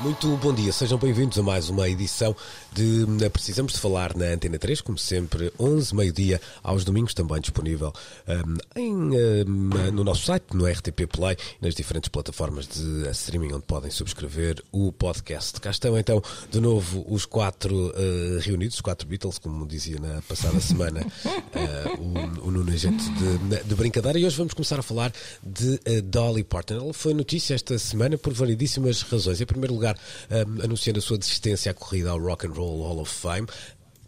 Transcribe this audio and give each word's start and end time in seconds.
Muito 0.00 0.36
bom 0.38 0.52
dia, 0.52 0.72
sejam 0.72 0.98
bem-vindos 0.98 1.38
a 1.38 1.42
mais 1.42 1.68
uma 1.68 1.88
edição 1.88 2.34
de 2.72 3.06
Precisamos 3.30 3.74
de 3.74 3.78
Falar 3.78 4.16
na 4.16 4.26
Antena 4.26 4.58
3, 4.58 4.80
como 4.80 4.98
sempre, 4.98 5.52
11, 5.58 5.94
meio-dia, 5.94 6.40
aos 6.64 6.84
domingos, 6.84 7.14
também 7.14 7.40
disponível 7.40 7.92
um, 8.28 8.80
em, 8.80 8.92
um, 8.92 9.92
no 9.92 10.02
nosso 10.02 10.24
site, 10.24 10.46
no 10.52 10.66
RTP 10.66 11.06
Play, 11.06 11.36
nas 11.60 11.76
diferentes 11.76 12.08
plataformas 12.08 12.66
de 12.66 13.08
streaming 13.10 13.52
onde 13.52 13.66
podem 13.66 13.90
subscrever 13.90 14.62
o 14.72 14.92
podcast. 14.92 15.60
Cá 15.60 15.70
estão 15.70 15.96
então, 15.96 16.20
de 16.50 16.60
novo, 16.60 17.06
os 17.08 17.24
quatro 17.24 17.74
uh, 17.74 18.40
reunidos, 18.40 18.74
os 18.76 18.80
quatro 18.80 19.06
Beatles, 19.06 19.38
como 19.38 19.64
dizia 19.64 19.98
na 20.00 20.20
passada 20.22 20.60
semana 20.60 21.06
uh, 21.24 22.42
o, 22.42 22.48
o 22.48 22.50
Nuno 22.50 22.72
Agente 22.72 23.04
de, 23.10 23.62
de, 23.62 23.74
brincadeira, 23.76 24.18
e 24.18 24.26
hoje 24.26 24.36
vamos 24.36 24.54
começar 24.54 24.78
a 24.78 24.82
falar 24.82 25.12
de 25.40 25.80
uh, 25.88 26.02
Dolly 26.02 26.42
Parton. 26.42 26.74
Ela 26.74 26.92
foi 26.92 27.14
notícia 27.14 27.54
esta 27.54 27.78
semana 27.78 28.18
por 28.18 28.32
variedíssimas 28.32 29.02
razões. 29.02 29.40
Em 29.40 29.46
primeiro 29.46 29.72
lugar, 29.72 29.83
um, 29.92 30.62
anunciando 30.62 30.98
a 30.98 31.02
sua 31.02 31.18
desistência 31.18 31.70
à 31.70 31.74
corrida 31.74 32.10
ao 32.10 32.18
Rock 32.18 32.46
and 32.46 32.52
Roll 32.52 32.82
Hall 32.82 33.00
of 33.00 33.12
Fame. 33.12 33.46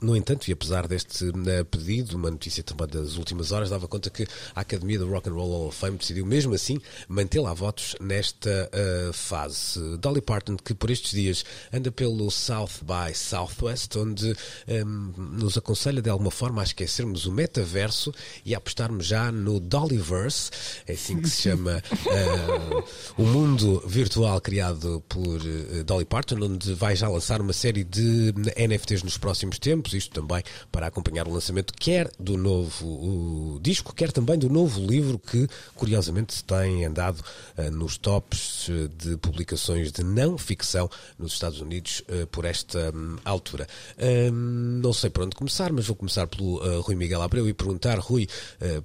No 0.03 0.15
entanto, 0.15 0.49
e 0.49 0.53
apesar 0.53 0.87
deste 0.87 1.25
uh, 1.25 1.65
pedido, 1.71 2.17
uma 2.17 2.31
notícia 2.31 2.63
também 2.63 2.87
das 2.87 3.17
últimas 3.17 3.51
horas 3.51 3.71
dava 3.71 3.89
conta 3.89 4.11
que 4.11 4.27
a 4.55 4.61
Academia 4.61 4.99
do 4.99 5.09
Rock 5.09 5.29
and 5.29 5.33
Roll 5.33 5.51
Hall 5.51 5.69
of 5.69 5.79
Fame 5.79 5.97
decidiu 5.97 6.27
mesmo 6.27 6.55
assim 6.55 6.79
mantê-la 7.09 7.51
a 7.51 7.55
votos 7.55 7.97
nesta 8.01 8.71
uh, 8.73 9.13
fase. 9.13 9.97
Dolly 9.99 10.21
Parton, 10.21 10.57
que 10.57 10.75
por 10.75 10.91
estes 10.91 11.13
dias 11.13 11.45
anda 11.73 11.91
pelo 11.91 12.31
South 12.31 12.83
by 12.83 13.15
Southwest, 13.15 13.97
onde 13.97 14.37
um, 14.69 15.13
nos 15.17 15.57
aconselha 15.57 16.03
de 16.03 16.11
alguma 16.11 16.31
forma 16.31 16.61
a 16.61 16.65
esquecermos 16.65 17.25
o 17.25 17.33
metaverso 17.33 18.13
e 18.45 18.55
a 18.55 18.59
apostarmos 18.59 19.07
já 19.07 19.33
no 19.33 19.59
Dollyverse, 19.59 20.51
é 20.87 20.93
assim 20.93 21.21
que 21.21 21.29
se 21.29 21.43
chama 21.43 21.83
uh, 21.93 22.85
o 23.17 23.25
mundo 23.25 23.83
virtual 23.87 24.41
criado 24.41 25.03
por 25.09 25.41
Dolly 25.85 26.05
Parton, 26.05 26.37
onde 26.43 26.75
vai 26.75 26.95
já 26.95 27.09
lançar 27.09 27.41
uma 27.41 27.53
série 27.53 27.85
de 27.85 28.35
NFTs 28.57 29.03
nos 29.03 29.17
próximos 29.17 29.59
tempos 29.59 29.86
isto 29.95 30.21
também 30.21 30.43
para 30.71 30.87
acompanhar 30.87 31.27
o 31.27 31.33
lançamento 31.33 31.73
quer 31.75 32.11
do 32.19 32.37
novo 32.37 33.59
disco, 33.63 33.95
quer 33.95 34.13
também 34.13 34.39
do 34.39 34.49
novo 34.49 34.81
livro 34.81 35.19
que, 35.19 35.49
curiosamente, 35.75 36.43
tem 36.45 36.85
andado 36.85 37.21
uh, 37.57 37.71
nos 37.71 37.97
tops 37.97 38.69
de 38.99 39.17
publicações 39.17 39.93
de 39.93 40.03
não 40.03 40.37
ficção 40.37 40.89
nos 41.19 41.33
Estados 41.33 41.61
Unidos 41.61 42.03
uh, 42.09 42.27
por 42.29 42.45
esta 42.45 42.93
um, 42.95 43.17
altura. 43.25 43.67
Um, 43.99 44.81
não 44.83 44.93
sei 44.93 45.11
por 45.11 45.25
onde 45.25 45.37
começar, 45.37 45.73
mas 45.73 45.87
vou 45.87 45.97
começar 45.97 46.27
pelo 46.27 46.81
Rui 46.81 46.95
Miguel 46.95 47.23
Abreu 47.23 47.49
e 47.49 47.55
perguntar, 47.55 47.99
Rui, 47.99 48.29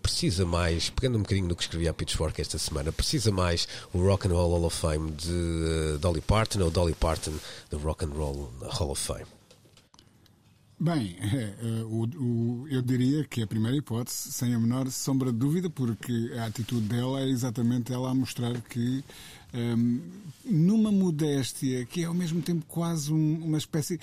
precisa 0.02 0.46
mais, 0.46 0.90
pegando 0.90 1.18
um 1.18 1.22
bocadinho 1.22 1.48
no 1.48 1.56
que 1.56 1.64
escrevi 1.64 1.88
a 1.88 1.94
Pitchfork 1.94 2.40
esta 2.40 2.58
semana, 2.58 2.92
precisa 2.92 3.32
mais 3.32 3.68
o 3.94 4.00
Rock 4.00 4.28
and 4.28 4.32
Roll 4.32 4.52
Hall 4.52 4.66
of 4.66 4.78
Fame 4.78 5.12
de 5.12 5.98
Dolly 6.00 6.22
Parton 6.22 6.62
ou 6.62 6.72
Dolly 6.72 6.94
Parton 6.94 7.34
do 7.70 7.78
Rock 7.78 8.06
and 8.06 8.14
Roll 8.14 8.52
Hall 8.62 8.92
of 8.92 9.02
Fame? 9.02 9.41
Bem, 10.84 11.16
é, 11.22 11.84
o, 11.84 12.08
o, 12.18 12.68
eu 12.68 12.82
diria 12.82 13.24
que 13.24 13.44
a 13.44 13.46
primeira 13.46 13.78
hipótese, 13.78 14.32
sem 14.32 14.56
a 14.56 14.60
menor 14.60 14.90
sombra 14.90 15.32
de 15.32 15.38
dúvida, 15.38 15.70
porque 15.70 16.32
a 16.40 16.48
atitude 16.48 16.88
dela 16.88 17.22
é 17.22 17.30
exatamente 17.30 17.94
ela 17.94 18.10
a 18.10 18.16
mostrar 18.16 18.60
que, 18.62 19.04
um, 19.54 20.02
numa 20.44 20.92
modéstia 20.92 21.86
que 21.86 22.02
é 22.02 22.06
ao 22.06 22.16
mesmo 22.16 22.42
tempo 22.42 22.66
quase 22.68 23.14
um, 23.14 23.46
uma 23.46 23.60
espécie. 23.60 24.00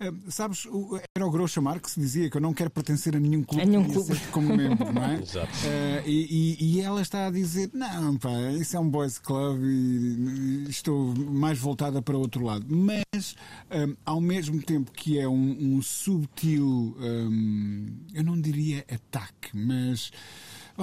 Um, 0.00 0.30
sabes, 0.30 0.64
era 1.12 1.26
o 1.26 1.30
Groucho 1.30 1.60
Marx 1.60 1.94
que 1.94 2.00
dizia 2.00 2.30
que 2.30 2.36
eu 2.36 2.40
não 2.40 2.54
quero 2.54 2.70
pertencer 2.70 3.16
a 3.16 3.18
nenhum 3.18 3.42
clube, 3.42 3.62
a 3.64 3.66
nenhum 3.66 3.82
clube. 3.82 4.16
como 4.30 4.56
membro, 4.56 4.92
não 4.92 5.02
é? 5.02 5.14
Exato. 5.20 5.52
Uh, 5.52 6.06
e, 6.06 6.56
e, 6.60 6.76
e, 6.76 6.80
ela 6.80 7.02
está 7.02 7.26
a 7.26 7.30
dizer: 7.32 7.68
não, 7.74 8.16
pá, 8.16 8.30
isso 8.52 8.76
é 8.76 8.80
um 8.80 8.88
boys 8.88 9.18
club 9.18 9.60
e 9.60 10.66
estou 10.68 11.12
mais 11.16 11.58
voltada 11.58 12.00
para 12.00 12.16
outro 12.16 12.44
lado. 12.44 12.64
Mas, 12.68 13.34
um, 13.72 13.96
ao 14.04 14.20
mesmo 14.20 14.62
tempo 14.62 14.92
que 14.92 15.18
é 15.18 15.26
um, 15.26 15.56
um 15.58 15.82
subtil, 15.82 16.96
um, 17.00 17.86
eu 18.14 18.22
não 18.22 18.40
diria 18.40 18.84
ataque, 18.88 19.50
mas 19.52 20.12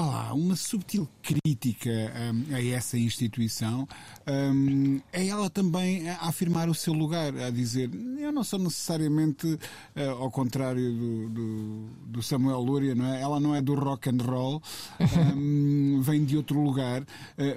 lá, 0.03 0.33
uma 0.33 0.55
subtil 0.55 1.07
crítica 1.21 1.89
um, 1.89 2.55
a 2.55 2.63
essa 2.63 2.97
instituição, 2.97 3.87
um, 4.27 4.99
é 5.13 5.27
ela 5.27 5.49
também 5.49 6.09
a 6.09 6.27
afirmar 6.27 6.67
o 6.69 6.73
seu 6.73 6.93
lugar, 6.93 7.35
a 7.37 7.49
dizer: 7.49 7.89
eu 8.19 8.31
não 8.31 8.43
sou 8.43 8.59
necessariamente, 8.59 9.47
uh, 9.47 10.09
ao 10.19 10.29
contrário 10.31 10.91
do, 10.93 11.29
do, 11.29 11.85
do, 12.07 12.23
Samuel 12.23 12.59
Lúria, 12.59 12.95
não 12.95 13.05
é? 13.05 13.21
ela 13.21 13.39
não 13.39 13.55
é 13.55 13.61
do 13.61 13.73
rock 13.75 14.09
and 14.09 14.17
roll, 14.21 14.61
um, 15.35 16.01
vem 16.01 16.25
de 16.25 16.35
outro 16.35 16.61
lugar, 16.61 17.01
uh, 17.01 17.05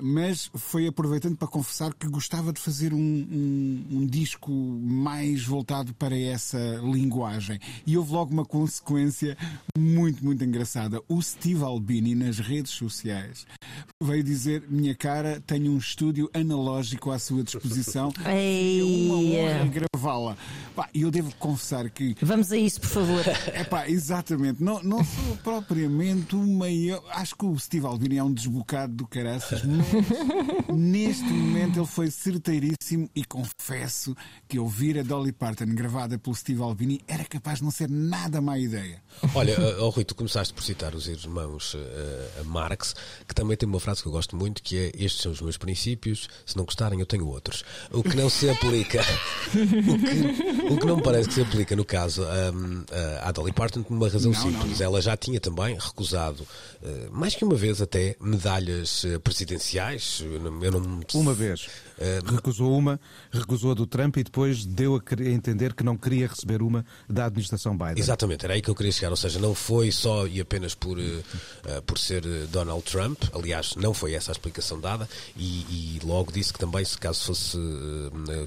mas 0.03 0.51
foi 0.55 0.87
aproveitando 0.87 1.37
para 1.37 1.49
confessar 1.49 1.93
que 1.95 2.07
gostava 2.09 2.53
de 2.53 2.61
fazer 2.61 2.95
um, 2.95 2.99
um, 2.99 3.87
um 3.91 4.07
disco 4.07 4.51
mais 4.53 5.45
voltado 5.45 5.95
para 5.95 6.17
essa 6.17 6.59
linguagem. 6.83 7.59
E 7.87 7.97
houve 7.97 8.13
logo 8.13 8.33
uma 8.33 8.45
consequência 8.45 9.37
muito, 9.77 10.25
muito 10.25 10.45
engraçada. 10.45 11.03
O 11.09 11.21
Steve 11.21 11.63
Albini, 11.63 12.15
nas 12.29 12.39
redes 12.39 12.73
sociais, 12.73 13.47
veio 14.03 14.23
dizer: 14.23 14.65
Minha 14.69 14.95
cara, 14.95 15.43
tenho 15.47 15.73
um 15.73 15.79
estúdio 15.79 16.31
analógico 16.35 17.11
à 17.11 17.19
sua 17.19 17.43
disposição. 17.43 18.13
Ei. 18.29 18.81
É 18.81 18.85
uma 18.85 19.17
honra 19.17 19.65
gravá-la. 19.67 20.37
E 20.95 21.03
eu 21.03 21.11
devo 21.11 21.35
confessar 21.37 21.89
que. 21.91 22.15
Vamos 22.21 22.53
a 22.53 22.57
isso, 22.57 22.81
por 22.81 22.91
favor. 22.91 23.25
É 23.49 23.65
pá, 23.65 23.89
exatamente. 23.89 24.63
Não, 24.63 24.83
não 24.83 25.03
sou 25.03 25.37
propriamente 25.43 26.37
o 26.37 26.47
maior. 26.47 27.03
Acho 27.11 27.35
que 27.35 27.47
o 27.47 27.59
Steve 27.59 27.87
Albini 27.87 28.19
é 28.19 28.23
um 28.23 28.33
desbocado 28.33 28.93
do 28.93 29.07
caraças, 29.07 29.63
mas 29.65 29.87
neste 30.77 31.25
momento 31.25 31.79
ele 31.79 31.87
foi 31.87 32.11
certeiríssimo 32.11 33.09
e 33.17 33.25
confesso 33.25 34.15
que 34.47 34.59
ouvir 34.59 34.99
a 34.99 35.03
Dolly 35.03 35.33
Parton 35.33 35.67
gravada 35.75 36.19
pelo 36.19 36.37
Steve 36.37 36.61
Albini 36.63 37.01
era 37.09 37.25
capaz 37.25 37.59
de 37.59 37.65
não 37.65 37.71
ser 37.71 37.89
nada 37.89 38.41
má 38.41 38.59
ideia. 38.59 39.03
Olha, 39.35 39.57
oh, 39.81 39.89
Rui, 39.89 40.05
tu 40.05 40.15
começaste 40.15 40.53
por 40.53 40.63
citar 40.63 40.95
os 40.95 41.09
irmãos 41.09 41.75
uh, 42.41 42.45
Marx, 42.45 42.95
que 43.27 43.35
também 43.35 43.57
tem 43.57 43.69
uma 43.69 43.81
frase 43.81 44.03
que 44.03 44.09
eu 44.09 44.13
gosto 44.13 44.37
muito, 44.37 44.63
que 44.63 44.77
é 44.77 44.93
estes 44.95 45.23
são 45.23 45.33
os 45.33 45.41
meus 45.41 45.57
princípios, 45.57 46.29
se 46.45 46.57
não 46.57 46.65
gostarem 46.65 47.01
eu 47.01 47.07
tenho 47.07 47.27
outros. 47.27 47.65
O 47.91 48.03
que 48.03 48.17
não 48.17 48.29
se 48.29 48.49
aplica, 48.49 49.01
o, 49.53 49.99
que, 49.99 50.75
o 50.75 50.79
que 50.79 50.87
não 50.87 50.97
me 50.97 51.03
parece 51.03 51.29
que 51.29 51.35
se 51.35 51.43
aplica 51.43 51.75
no 51.77 51.85
caso 51.85 52.23
um, 52.23 52.85
à 53.23 53.33
Dolly 53.33 53.53
Parton 53.53 53.83
por 53.83 53.95
uma 53.95 54.09
razão 54.09 54.33
não, 54.33 54.41
simples. 54.41 54.71
Não, 54.71 54.79
não. 54.79 54.85
Ela 54.85 55.03
já 55.03 55.17
tinha 55.17 55.41
também 55.41 55.77
recusado, 55.79 56.47
uh, 56.83 57.13
mais 57.13 57.35
que 57.35 57.45
uma 57.45 57.57
vez 57.57 57.81
até, 57.81 58.17
medalhas 58.21 59.05
presidenciais. 59.23 60.23
Eu 60.23 60.41
não, 60.41 60.65
eu 60.65 60.73
não... 60.73 61.01
Uma 61.15 61.35
vez. 61.35 61.69
Uh, 61.99 62.33
recusou 62.33 62.77
uma, 62.77 63.01
recusou 63.31 63.73
a 63.73 63.75
do 63.75 63.87
Trump 63.87 64.17
e 64.19 64.25
depois 64.25 64.65
deu 64.65 64.97
a 64.97 65.29
entender 65.29 65.75
que 65.75 65.83
não 65.83 65.97
queria 65.97 66.29
receber 66.29 66.63
uma 66.63 66.85
da 67.09 67.27
administração 67.27 67.77
Biden. 67.77 67.99
Exatamente, 67.99 68.45
era 68.45 68.55
aí 68.55 68.63
que 68.63 68.71
eu 68.71 68.75
queria 68.75 68.93
chegar. 68.93 69.11
Ou 69.11 69.17
seja, 69.17 69.39
não 69.39 69.55
foi 69.55 69.91
só 69.91 70.27
e 70.27 70.41
apenas 70.41 70.75
por, 70.75 70.99
uh, 70.99 71.83
por 71.87 71.99
ser 71.99 72.23
Donald 72.49 72.83
Trump, 72.85 73.21
aliás, 73.35 73.75
não 73.77 73.93
foi 73.93 74.15
essa 74.15 74.31
a 74.31 74.33
explicação 74.33 74.81
dada, 74.81 75.09
e, 75.37 75.99
e 75.99 76.01
logo 76.05 76.31
disse 76.31 76.53
que 76.53 76.59
também, 76.59 76.85
se 76.85 76.97
caso 76.97 77.25
fosse 77.25 77.59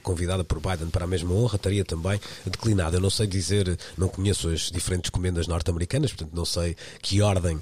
convidada 0.03 0.43
por 0.43 0.59
Biden 0.59 0.89
para 0.89 1.05
a 1.05 1.07
mesma 1.07 1.33
honra, 1.33 1.57
teria 1.57 1.83
também 1.83 2.19
declinado. 2.45 2.95
Eu 2.95 3.01
não 3.01 3.09
sei 3.09 3.27
dizer, 3.27 3.77
não 3.97 4.07
conheço 4.07 4.49
as 4.49 4.71
diferentes 4.71 5.09
comendas 5.09 5.47
norte-americanas, 5.47 6.11
portanto 6.11 6.35
não 6.35 6.45
sei 6.45 6.75
que 7.01 7.21
ordem 7.21 7.61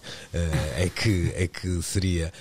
é, 0.77 0.89
que, 0.89 1.31
é 1.35 1.47
que 1.47 1.81
seria 1.81 2.31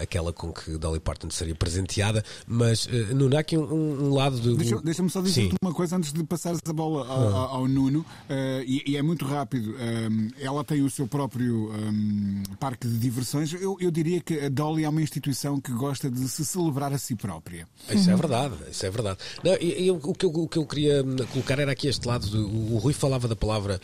aquela 0.00 0.32
com 0.32 0.52
que 0.52 0.78
Dolly 0.78 1.00
Parton 1.00 1.30
seria 1.30 1.54
presenteada, 1.54 2.24
mas 2.54 2.86
uh, 2.86 3.14
Nuno, 3.14 3.36
há 3.36 3.40
aqui 3.40 3.58
um, 3.58 4.06
um 4.06 4.14
lado 4.14 4.38
do. 4.38 4.56
Deixa-me 4.56 4.82
deixa 4.82 5.08
só 5.08 5.20
dizer 5.20 5.52
uma 5.60 5.74
coisa 5.74 5.96
antes 5.96 6.12
de 6.12 6.22
passares 6.24 6.60
a 6.64 6.72
bola 6.72 7.06
ao, 7.06 7.28
ao, 7.28 7.56
ao 7.56 7.68
Nuno, 7.68 8.00
uh, 8.00 8.62
e, 8.64 8.82
e, 8.86 8.96
é 8.96 9.02
muito 9.02 9.24
rápido. 9.24 9.74
Um, 9.74 10.28
ela 10.40 10.62
tem 10.62 10.82
o 10.82 10.90
seu 10.90 11.06
próprio 11.06 11.72
um, 11.72 12.42
parque 12.60 12.86
de 12.86 12.96
diversões. 12.96 13.52
Eu, 13.52 13.76
eu, 13.80 13.90
diria 13.90 14.20
que 14.20 14.38
a 14.38 14.48
Dolly 14.48 14.84
é 14.84 14.88
uma 14.88 15.02
instituição 15.02 15.60
que 15.60 15.72
gosta 15.72 16.10
de 16.10 16.28
se 16.28 16.44
celebrar 16.44 16.92
a 16.92 16.98
si 16.98 17.16
própria. 17.16 17.66
Isso 17.90 18.10
é 18.10 18.16
verdade, 18.16 18.54
isso 18.70 18.86
é 18.86 18.90
verdade. 18.90 19.18
Não, 19.42 19.54
e, 19.54 19.86
e 19.86 19.90
o, 19.90 20.14
que 20.14 20.24
eu, 20.24 20.30
o, 20.30 20.48
que 20.48 20.58
eu, 20.58 20.66
queria 20.66 21.02
colocar 21.32 21.58
era 21.58 21.72
aqui 21.72 21.88
este 21.88 22.06
lado. 22.06 22.26
Do, 22.28 22.46
o, 22.74 22.78
Rui 22.78 22.92
falava 22.92 23.26
da 23.26 23.36
palavra 23.36 23.80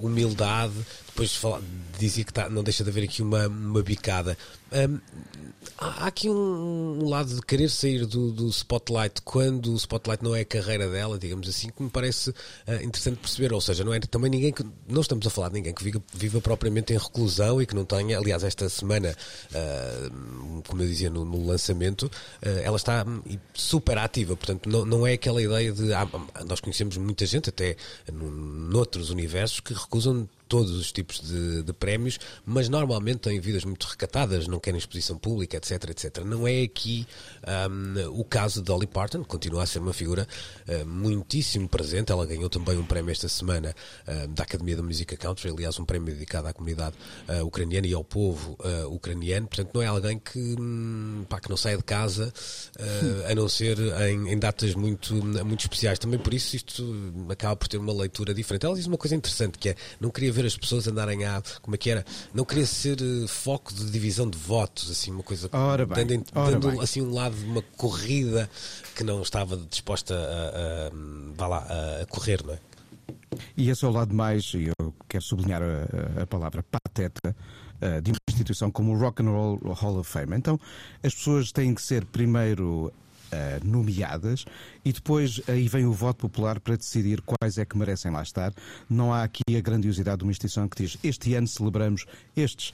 um, 0.00 0.06
humildade 0.06 0.74
depois 1.20 1.62
dizia 1.98 2.24
que 2.24 2.32
tá, 2.32 2.48
não 2.48 2.62
deixa 2.62 2.82
de 2.82 2.88
haver 2.88 3.04
aqui 3.04 3.20
uma, 3.20 3.46
uma 3.46 3.82
bicada. 3.82 4.36
Um, 4.72 4.98
há 5.76 6.06
aqui 6.06 6.30
um, 6.30 7.06
lado 7.06 7.34
de 7.34 7.42
querer 7.42 7.68
sair 7.68 8.06
do, 8.06 8.32
do, 8.32 8.48
spotlight 8.48 9.20
quando 9.22 9.72
o 9.72 9.76
spotlight 9.76 10.22
não 10.24 10.34
é 10.34 10.40
a 10.40 10.44
carreira 10.44 10.88
dela, 10.88 11.18
digamos 11.18 11.46
assim, 11.46 11.68
que 11.68 11.82
me 11.82 11.90
parece 11.90 12.30
uh, 12.30 12.34
interessante 12.82 13.18
perceber. 13.18 13.52
Ou 13.52 13.60
seja, 13.60 13.84
não 13.84 13.92
é 13.92 14.00
também 14.00 14.30
ninguém 14.30 14.52
que. 14.52 14.64
Não 14.88 15.02
estamos 15.02 15.26
a 15.26 15.30
falar 15.30 15.48
de 15.48 15.54
ninguém 15.54 15.74
que 15.74 15.84
viva, 15.84 16.02
viva 16.14 16.40
propriamente 16.40 16.94
em 16.94 16.96
reclusão 16.96 17.60
e 17.60 17.66
que 17.66 17.74
não 17.74 17.84
tenha. 17.84 18.16
Aliás, 18.16 18.42
esta 18.42 18.68
semana, 18.70 19.14
uh, 19.50 20.62
como 20.66 20.82
eu 20.82 20.86
dizia 20.86 21.10
no, 21.10 21.24
no 21.24 21.46
lançamento, 21.46 22.04
uh, 22.04 22.48
ela 22.62 22.76
está 22.76 23.04
super 23.52 23.98
ativa. 23.98 24.34
Portanto, 24.36 24.70
não, 24.70 24.86
não 24.86 25.06
é 25.06 25.12
aquela 25.14 25.42
ideia 25.42 25.70
de. 25.70 25.92
Ah, 25.92 26.08
nós 26.46 26.60
conhecemos 26.60 26.96
muita 26.96 27.26
gente, 27.26 27.50
até 27.50 27.76
noutros 28.10 29.10
universos, 29.10 29.60
que 29.60 29.74
recusam 29.74 30.26
todos 30.50 30.72
os 30.72 30.90
tipos 30.90 31.20
de, 31.20 31.62
de, 31.62 31.72
prémios, 31.72 32.18
mas 32.44 32.68
normalmente 32.68 33.20
têm 33.20 33.38
vidas 33.38 33.64
muito 33.64 33.84
recatadas, 33.84 34.48
não 34.48 34.58
querem 34.58 34.78
exposição 34.78 35.16
pública, 35.16 35.56
etc, 35.56 35.90
etc. 35.90 36.24
Não 36.24 36.46
é 36.46 36.62
aqui 36.62 37.06
um, 37.70 38.18
o 38.18 38.24
caso 38.24 38.58
de 38.58 38.66
Dolly 38.66 38.88
Parton, 38.88 39.22
continua 39.22 39.62
a 39.62 39.66
ser 39.66 39.78
uma 39.78 39.92
figura 39.92 40.26
uh, 40.66 40.84
muitíssimo 40.84 41.68
presente. 41.68 42.10
Ela 42.10 42.26
ganhou 42.26 42.50
também 42.50 42.76
um 42.76 42.84
prémio 42.84 43.12
esta 43.12 43.28
semana 43.28 43.72
uh, 44.08 44.26
da 44.26 44.42
Academia 44.42 44.74
da 44.74 44.82
Música 44.82 45.16
Country, 45.16 45.50
aliás, 45.50 45.78
um 45.78 45.84
prémio 45.84 46.12
dedicado 46.12 46.48
à 46.48 46.52
comunidade 46.52 46.96
uh, 47.28 47.46
ucraniana 47.46 47.86
e 47.86 47.94
ao 47.94 48.02
povo 48.02 48.58
ucraniano. 48.90 49.46
Portanto, 49.46 49.70
não 49.72 49.82
é 49.82 49.86
alguém 49.86 50.18
que, 50.18 50.56
hum, 50.58 51.24
pá, 51.28 51.38
que 51.38 51.48
não 51.48 51.56
saia 51.56 51.76
de 51.76 51.84
casa, 51.84 52.32
a 53.28 53.34
não 53.36 53.48
ser 53.48 53.78
em, 54.08 54.32
em, 54.32 54.38
datas 54.38 54.74
muito, 54.74 55.14
muito 55.14 55.60
especiais. 55.60 55.98
Também 55.98 56.18
por 56.18 56.34
isso 56.34 56.56
isto 56.56 56.82
acaba 57.28 57.54
por 57.54 57.68
ter 57.68 57.78
uma 57.78 57.92
leitura 57.92 58.34
diferente. 58.34 58.66
Ela 58.66 58.74
diz 58.74 58.86
uma 58.86 58.98
coisa 58.98 59.14
interessante 59.14 59.56
que 59.58 59.68
é 59.68 59.76
não 60.00 60.10
queria 60.10 60.32
ver 60.32 60.39
ver 60.40 60.46
as 60.46 60.56
pessoas 60.56 60.86
andarem 60.88 61.24
a. 61.24 61.42
Como 61.60 61.74
é 61.74 61.78
que 61.78 61.90
era? 61.90 62.04
Não 62.32 62.44
queria 62.44 62.66
ser 62.66 63.00
uh, 63.00 63.28
foco 63.28 63.72
de 63.72 63.90
divisão 63.90 64.28
de 64.28 64.38
votos, 64.38 64.90
assim, 64.90 65.10
uma 65.10 65.22
coisa. 65.22 65.48
Ora 65.52 65.86
bem, 65.86 66.06
dando, 66.06 66.24
ora 66.34 66.52
dando 66.52 66.70
bem. 66.70 66.80
assim 66.80 67.02
um 67.02 67.12
lado 67.12 67.36
de 67.36 67.44
uma 67.44 67.62
corrida 67.76 68.50
que 68.96 69.04
não 69.04 69.22
estava 69.22 69.56
disposta 69.56 70.14
a, 70.14 71.42
a, 71.42 71.44
a, 71.44 71.46
lá, 71.46 71.66
a 72.02 72.06
correr, 72.06 72.42
não 72.44 72.54
é? 72.54 72.58
E 73.56 73.70
esse 73.70 73.84
é 73.84 73.88
o 73.88 73.90
lado 73.90 74.14
mais, 74.14 74.52
e 74.54 74.70
eu 74.78 74.94
quero 75.08 75.22
sublinhar 75.22 75.62
a, 75.62 76.22
a 76.22 76.26
palavra 76.26 76.64
pateta, 76.64 77.36
uh, 77.80 78.00
de 78.00 78.10
uma 78.10 78.18
instituição 78.28 78.70
como 78.70 78.92
o 78.92 78.98
Rock 78.98 79.22
and 79.22 79.30
Roll 79.30 79.58
Hall 79.74 79.98
of 79.98 80.10
Fame. 80.10 80.36
Então, 80.36 80.58
as 81.02 81.14
pessoas 81.14 81.52
têm 81.52 81.74
que 81.74 81.82
ser 81.82 82.04
primeiro 82.06 82.92
Uh, 83.32 83.64
nomeadas 83.64 84.44
e 84.84 84.92
depois 84.92 85.40
aí 85.46 85.68
vem 85.68 85.86
o 85.86 85.92
voto 85.92 86.16
popular 86.28 86.58
para 86.58 86.76
decidir 86.76 87.22
quais 87.22 87.58
é 87.58 87.64
que 87.64 87.78
merecem 87.78 88.10
lá 88.10 88.22
estar. 88.22 88.52
Não 88.88 89.12
há 89.12 89.22
aqui 89.22 89.56
a 89.56 89.60
grandiosidade 89.60 90.18
de 90.18 90.24
uma 90.24 90.32
instituição 90.32 90.68
que 90.68 90.82
diz 90.82 90.98
este 91.02 91.34
ano 91.34 91.46
celebramos 91.46 92.06
estes. 92.36 92.72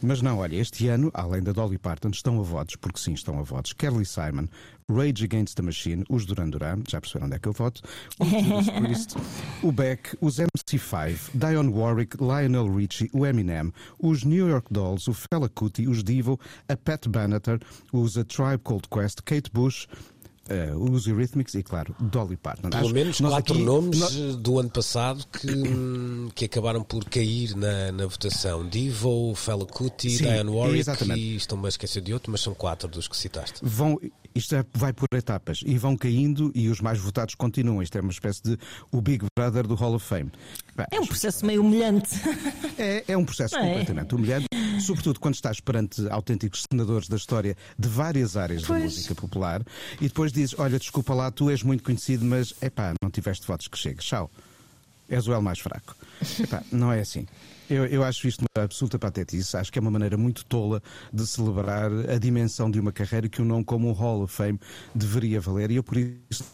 Mas 0.00 0.22
não, 0.22 0.38
olha, 0.38 0.56
este 0.56 0.88
ano, 0.88 1.10
além 1.12 1.42
da 1.42 1.52
Dolly 1.52 1.78
Parton, 1.78 2.08
estão 2.08 2.40
a 2.40 2.42
votos, 2.42 2.76
porque 2.76 2.98
sim, 2.98 3.12
estão 3.12 3.38
a 3.38 3.42
votos. 3.42 3.72
Kelly 3.72 4.06
Simon, 4.06 4.48
Rage 4.90 5.24
Against 5.24 5.56
the 5.56 5.62
Machine, 5.62 6.04
os 6.08 6.24
Duran 6.24 6.50
Duran, 6.50 6.82
já 6.88 7.00
perceberam 7.00 7.26
onde 7.26 7.36
é 7.36 7.38
que 7.38 7.48
eu 7.48 7.52
voto, 7.52 7.82
o 8.18 8.24
Judas 8.24 8.70
Priest, 8.80 9.14
o 9.62 9.70
Beck, 9.70 10.16
os 10.20 10.36
MC5, 10.38 11.30
Dionne 11.34 11.72
Warwick, 11.72 12.16
Lionel 12.16 12.74
Richie, 12.74 13.10
o 13.12 13.26
Eminem, 13.26 13.72
os 13.98 14.24
New 14.24 14.48
York 14.48 14.72
Dolls, 14.72 15.10
o 15.10 15.12
Fela 15.12 15.48
Kuti, 15.48 15.86
os 15.86 16.02
Divo, 16.02 16.40
a 16.68 16.76
Pat 16.76 17.06
Benatar, 17.06 17.58
os 17.92 18.16
A 18.16 18.24
Tribe 18.24 18.62
Called 18.64 18.88
Quest, 18.88 19.20
Kate 19.24 19.50
Bush, 19.52 19.86
uh, 20.48 20.90
os 20.90 21.06
Eurythmics 21.06 21.54
e, 21.54 21.62
claro, 21.62 21.94
Dolly 22.00 22.36
Parton. 22.36 22.70
Pelo 22.70 22.84
Acho, 22.84 22.94
menos 22.94 23.20
quatro 23.20 23.54
aqui, 23.54 23.62
nomes 23.62 24.00
nós... 24.00 24.36
do 24.36 24.58
ano 24.58 24.70
passado 24.70 25.24
que, 25.26 26.32
que 26.34 26.44
acabaram 26.46 26.82
por 26.82 27.04
cair 27.04 27.54
na, 27.54 27.92
na 27.92 28.06
votação. 28.06 28.66
Divo, 28.68 29.34
Fela 29.34 29.66
Kuti, 29.66 30.16
Diane 30.16 30.50
Warwick 30.50 30.80
exatamente. 30.80 31.20
e 31.20 31.36
estão-me 31.36 31.66
a 31.66 31.68
esquecer 31.68 32.00
de 32.00 32.12
outro, 32.12 32.32
mas 32.32 32.40
são 32.40 32.54
quatro 32.54 32.88
dos 32.88 33.06
que 33.06 33.16
citaste. 33.16 33.60
Vão, 33.62 34.00
isto 34.38 34.54
é, 34.54 34.64
vai 34.72 34.92
por 34.92 35.08
etapas 35.12 35.60
e 35.66 35.76
vão 35.76 35.96
caindo 35.96 36.52
e 36.54 36.68
os 36.68 36.80
mais 36.80 36.98
votados 36.98 37.34
continuam. 37.34 37.82
Isto 37.82 37.98
é 37.98 38.00
uma 38.00 38.12
espécie 38.12 38.42
de 38.42 38.58
o 38.92 39.00
Big 39.00 39.26
Brother 39.36 39.66
do 39.66 39.74
Hall 39.74 39.94
of 39.94 40.06
Fame. 40.06 40.30
É 40.90 41.00
um 41.00 41.06
processo 41.06 41.44
meio 41.44 41.62
humilhante. 41.62 42.10
É, 42.78 43.04
é 43.08 43.16
um 43.16 43.24
processo 43.24 43.56
é? 43.56 43.60
completamente 43.60 44.14
humilhante, 44.14 44.46
sobretudo 44.80 45.18
quando 45.18 45.34
estás 45.34 45.58
perante 45.58 46.08
autênticos 46.10 46.64
senadores 46.70 47.08
da 47.08 47.16
história 47.16 47.56
de 47.76 47.88
várias 47.88 48.36
áreas 48.36 48.64
pois. 48.64 48.78
da 48.78 48.84
música 48.84 49.14
popular 49.16 49.62
e 50.00 50.04
depois 50.04 50.30
dizes: 50.30 50.56
Olha, 50.56 50.78
desculpa 50.78 51.12
lá, 51.12 51.28
tu 51.32 51.50
és 51.50 51.64
muito 51.64 51.82
conhecido, 51.82 52.24
mas 52.24 52.54
é 52.60 52.70
pá, 52.70 52.94
não 53.02 53.10
tiveste 53.10 53.44
votos 53.44 53.66
que 53.66 53.76
chegues. 53.76 54.04
Tchau. 54.04 54.30
És 55.08 55.26
o 55.26 55.32
L 55.32 55.42
mais 55.42 55.58
fraco. 55.58 55.96
Epá, 56.38 56.62
não 56.70 56.92
é 56.92 57.00
assim. 57.00 57.26
Eu, 57.70 57.84
eu, 57.86 58.02
acho 58.02 58.26
isto 58.26 58.44
uma 58.56 58.64
absoluta 58.64 58.98
patetice. 58.98 59.56
Acho 59.56 59.70
que 59.70 59.78
é 59.78 59.82
uma 59.82 59.90
maneira 59.90 60.16
muito 60.16 60.44
tola 60.44 60.82
de 61.12 61.26
celebrar 61.26 61.90
a 62.08 62.18
dimensão 62.18 62.70
de 62.70 62.80
uma 62.80 62.92
carreira 62.92 63.28
que 63.28 63.42
um 63.42 63.44
nome 63.44 63.64
como 63.64 63.88
um 63.88 63.92
Hall 63.92 64.22
of 64.22 64.34
Fame 64.34 64.58
deveria 64.94 65.40
valer. 65.40 65.70
E 65.70 65.76
eu, 65.76 65.82
por 65.82 65.96
isso, 65.96 66.44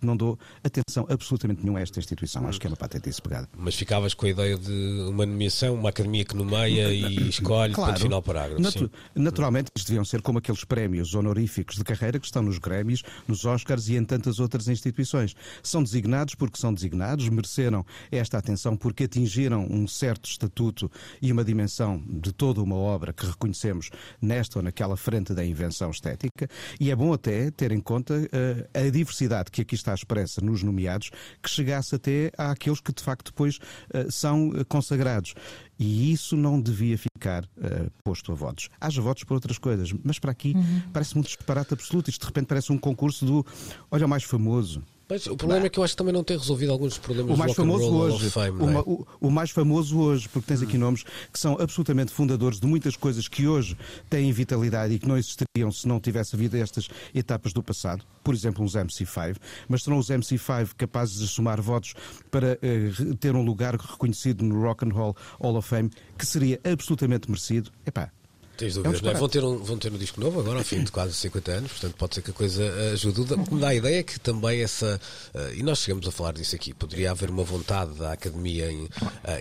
não 0.00 0.16
dou 0.16 0.38
atenção 0.62 1.06
absolutamente 1.08 1.60
nenhuma 1.62 1.78
a 1.78 1.82
esta 1.82 1.98
instituição. 1.98 2.46
Acho 2.46 2.60
que 2.60 2.66
é 2.66 2.70
uma 2.70 2.76
patetice 2.76 3.20
pegada. 3.20 3.48
Mas 3.56 3.74
ficavas 3.74 4.14
com 4.14 4.26
a 4.26 4.28
ideia 4.28 4.56
de 4.56 5.06
uma 5.08 5.26
nomeação, 5.26 5.74
uma 5.74 5.88
academia 5.88 6.24
que 6.24 6.36
nomeia 6.36 6.92
e 6.92 7.28
escolhe, 7.28 7.74
claro, 7.74 7.92
ponto 7.92 8.02
final 8.02 8.22
parágrafo. 8.22 8.60
Natu 8.60 8.90
naturalmente, 9.14 9.70
isto 9.76 9.88
deviam 9.88 10.04
ser 10.04 10.22
como 10.22 10.38
aqueles 10.38 10.64
prémios 10.64 11.14
honoríficos 11.14 11.76
de 11.76 11.84
carreira 11.84 12.18
que 12.18 12.26
estão 12.26 12.42
nos 12.42 12.58
Grêmios, 12.58 13.02
nos 13.26 13.44
Oscars 13.44 13.88
e 13.88 13.96
em 13.96 14.04
tantas 14.04 14.38
outras 14.38 14.68
instituições. 14.68 15.34
São 15.62 15.82
designados 15.82 16.34
porque 16.34 16.58
são 16.58 16.72
designados, 16.72 17.28
mereceram 17.28 17.84
esta 18.10 18.38
atenção 18.38 18.76
porque 18.76 19.04
atingiram 19.04 19.66
um 19.70 19.86
certo 19.86 20.28
estatuto 20.28 20.90
e 21.20 21.32
uma 21.32 21.44
dimensão 21.44 22.02
de 22.06 22.32
toda 22.32 22.62
uma 22.62 22.76
obra 22.76 23.12
que 23.12 23.26
reconhecemos 23.26 23.90
nesta 24.20 24.58
ou 24.58 24.62
naquela 24.62 24.96
frente 24.96 25.32
da 25.34 25.44
invenção 25.44 25.90
estética. 25.90 26.48
E 26.80 26.90
é 26.90 26.96
bom 26.96 27.12
até 27.12 27.50
ter 27.50 27.72
em 27.72 27.80
conta 27.80 28.14
uh, 28.14 28.86
a 28.86 28.90
diversidade 28.90 29.50
que 29.50 29.62
aqui 29.62 29.74
está 29.74 29.87
está 29.88 29.94
expressa 29.94 30.40
nos 30.40 30.62
nomeados, 30.62 31.10
que 31.42 31.48
chegasse 31.48 31.94
até 31.94 32.30
àqueles 32.36 32.80
que 32.80 32.92
de 32.92 33.02
facto 33.02 33.26
depois 33.26 33.56
uh, 33.56 34.10
são 34.10 34.52
eh, 34.54 34.64
consagrados. 34.64 35.34
E 35.78 36.12
isso 36.12 36.36
não 36.36 36.60
devia 36.60 36.98
ficar 36.98 37.44
uh, 37.44 37.90
posto 38.02 38.32
a 38.32 38.34
votos. 38.34 38.68
Haja 38.80 39.00
votos 39.00 39.24
por 39.24 39.34
outras 39.34 39.58
coisas, 39.58 39.92
mas 40.04 40.18
para 40.18 40.32
aqui 40.32 40.52
uhum. 40.54 40.82
parece 40.92 41.16
um 41.16 41.20
disparate 41.20 41.72
absoluto. 41.72 42.10
Isto 42.10 42.22
de 42.22 42.26
repente 42.26 42.46
parece 42.46 42.72
um 42.72 42.78
concurso 42.78 43.24
do 43.24 43.46
olha 43.90 44.06
o 44.06 44.08
mais 44.08 44.24
famoso. 44.24 44.82
Mas 45.08 45.26
o 45.26 45.36
problema 45.36 45.62
bah. 45.62 45.66
é 45.66 45.70
que 45.70 45.78
eu 45.78 45.84
acho 45.84 45.94
que 45.94 45.98
também 45.98 46.12
não 46.12 46.22
tem 46.22 46.36
resolvido 46.36 46.70
alguns 46.70 46.98
problemas 46.98 47.34
o 47.34 47.38
mais 47.38 47.54
famoso 47.54 47.90
hoje, 47.90 48.30
fame, 48.30 48.62
o, 48.62 48.70
é? 48.70 48.78
o, 48.80 49.06
o, 49.22 49.30
mais 49.30 49.50
famoso 49.50 49.98
hoje, 49.98 50.28
porque 50.28 50.46
tens 50.46 50.62
aqui 50.62 50.76
hum. 50.76 50.80
nomes 50.80 51.04
que 51.32 51.38
são 51.38 51.56
absolutamente 51.58 52.12
fundadores 52.12 52.60
de 52.60 52.66
muitas 52.66 52.94
coisas 52.94 53.26
que 53.26 53.46
hoje 53.46 53.76
têm 54.10 54.30
vitalidade 54.32 54.92
e 54.92 54.98
que 54.98 55.08
não 55.08 55.16
existiriam 55.16 55.72
se 55.72 55.88
não 55.88 55.98
tivesse 55.98 56.36
havido 56.36 56.58
estas 56.58 56.88
etapas 57.14 57.54
do 57.54 57.62
passado. 57.62 58.04
Por 58.22 58.34
exemplo, 58.34 58.62
uns 58.62 58.74
MC5, 58.74 59.36
mas 59.66 59.82
serão 59.82 59.96
os 59.96 60.08
MC5 60.08 60.72
capazes 60.76 61.18
de 61.18 61.26
somar 61.26 61.62
votos 61.62 61.94
para 62.30 62.58
uh, 62.62 63.14
ter 63.16 63.34
um 63.34 63.42
lugar 63.42 63.76
reconhecido 63.76 64.44
no 64.44 64.60
Rock 64.60 64.84
and 64.84 64.92
Roll 64.92 65.16
Hall 65.40 65.56
of 65.56 65.66
Fame, 65.66 65.90
que 66.18 66.26
seria 66.26 66.60
absolutamente 66.64 67.30
merecido. 67.30 67.70
Epá, 67.86 68.12
Tens 68.58 68.74
dúvidas, 68.74 69.00
é 69.00 69.06
um 69.06 69.10
é? 69.10 69.14
Vão 69.14 69.28
ter, 69.28 69.44
um, 69.44 69.58
vão 69.62 69.78
ter 69.78 69.92
um 69.92 69.96
disco 69.96 70.20
novo 70.20 70.40
agora, 70.40 70.58
ao 70.58 70.64
fim 70.64 70.82
de 70.82 70.90
quase 70.90 71.14
50 71.14 71.52
anos, 71.52 71.70
portanto 71.70 71.94
pode 71.94 72.16
ser 72.16 72.22
que 72.22 72.32
a 72.32 72.34
coisa 72.34 72.64
ajude. 72.92 73.20
O 73.20 73.44
que 73.44 73.54
me 73.54 73.60
dá 73.60 73.68
a 73.68 73.74
ideia 73.74 74.00
é 74.00 74.02
que 74.02 74.18
também 74.18 74.62
essa. 74.62 75.00
Uh, 75.32 75.54
e 75.54 75.62
nós 75.62 75.78
chegamos 75.78 76.08
a 76.08 76.10
falar 76.10 76.32
disso 76.32 76.56
aqui, 76.56 76.74
poderia 76.74 77.12
haver 77.12 77.30
uma 77.30 77.44
vontade 77.44 77.94
da 77.94 78.12
academia 78.12 78.68
em, 78.68 78.86
uh, 78.86 78.90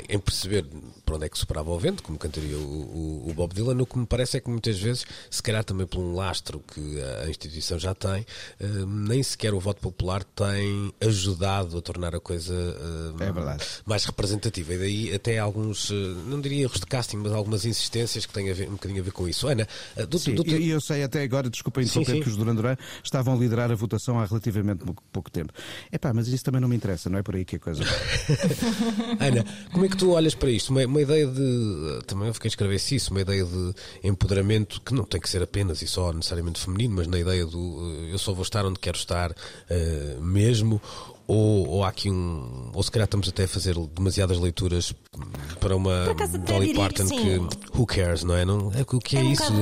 em 0.08 0.20
perceber 0.20 0.68
para 1.04 1.16
onde 1.16 1.26
é 1.26 1.30
que 1.30 1.38
superava 1.38 1.72
o 1.72 1.80
vento, 1.80 2.04
como 2.04 2.16
cantaria 2.16 2.56
o, 2.56 2.62
o, 2.62 3.30
o, 3.32 3.34
Bob 3.34 3.56
Dylan. 3.56 3.82
O 3.82 3.88
que 3.88 3.98
me 3.98 4.06
parece 4.06 4.38
é 4.38 4.40
que 4.40 4.52
muitas 4.52 4.78
vezes, 4.78 5.04
se 5.32 5.42
calhar 5.42 5.64
também 5.64 5.88
por 5.88 6.00
um 6.00 6.14
lastro 6.14 6.64
que 6.72 7.02
a 7.26 7.28
instituição 7.28 7.80
já 7.80 7.96
tem, 7.96 8.22
uh, 8.22 8.86
nem 8.86 9.24
sequer 9.24 9.52
o 9.52 9.60
voto 9.60 9.82
popular 9.82 10.24
tem 10.24 10.94
ajudado 11.02 11.76
a 11.76 11.82
tornar 11.82 12.14
a 12.14 12.20
coisa 12.20 12.54
é 12.54 13.58
mais 13.84 14.06
representativa. 14.06 14.76
E 14.76 14.78
daí 14.78 15.16
até 15.16 15.40
alguns, 15.40 15.90
não 16.28 16.40
diria 16.40 16.64
erros 16.64 16.80
de 16.80 16.86
casting, 16.86 17.18
mas 17.18 17.32
algumas 17.32 17.66
insistências 17.66 18.28
que 18.28 18.34
têm 18.34 18.52
a 18.52 18.54
ver, 18.54 18.68
um 18.68 18.74
bocadinho 18.74 19.02
a 19.02 19.04
ver 19.07 19.07
com 19.12 19.28
isso. 19.28 19.48
Ana, 19.48 19.68
eh, 19.96 20.06
do, 20.06 20.20
sim, 20.20 20.36
do, 20.36 20.44
do... 20.44 20.56
E 20.56 20.70
eu 20.70 20.82
sei 20.82 21.04
até 21.04 21.22
agora, 21.24 21.50
desculpa 21.50 21.82
interromper, 21.82 22.22
que 22.22 22.30
os 22.30 22.38
Duran 22.38 22.56
Duran 22.56 22.78
estavam 23.04 23.34
a 23.34 23.38
liderar 23.38 23.72
a 23.72 23.76
votação 23.76 24.20
há 24.20 24.26
relativamente 24.26 24.84
pouco 25.12 25.30
tempo. 25.30 25.54
É 25.92 25.98
pá, 25.98 26.14
mas 26.14 26.28
isso 26.28 26.44
também 26.44 26.62
não 26.62 26.68
me 26.68 26.76
interessa, 26.76 27.10
não 27.10 27.20
é 27.20 27.24
por 27.24 27.36
aí 27.36 27.46
que 27.46 27.58
a 27.58 27.60
coisa. 27.60 27.84
Ana, 29.20 29.46
como 29.72 29.86
é 29.86 29.90
que 29.90 29.98
tu 29.98 30.12
olhas 30.12 30.36
para 30.36 30.50
isto? 30.50 30.70
Uma, 30.70 30.86
uma 30.86 31.02
ideia 31.02 31.28
de. 31.28 32.00
Também 32.06 32.28
eu 32.28 32.34
fiquei 32.34 32.48
a 32.50 32.52
escrever 32.52 32.76
isso, 32.76 33.12
uma 33.12 33.22
ideia 33.22 33.44
de 33.44 33.74
empoderamento 34.04 34.82
que 34.82 34.94
não 34.94 35.04
tem 35.04 35.20
que 35.20 35.30
ser 35.30 35.42
apenas 35.42 35.82
e 35.82 35.88
só 35.88 36.14
necessariamente 36.14 36.60
feminino, 36.60 36.96
mas 36.96 37.08
na 37.08 37.20
ideia 37.20 37.46
do 37.46 38.08
eh, 38.08 38.14
eu 38.14 38.18
só 38.18 38.34
vou 38.34 38.44
estar 38.44 38.66
onde 38.66 38.80
quero 38.80 38.98
estar 38.98 39.32
uh, 39.32 40.22
mesmo 40.22 40.82
ou, 41.28 41.68
ou 41.68 41.84
há 41.84 41.90
aqui 41.90 42.10
um. 42.10 42.72
Ou 42.74 42.82
se 42.82 42.90
calhar 42.90 43.06
estamos 43.06 43.28
até 43.28 43.44
a 43.44 43.48
fazer 43.48 43.76
demasiadas 43.94 44.40
leituras 44.40 44.94
para 45.60 45.76
uma 45.76 46.14
Dolly 46.46 46.74
Parton 46.74 47.08
que 47.08 47.16
que. 47.16 47.78
Who 47.78 47.86
cares, 47.86 48.24
não 48.24 48.36
é? 48.36 48.46
Não, 48.46 48.72
é 48.74 48.82
o 48.82 48.86
que 49.00 49.18
é, 49.18 49.20
um 49.22 49.32
isso? 49.32 49.44
bocado- 49.44 49.60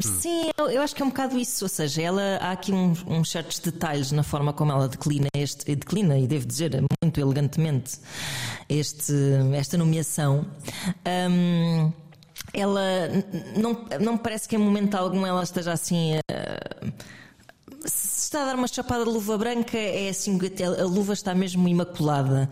do- 0.00 0.02
Sim, 0.20 0.50
eu, 0.58 0.68
eu 0.68 0.82
acho 0.82 0.94
que 0.94 1.02
é 1.02 1.04
um 1.04 1.08
bocado 1.08 1.38
isso. 1.38 1.64
Ou 1.64 1.68
seja, 1.68 2.02
ela, 2.02 2.38
há 2.40 2.52
aqui 2.52 2.72
uns, 2.72 3.02
uns 3.06 3.30
certos 3.30 3.58
detalhes 3.60 4.10
na 4.12 4.22
forma 4.22 4.52
como 4.52 4.72
ela 4.72 4.88
declina 4.88 5.28
este, 5.34 5.70
e 5.70 5.76
declina, 5.76 6.18
e 6.18 6.26
devo 6.26 6.44
dizer 6.46 6.82
muito 7.02 7.20
elegantemente, 7.20 7.98
este, 8.68 9.12
esta 9.54 9.78
nomeação. 9.78 10.44
Hum, 11.30 11.92
ela 12.52 12.80
não, 13.56 13.84
não 14.00 14.16
parece 14.18 14.48
que 14.48 14.56
em 14.56 14.58
momento 14.58 14.94
algum 14.94 15.26
ela 15.26 15.42
esteja 15.42 15.72
assim. 15.72 16.14
se 16.14 16.22
está 18.26 18.42
a 18.42 18.46
dar 18.46 18.56
uma 18.56 18.66
chapada 18.66 19.04
de 19.04 19.10
luva 19.10 19.38
branca, 19.38 19.78
é 19.78 20.08
assim 20.08 20.38
a 20.62 20.84
luva 20.84 21.12
está 21.12 21.34
mesmo 21.34 21.68
imaculada. 21.68 22.50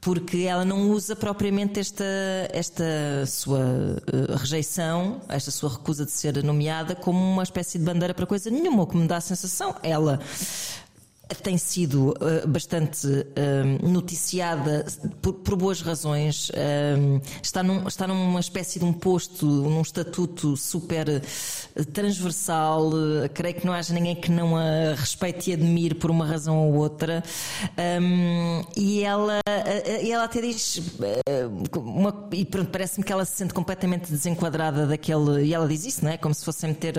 Porque 0.00 0.38
ela 0.38 0.64
não 0.64 0.92
usa 0.92 1.16
propriamente 1.16 1.80
esta, 1.80 2.04
esta 2.52 2.84
sua 3.26 3.58
eh, 4.06 4.36
rejeição, 4.36 5.20
esta 5.28 5.50
sua 5.50 5.70
recusa 5.70 6.04
de 6.04 6.12
ser 6.12 6.42
nomeada, 6.44 6.94
como 6.94 7.18
uma 7.18 7.42
espécie 7.42 7.80
de 7.80 7.84
bandeira 7.84 8.14
para 8.14 8.24
coisa 8.24 8.48
nenhuma. 8.48 8.84
O 8.84 8.86
que 8.86 8.96
me 8.96 9.08
dá 9.08 9.16
a 9.16 9.20
sensação, 9.20 9.74
ela 9.82 10.20
tem 11.42 11.58
sido 11.58 12.14
eh, 12.20 12.46
bastante 12.46 13.06
eh, 13.36 13.62
noticiada 13.82 14.86
por, 15.20 15.34
por 15.34 15.56
boas 15.56 15.80
razões. 15.82 16.50
Eh, 16.54 17.20
está, 17.42 17.62
num- 17.62 17.86
está 17.86 18.06
numa 18.06 18.40
espécie 18.40 18.78
de 18.78 18.84
um 18.84 18.92
posto, 18.92 19.44
num 19.46 19.82
estatuto 19.82 20.56
super 20.56 21.22
transversal. 21.92 22.90
Creio 23.34 23.54
que 23.56 23.66
não 23.66 23.72
haja 23.72 23.92
ninguém 23.92 24.14
que 24.16 24.30
não 24.30 24.56
a 24.56 24.94
respeite 24.96 25.50
e 25.50 25.54
admire 25.54 25.94
por 25.94 26.10
uma 26.10 26.24
razão 26.26 26.56
ou 26.68 26.74
outra. 26.74 27.22
Um, 28.00 28.62
e 28.76 29.02
ela, 29.02 29.40
ela 30.10 30.24
até 30.24 30.40
diz, 30.40 30.80
uma- 31.76 32.28
e 32.32 32.44
pronto, 32.44 32.70
parece-me 32.70 33.04
que 33.04 33.12
ela 33.12 33.24
se 33.24 33.36
sente 33.36 33.52
completamente 33.54 34.10
desenquadrada 34.10 34.86
daquele. 34.86 35.44
E 35.44 35.54
ela 35.54 35.68
diz 35.68 35.84
isso, 35.84 36.04
não 36.04 36.10
é? 36.10 36.16
Como 36.16 36.34
se 36.34 36.44
fosse 36.44 36.66
meter. 36.66 36.94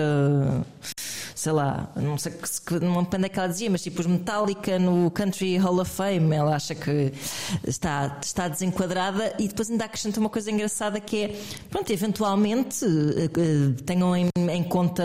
sei 1.34 1.52
lá, 1.52 1.90
não 1.96 2.18
sei 2.18 2.32
não 2.80 2.90
me 2.92 2.98
é 3.26 3.28
que 3.28 3.38
ela 3.38 3.48
dizia, 3.48 3.70
mas 3.70 3.82
tipo 3.82 4.00
os 4.00 4.06
Metallica 4.20 4.78
no 4.78 5.10
Country 5.10 5.56
Hall 5.56 5.80
of 5.80 5.90
Fame, 5.90 6.34
ela 6.36 6.54
acha 6.54 6.74
que 6.74 7.12
está, 7.66 8.18
está 8.22 8.48
desenquadrada 8.48 9.34
e 9.38 9.48
depois 9.48 9.70
ainda 9.70 9.86
acrescenta 9.86 10.20
uma 10.20 10.28
coisa 10.28 10.50
engraçada 10.50 11.00
que 11.00 11.24
é, 11.24 11.40
pronto, 11.70 11.90
eventualmente 11.90 12.84
eh, 12.84 13.24
eh, 13.24 13.82
tenham 13.84 14.14
em, 14.14 14.28
em 14.52 14.62
conta 14.62 15.02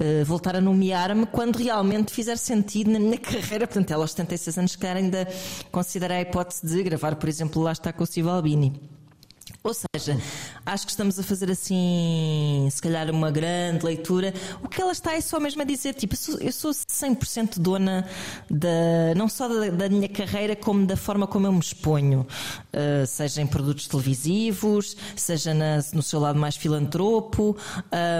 eh, 0.00 0.24
voltar 0.24 0.56
a 0.56 0.60
nomear-me 0.60 1.26
quando 1.26 1.56
realmente 1.56 2.12
fizer 2.12 2.36
sentido 2.36 2.90
na 2.90 2.98
minha 2.98 3.18
carreira. 3.18 3.66
Portanto, 3.66 3.92
ela 3.92 4.02
aos 4.02 4.10
76 4.10 4.58
anos, 4.58 4.76
calhar 4.76 4.96
ainda 4.96 5.28
considera 5.70 6.16
a 6.16 6.20
hipótese 6.20 6.66
de 6.66 6.82
gravar, 6.82 7.14
por 7.14 7.28
exemplo, 7.28 7.62
lá 7.62 7.72
está 7.72 7.92
com 7.92 8.02
o 8.02 8.06
Steve 8.06 8.28
Albini. 8.28 8.93
Ou 9.66 9.72
seja, 9.72 10.20
acho 10.66 10.84
que 10.84 10.90
estamos 10.90 11.18
a 11.18 11.22
fazer 11.22 11.50
assim, 11.50 12.68
se 12.70 12.82
calhar 12.82 13.10
uma 13.10 13.30
grande 13.30 13.82
leitura. 13.82 14.34
O 14.62 14.68
que 14.68 14.78
ela 14.82 14.92
está 14.92 15.14
é 15.14 15.22
só 15.22 15.40
mesmo 15.40 15.62
a 15.62 15.64
dizer, 15.64 15.94
tipo, 15.94 16.12
eu 16.12 16.18
sou, 16.18 16.38
eu 16.38 16.52
sou 16.52 16.70
100% 16.70 17.58
dona 17.60 18.06
da, 18.50 19.14
não 19.16 19.26
só 19.26 19.48
da, 19.48 19.70
da 19.70 19.88
minha 19.88 20.06
carreira, 20.10 20.54
como 20.54 20.84
da 20.84 20.98
forma 20.98 21.26
como 21.26 21.46
eu 21.46 21.52
me 21.52 21.60
exponho. 21.60 22.26
Uh, 22.74 23.06
seja 23.06 23.40
em 23.40 23.46
produtos 23.46 23.88
televisivos, 23.88 24.98
seja 25.16 25.54
na- 25.54 25.78
no 25.94 26.02
seu 26.02 26.20
lado 26.20 26.38
mais 26.38 26.56
filantropo. 26.56 27.56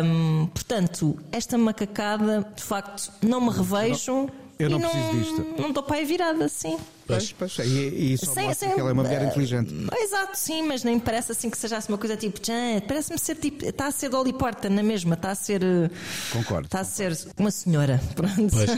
Um, 0.02 0.46
portanto, 0.46 1.18
esta 1.30 1.58
macacada, 1.58 2.42
de 2.56 2.62
facto, 2.62 3.12
não 3.20 3.42
me 3.42 3.50
revejo. 3.50 4.30
Eu 4.58 4.70
não 4.70 4.78
e 4.78 4.82
preciso 4.82 5.10
disto. 5.12 5.60
Não 5.62 5.72
dou 5.72 5.82
para 5.82 5.96
aí 5.96 6.04
virada, 6.04 6.48
sim. 6.48 6.78
Pois, 7.06 7.32
pois, 7.32 7.58
e, 7.58 7.62
e 7.62 8.12
isso 8.14 8.24
Sem- 8.32 8.46
mostra 8.46 8.66
sem- 8.66 8.74
que 8.74 8.80
ela 8.80 8.88
é 8.88 8.92
uma 8.94 9.02
mulher 9.02 9.22
inteligente. 9.24 9.74
Exato, 9.98 10.38
sim, 10.38 10.62
mas 10.62 10.82
nem 10.82 10.94
me 10.94 11.00
parece 11.02 11.32
assim 11.32 11.50
que 11.50 11.58
seja 11.58 11.76
assim 11.76 11.92
uma 11.92 11.98
coisa 11.98 12.16
tipo, 12.16 12.40
parece-me 12.88 13.18
ser 13.18 13.34
tipo, 13.36 13.62
está 13.64 13.88
a 13.88 13.90
ser 13.90 14.08
Dolly 14.08 14.32
Parton 14.32 14.70
na 14.70 14.82
mesma, 14.82 15.14
está 15.14 15.30
a 15.32 15.34
ser. 15.34 15.62
eh, 15.62 15.90
Concordo. 16.32 16.66
Está 16.66 16.80
a 16.80 16.84
ser 16.84 17.14
uma 17.38 17.50
senhora, 17.50 18.00
pronto. 18.16 18.50
Pois. 18.52 18.70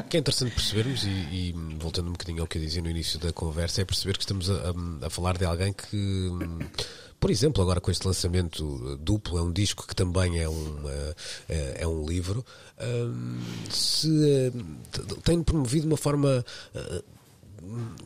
O 0.00 0.02
que 0.10 0.16
é 0.16 0.20
interessante 0.20 0.50
percebermos, 0.54 1.04
e, 1.04 1.08
e 1.08 1.54
voltando 1.78 2.08
um 2.08 2.12
bocadinho 2.12 2.40
ao 2.40 2.48
que 2.48 2.58
eu 2.58 2.62
dizia 2.62 2.82
no 2.82 2.90
início 2.90 3.18
da 3.20 3.32
conversa, 3.32 3.82
é 3.82 3.84
perceber 3.84 4.14
que 4.16 4.24
estamos 4.24 4.50
a, 4.50 4.54
a- 4.54 5.06
a 5.06 5.10
falar 5.10 5.38
de 5.38 5.44
alguém 5.44 5.72
que. 5.72 6.30
Por 7.20 7.30
exemplo, 7.30 7.60
agora 7.62 7.80
com 7.80 7.90
este 7.90 8.06
lançamento 8.06 8.96
duplo, 8.98 9.38
é 9.38 9.42
um 9.42 9.52
disco 9.52 9.86
que 9.86 9.94
também 9.94 10.38
é 10.38 10.48
um, 10.48 10.76
é, 11.48 11.82
é 11.82 11.86
um 11.86 12.06
livro, 12.06 12.44
se 13.70 14.08
eh, 14.24 14.52
tem 15.24 15.42
promovido 15.42 15.86
uma 15.86 15.96
forma 15.96 16.44
eh, 16.74 17.02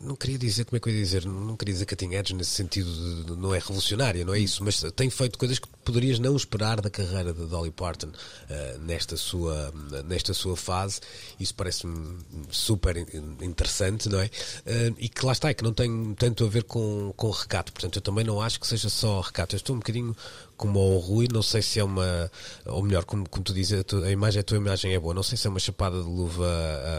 não 0.01 0.15
queria 0.15 0.37
dizer, 0.37 0.65
como 0.65 0.77
é 0.77 0.79
que 0.79 0.89
eu 0.89 0.93
ia 0.93 0.99
dizer? 0.99 1.25
Não 1.25 1.55
queria 1.55 1.73
dizer 1.73 1.85
cutting 1.85 2.13
edge 2.15 2.33
nesse 2.33 2.49
sentido, 2.51 2.89
de- 3.23 3.35
não 3.37 3.53
é 3.53 3.59
revolucionária, 3.59 4.25
não 4.25 4.33
é 4.33 4.39
isso, 4.39 4.63
mas 4.63 4.81
tem 4.95 5.09
feito 5.11 5.37
coisas 5.37 5.59
que 5.59 5.67
poderias 5.83 6.19
não 6.19 6.35
esperar 6.35 6.81
da 6.81 6.89
carreira 6.89 7.33
de 7.33 7.45
Dolly 7.45 7.71
Parton 7.71 8.09
eh, 8.49 8.77
nesta, 8.81 9.15
sua, 9.17 9.71
nesta 10.05 10.33
sua 10.33 10.55
fase. 10.55 10.99
Isso 11.39 11.53
parece-me 11.55 12.17
super 12.49 12.97
in- 12.97 13.05
interessante, 13.41 14.07
não 14.09 14.19
é? 14.19 14.29
Eh, 14.65 14.93
e 14.97 15.09
que 15.09 15.25
lá 15.25 15.31
está, 15.31 15.49
é 15.49 15.53
que 15.53 15.63
não 15.63 15.73
tem 15.73 16.13
tanto 16.15 16.45
a 16.45 16.47
ver 16.47 16.63
com, 16.63 17.13
com 17.15 17.29
recato, 17.29 17.71
portanto, 17.71 17.95
eu 17.97 18.01
também 18.01 18.23
não 18.23 18.41
acho 18.41 18.59
que 18.59 18.67
seja 18.67 18.89
só 18.89 19.21
recato. 19.21 19.55
Eu 19.55 19.57
estou 19.57 19.75
um 19.75 19.79
bocadinho 19.79 20.15
como 20.57 20.79
ao 20.79 20.97
Rui, 20.99 21.27
não 21.31 21.41
sei 21.41 21.61
se 21.61 21.79
é 21.79 21.83
uma, 21.83 22.31
ou 22.65 22.81
melhor, 22.83 23.03
como, 23.05 23.27
como 23.27 23.43
tu 23.43 23.53
dizes, 23.53 23.79
a, 23.79 23.83
tua- 23.83 24.05
a 24.05 24.11
imagem, 24.11 24.39
a 24.39 24.43
tua 24.43 24.57
imagem 24.57 24.93
é 24.93 24.99
boa, 24.99 25.13
não 25.13 25.23
sei 25.23 25.37
se 25.37 25.47
é 25.47 25.49
uma 25.49 25.59
chapada 25.59 25.97
de 26.01 26.07
luva. 26.07 26.45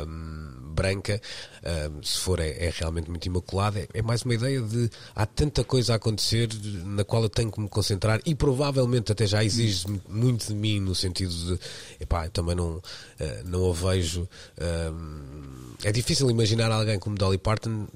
hum, 0.06 0.50
branca, 0.74 1.20
hum, 1.92 2.02
se 2.02 2.18
for 2.18 2.40
é, 2.40 2.66
é 2.66 2.72
realmente 2.76 3.08
muito 3.08 3.24
imaculada, 3.26 3.78
é, 3.78 3.88
é 3.94 4.02
mais 4.02 4.22
uma 4.22 4.34
ideia 4.34 4.60
de 4.60 4.90
há 5.14 5.24
tanta 5.24 5.62
coisa 5.62 5.92
a 5.92 5.96
acontecer 5.96 6.48
na 6.84 7.04
qual 7.04 7.22
eu 7.22 7.28
tenho 7.28 7.52
que 7.52 7.60
me 7.60 7.68
concentrar 7.68 8.20
e 8.26 8.34
provavelmente 8.34 8.73
até 9.12 9.26
já 9.26 9.44
exige 9.44 9.86
muito 10.08 10.46
de 10.48 10.54
mim 10.54 10.80
no 10.80 10.94
sentido 10.94 11.32
de 11.32 11.58
epá, 12.00 12.28
também 12.28 12.54
não, 12.54 12.82
eh, 13.18 13.42
não 13.44 13.70
a 13.70 13.72
vejo. 13.74 14.28
hum, 14.92 15.74
é 15.82 15.92
difícil 15.92 16.30
imaginar 16.30 16.70
alguém 16.70 16.98
como 16.98 17.16
Dolly 17.16 17.38
Parton 17.38 17.86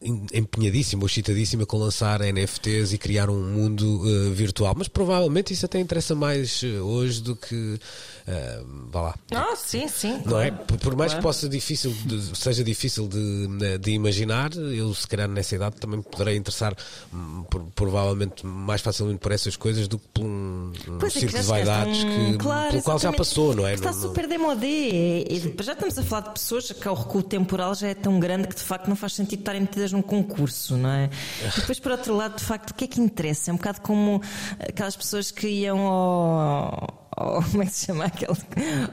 em- 0.00 0.26
empenhadíssima 0.34 1.02
ou 1.02 1.06
excitadíssima 1.06 1.64
com 1.66 1.78
lançar 1.78 2.20
NFTs 2.20 2.92
e 2.92 2.98
criar 2.98 3.30
um 3.30 3.42
mundo 3.42 4.02
eh, 4.06 4.30
virtual, 4.34 4.74
mas 4.76 4.86
provavelmente 4.88 5.52
isso 5.52 5.64
até 5.66 5.80
interessa 5.80 6.14
mais 6.14 6.62
eh, 6.62 6.78
hoje 6.80 7.22
do 7.22 7.34
que 7.34 7.78
eh, 8.26 8.60
vá 8.90 9.00
lá, 9.02 9.14
Ah, 9.32 9.54
sim, 9.56 9.86
sim. 9.88 10.22
não 10.24 10.40
é? 10.40 10.50
Por 10.50 10.78
por 10.78 10.96
mais 10.96 11.12
Claro. 11.12 11.20
que 11.20 11.22
possa 11.22 11.48
difícil 11.48 11.92
de- 12.04 12.36
seja 12.36 12.62
difícil 12.64 13.06
de, 13.08 13.78
de 13.78 13.90
imaginar, 13.92 14.50
eu 14.54 14.94
se 14.94 15.06
calhar 15.06 15.28
nessa 15.28 15.54
idade 15.54 15.76
também 15.76 15.98
me 15.98 16.02
poderei 16.04 16.36
interessar 16.36 16.74
hum, 17.12 17.44
por- 17.50 17.62
provavelmente 17.74 18.44
mais 18.46 18.80
facilmente 18.80 19.18
por 19.18 19.32
essas 19.32 19.56
coisas 19.56 19.86
do 19.88 19.98
que 19.98 20.08
por 20.08 20.24
um, 20.24 20.72
um 20.88 20.98
Pois 20.98 21.16
é, 21.16 21.20
circo 21.20 21.36
de 21.38 21.42
vaidades 21.44 22.02
um- 22.04 22.32
que, 22.32 22.38
claro, 22.38 22.70
pelo 22.70 22.82
qual 22.82 22.98
já 22.98 23.12
passou, 23.12 23.54
não 23.54 23.66
é? 23.66 23.74
Está 23.74 23.92
Não- 23.92 24.00
super 24.00 24.26
demodé. 24.28 25.24
Já 25.62 25.72
estamos 25.72 25.98
a 25.98 26.02
falar 26.02 26.22
de 26.28 26.30
pessoas 26.34 26.70
que 26.72 26.88
o 26.88 26.94
recuo 26.94 27.22
temporal 27.22 27.74
já 27.74 27.88
é 27.88 27.94
tão 27.94 28.18
grande 28.20 28.48
que 28.48 28.54
de 28.54 28.62
facto 28.62 28.88
não 28.88 28.96
faz 28.96 29.12
sentido 29.14 29.40
estarem 29.40 29.60
metidas 29.60 29.92
num 29.92 30.02
concurso, 30.02 30.76
não 30.76 30.88
é? 30.90 31.10
E 31.42 31.48
depois, 31.60 31.78
por 31.78 31.92
outro 31.92 32.14
lado, 32.16 32.36
de 32.36 32.44
facto, 32.44 32.70
o 32.70 32.74
que 32.74 32.84
é 32.84 32.86
que 32.86 33.00
interessa? 33.00 33.50
É 33.50 33.54
um 33.54 33.56
bocado 33.56 33.80
como 33.80 34.22
aquelas 34.60 34.96
pessoas 34.96 35.30
que 35.30 35.46
iam 35.48 35.78
ao. 35.86 37.03
Ao- 37.16 37.42
como 37.50 37.62
é 37.62 37.66
que 37.66 37.72
se 37.72 37.86
chama 37.86 38.04
aquele? 38.04 38.36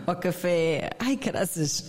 Ao 0.07 0.15
café. 0.15 0.89
Ai, 0.99 1.17
caraças! 1.17 1.85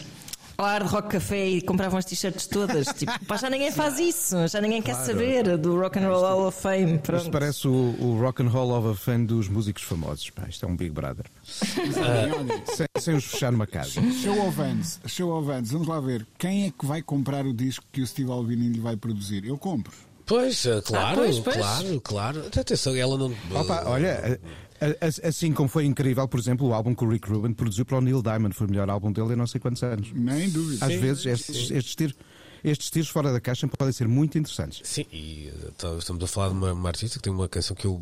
Ao 0.58 0.66
Hard 0.66 0.86
Rock 0.86 1.08
Café 1.08 1.48
e 1.48 1.62
compravam 1.62 1.98
as 1.98 2.04
t-shirts 2.04 2.46
todas. 2.46 2.86
Tipo, 2.94 3.12
pá, 3.24 3.36
já 3.38 3.48
ninguém 3.48 3.72
faz 3.72 3.98
isso, 3.98 4.36
já 4.46 4.60
ninguém 4.60 4.82
quer 4.82 4.94
saber 4.96 5.56
do 5.56 5.80
Rock 5.80 5.98
and 5.98 6.06
Roll 6.06 6.20
Hall 6.20 6.46
of 6.48 6.60
Fame. 6.60 6.92
Isto 6.96 7.00
Pronto. 7.02 7.30
parece 7.30 7.66
o, 7.66 7.72
o 7.98 8.20
Rock 8.20 8.42
and 8.42 8.48
Roll 8.48 8.70
of 8.90 9.00
Fame 9.02 9.26
dos 9.26 9.48
músicos 9.48 9.82
famosos. 9.82 10.28
Pá, 10.30 10.46
isto 10.48 10.64
é 10.66 10.68
um 10.68 10.76
Big 10.76 10.90
Brother. 10.92 11.24
Olha, 11.96 12.62
Sem, 12.66 12.86
sem 13.00 13.14
os 13.16 13.24
fechar 13.24 13.50
numa 13.50 13.66
casa. 13.66 14.00
Show 14.22 14.46
of 14.46 14.60
hands, 14.60 15.00
show 15.06 15.30
of 15.38 15.48
hands. 15.50 15.70
Vamos 15.72 15.88
lá 15.88 15.98
ver. 16.00 16.26
Quem 16.38 16.66
é 16.66 16.70
que 16.70 16.84
vai 16.86 17.02
comprar 17.02 17.46
o 17.46 17.52
disco 17.54 17.84
que 17.90 18.02
o 18.02 18.06
Steve 18.06 18.30
Albini 18.30 18.68
lhe 18.68 18.80
vai 18.80 18.94
produzir? 18.96 19.44
Eu 19.46 19.56
compro. 19.56 19.92
Pois, 20.26 20.64
eh, 20.66 20.80
claro, 20.82 21.16
pois, 21.16 21.38
pois. 21.40 21.56
claro, 21.56 22.00
claro. 22.02 22.44
Atenção, 22.56 22.94
ela 22.94 23.18
não. 23.18 23.34
Opa, 23.54 23.84
olha, 23.86 24.38
assim 25.22 25.52
como 25.52 25.68
foi 25.68 25.84
incrível, 25.84 26.26
por 26.28 26.40
exemplo, 26.40 26.66
o 26.68 26.74
álbum 26.74 26.94
que 26.94 27.04
o 27.04 27.08
Rick 27.08 27.28
Rubin 27.28 27.52
produziu 27.52 27.84
para 27.84 27.98
o 27.98 28.00
Neil 28.00 28.22
Diamond, 28.22 28.54
foi 28.54 28.66
o 28.66 28.70
melhor 28.70 28.88
álbum 28.90 29.12
dele 29.12 29.32
em 29.34 29.36
não 29.36 29.46
sei 29.46 29.60
quantos 29.60 29.82
anos. 29.82 30.10
Nem 30.12 30.48
dúvida. 30.50 30.84
Às 30.84 30.94
vezes 30.94 31.26
estes, 31.26 31.70
estes, 31.70 31.94
tiros, 31.94 32.14
estes 32.64 32.90
tiros 32.90 33.08
fora 33.08 33.32
da 33.32 33.40
caixa 33.40 33.66
podem 33.68 33.92
ser 33.92 34.08
muito 34.08 34.36
interessantes. 34.38 34.80
Sim, 34.84 35.04
e 35.12 35.52
tá- 35.78 35.94
estamos 35.98 36.22
a 36.22 36.26
falar 36.26 36.48
de 36.48 36.54
uma, 36.54 36.72
uma 36.72 36.88
artista 36.88 37.18
que 37.18 37.22
tem 37.22 37.32
uma 37.32 37.48
canção 37.48 37.76
que 37.76 37.86
eu 37.86 38.00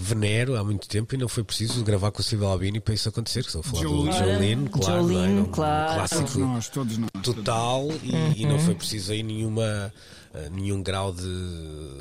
venero 0.00 0.56
há 0.56 0.62
muito 0.62 0.86
tempo 0.88 1.12
e 1.14 1.18
não 1.18 1.28
foi 1.28 1.42
preciso 1.42 1.82
gravar 1.82 2.12
com 2.12 2.20
o 2.20 2.22
Steve 2.22 2.44
Albini 2.44 2.78
para 2.78 2.94
isso 2.94 3.08
acontecer. 3.08 3.40
Estou 3.40 3.60
a 3.60 3.64
falar 3.64 3.82
do 3.82 3.88
Jolene. 3.88 4.12
Jolene, 4.16 4.68
claro, 4.68 4.92
é? 4.94 5.02
Jolene, 5.12 5.40
Um 5.40 5.44
claro. 5.46 5.94
Todos 5.98 6.10
clássico 6.10 6.38
nós, 6.38 6.68
todos 6.68 6.98
nós. 6.98 7.10
todos 7.14 7.34
total 7.34 7.88
e, 8.02 8.42
e 8.42 8.46
não 8.46 8.58
foi 8.60 8.74
preciso 8.76 9.10
aí 9.12 9.22
nenhuma 9.24 9.92
uh, 10.34 10.50
nenhum 10.50 10.82
grau 10.82 11.12
de. 11.12 11.26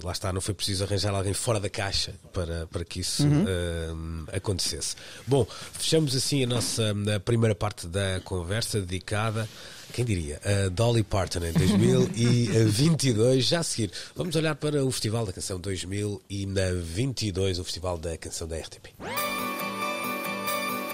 Lá 0.03 0.11
está, 0.11 0.33
não 0.33 0.41
foi 0.41 0.53
preciso 0.53 0.83
arranjar 0.83 1.13
alguém 1.13 1.33
fora 1.33 1.59
da 1.59 1.69
caixa 1.69 2.13
para, 2.33 2.67
para 2.67 2.85
que 2.85 2.99
isso 2.99 3.25
uhum. 3.25 3.43
uh, 3.43 4.35
acontecesse. 4.35 4.95
Bom, 5.25 5.47
fechamos 5.73 6.15
assim 6.15 6.43
a 6.43 6.47
nossa 6.47 6.93
a 7.15 7.19
primeira 7.19 7.55
parte 7.55 7.87
da 7.87 8.19
conversa 8.23 8.79
dedicada 8.79 9.47
quem 9.93 10.03
diria, 10.05 10.39
a 10.43 10.69
Dolly 10.69 11.03
Parton 11.03 11.45
em 11.45 11.53
2022. 11.53 13.45
Já 13.45 13.59
a 13.59 13.63
seguir, 13.63 13.91
vamos 14.15 14.35
olhar 14.35 14.55
para 14.55 14.83
o 14.85 14.91
Festival 14.91 15.25
da 15.25 15.33
Canção 15.33 15.59
2022, 15.59 17.57
o 17.59 17.63
Festival 17.63 17.97
da 17.97 18.17
Canção 18.17 18.47
da 18.47 18.57
RTP. 18.57 18.93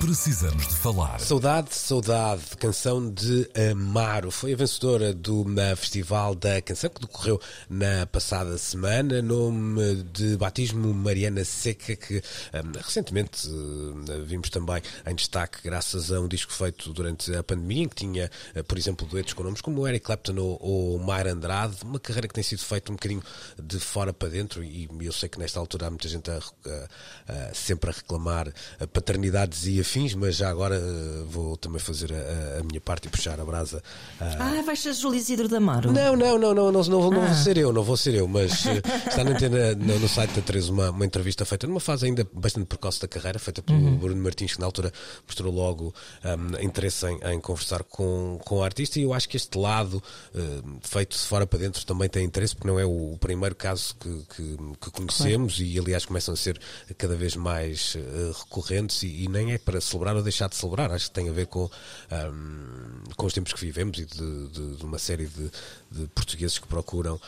Precisamos 0.04 0.68
de 0.68 0.76
falar. 0.76 1.18
Saudade, 1.22 1.74
saudade, 1.74 2.44
canção 2.60 3.10
de 3.10 3.50
Amaro. 3.72 4.32
Foi 4.32 4.52
a 4.52 4.56
vencedora 4.58 5.14
do 5.14 5.46
na 5.46 5.78
Festival 5.78 6.36
da 6.36 6.62
Canção 6.62 6.90
que 6.90 7.00
decorreu 7.00 7.40
na 7.70 8.06
passada 8.06 8.58
semana. 8.58 9.22
Nome 9.22 10.04
de 10.12 10.36
batismo 10.36 10.94
Mariana 10.94 11.46
Seca, 11.46 11.96
que 11.96 12.18
um, 12.18 12.78
recentemente 12.82 13.48
uh, 13.48 14.26
vimos 14.26 14.50
também 14.50 14.82
em 15.08 15.16
destaque 15.16 15.60
graças 15.64 16.12
a 16.12 16.20
um 16.20 16.28
disco 16.28 16.52
feito 16.52 16.92
durante 16.92 17.34
a 17.34 17.42
pandemia, 17.42 17.84
em 17.84 17.88
que 17.88 17.96
tinha, 17.96 18.30
por 18.68 18.78
exemplo, 18.78 19.08
duetos 19.08 19.32
com 19.32 19.42
nomes 19.44 19.62
como 19.62 19.88
Eric 19.88 20.06
Clapton 20.06 20.36
ou, 20.38 20.60
ou 20.62 21.00
Mar 21.00 21.26
Andrade. 21.26 21.78
Uma 21.82 21.98
carreira 21.98 22.28
que 22.28 22.34
tem 22.34 22.44
sido 22.44 22.62
feita 22.62 22.92
um 22.92 22.96
bocadinho 22.96 23.24
de 23.58 23.80
fora 23.80 24.12
para 24.12 24.28
dentro 24.28 24.62
e 24.62 24.90
eu 25.00 25.14
sei 25.14 25.30
que 25.30 25.40
nesta 25.40 25.62
altura 25.62 25.88
há 25.88 25.90
muita 25.90 26.10
gente 26.10 26.30
a, 26.30 26.36
a, 26.36 27.52
a, 27.52 27.54
sempre 27.54 27.90
a 27.90 27.94
reclamar 27.94 28.54
paternidades 28.92 29.66
e 29.66 29.80
afins 29.80 29.93
fins, 29.94 30.16
mas 30.16 30.36
já 30.36 30.50
agora 30.50 30.80
uh, 30.80 31.26
vou 31.28 31.56
também 31.56 31.80
fazer 31.80 32.12
a, 32.12 32.60
a, 32.60 32.64
minha 32.64 32.82
parte 32.82 33.08
e 33.08 33.10
puxar 33.10 33.40
a 33.40 33.46
brasa. 33.46 33.78
Uh... 34.20 34.24
Ah, 34.40 34.64
vais 34.66 34.80
ser 34.80 34.94
Júlio 34.94 35.20
Isidro 35.20 35.48
da 35.48 35.58
Amaro? 35.58 35.92
Não, 35.92 36.16
não, 36.16 36.40
não, 36.40 36.54
não, 36.54 36.72
não, 36.72 36.84
não, 36.84 37.12
não 37.12 37.22
ah. 37.22 37.28
vou 37.28 37.36
ser 37.36 37.58
eu, 37.58 37.72
não 37.72 37.84
vou 37.84 37.96
ser 37.96 38.16
eu, 38.16 38.28
mas 38.28 38.66
uh, 38.66 38.70
está 39.08 39.24
na, 39.24 39.34
no, 39.76 40.00
no 40.00 40.10
site 40.10 40.32
da 40.32 40.42
Teresa 40.42 40.72
uma, 40.72 40.90
uma 40.90 41.06
entrevista 41.06 41.46
feita 41.46 41.68
numa 41.68 41.80
fase 41.80 42.08
ainda 42.08 42.28
bastante 42.34 42.66
precoce 42.66 43.02
da 43.02 43.08
carreira, 43.08 43.38
feita 43.38 43.62
pelo 43.62 43.78
uhum. 43.78 43.98
Bruno 43.98 44.24
Martins, 44.24 44.56
que 44.56 44.60
na 44.60 44.66
altura 44.66 44.92
mostrou 45.28 45.54
logo 45.54 45.94
um, 46.26 46.64
interesse 46.64 47.06
em, 47.06 47.20
em, 47.32 47.40
conversar 47.40 47.84
com, 47.84 48.40
com 48.44 48.56
o 48.58 48.64
artista, 48.64 49.00
e 49.00 49.04
eu 49.04 49.14
acho 49.14 49.30
que 49.30 49.38
este 49.38 49.60
lado 49.60 50.02
uh, 50.34 50.80
feito 50.82 51.16
de 51.16 51.24
fora 51.24 51.46
para 51.46 51.60
dentro 51.60 51.86
também 51.86 52.10
tem 52.10 52.26
interesse, 52.26 52.56
porque 52.56 52.68
não 52.68 52.80
é 52.80 52.86
o, 52.86 53.14
o 53.14 53.18
primeiro 53.20 53.54
caso 53.54 53.96
que, 54.00 54.10
que, 54.36 54.58
que 54.82 54.92
conhecemos, 54.92 55.58
claro. 55.58 55.72
e 55.72 55.80
aliás 55.80 56.04
começam 56.04 56.34
a 56.34 56.38
ser 56.38 56.60
cada 56.98 57.16
vez 57.16 57.36
mais 57.36 57.94
uh, 57.96 58.32
recorrentes, 58.40 59.04
e, 59.04 59.26
e 59.26 59.28
nem 59.28 59.54
é 59.54 59.60
para 59.60 59.83
celebrar 59.84 60.16
ou 60.16 60.24
deixar 60.24 60.50
de 60.50 60.56
celebrar. 60.56 60.92
Acho 60.92 61.06
que 61.06 61.12
tem 61.12 61.30
a 61.30 61.34
ver 61.34 61.48
com, 61.48 61.70
um, 62.12 63.04
com 63.16 63.26
os 63.26 63.34
tempos 63.34 63.54
que 63.54 63.62
vivemos 63.62 63.98
e 63.98 64.06
de, 64.06 64.48
de, 64.48 64.78
de 64.78 64.86
uma 64.86 64.98
série 64.98 65.28
de, 65.28 65.52
de, 65.94 66.08
portugueses 66.08 66.58
que 66.58 66.68
procuram 66.68 67.20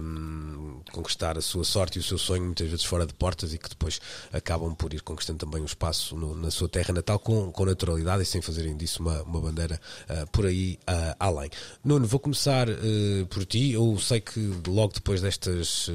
um, 0.00 0.80
conquistar 0.92 1.36
a 1.36 1.40
sua 1.40 1.64
sorte 1.64 1.98
e 1.98 2.00
o 2.00 2.02
seu 2.02 2.16
sonho, 2.16 2.44
muitas 2.44 2.68
vezes 2.68 2.84
fora 2.84 3.04
de 3.04 3.12
portas, 3.12 3.52
e 3.52 3.58
que 3.58 3.68
depois 3.68 4.00
acabam 4.32 4.74
por 4.74 4.94
ir 4.94 5.02
conquistando 5.02 5.38
também 5.40 5.60
um 5.60 5.66
espaço 5.66 6.16
no, 6.16 6.34
na 6.34 6.50
sua 6.50 6.68
terra 6.68 6.94
natal 6.94 7.18
com, 7.18 7.50
com 7.50 7.64
naturalidade 7.64 8.22
e 8.22 8.26
sem 8.26 8.40
fazerem 8.40 8.76
disso 8.76 9.02
uma, 9.02 9.22
uma 9.22 9.40
bandeira 9.40 9.80
uh, 10.08 10.26
por 10.30 10.46
aí 10.46 10.78
uh, 10.88 11.16
além. 11.18 11.50
Nuno, 11.84 12.06
vou 12.06 12.20
começar 12.20 12.68
uh, 12.68 13.26
por 13.28 13.44
ti. 13.44 13.72
Eu 13.72 13.98
sei 13.98 14.20
que 14.20 14.40
logo 14.66 14.92
depois 14.94 15.20
destas 15.20 15.90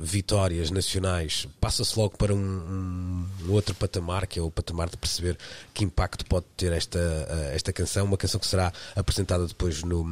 vitórias 0.00 0.70
nacionais 0.70 1.46
passa-se 1.60 1.98
logo 1.98 2.16
para 2.16 2.34
um, 2.34 3.26
um 3.44 3.52
outro 3.52 3.74
patamar, 3.74 4.26
que 4.26 4.38
é 4.38 4.42
o 4.42 4.50
patamar 4.50 4.88
de 4.88 4.96
perceber 4.96 5.36
que 5.74 5.84
impacto 5.84 6.24
pode 6.24 6.46
ter 6.56 6.72
esta, 6.72 6.98
esta 7.52 7.72
canção, 7.72 8.06
uma 8.06 8.16
canção 8.16 8.40
que 8.40 8.46
será 8.46 8.72
apresentada 8.94 9.46
depois 9.46 9.82
no, 9.82 10.04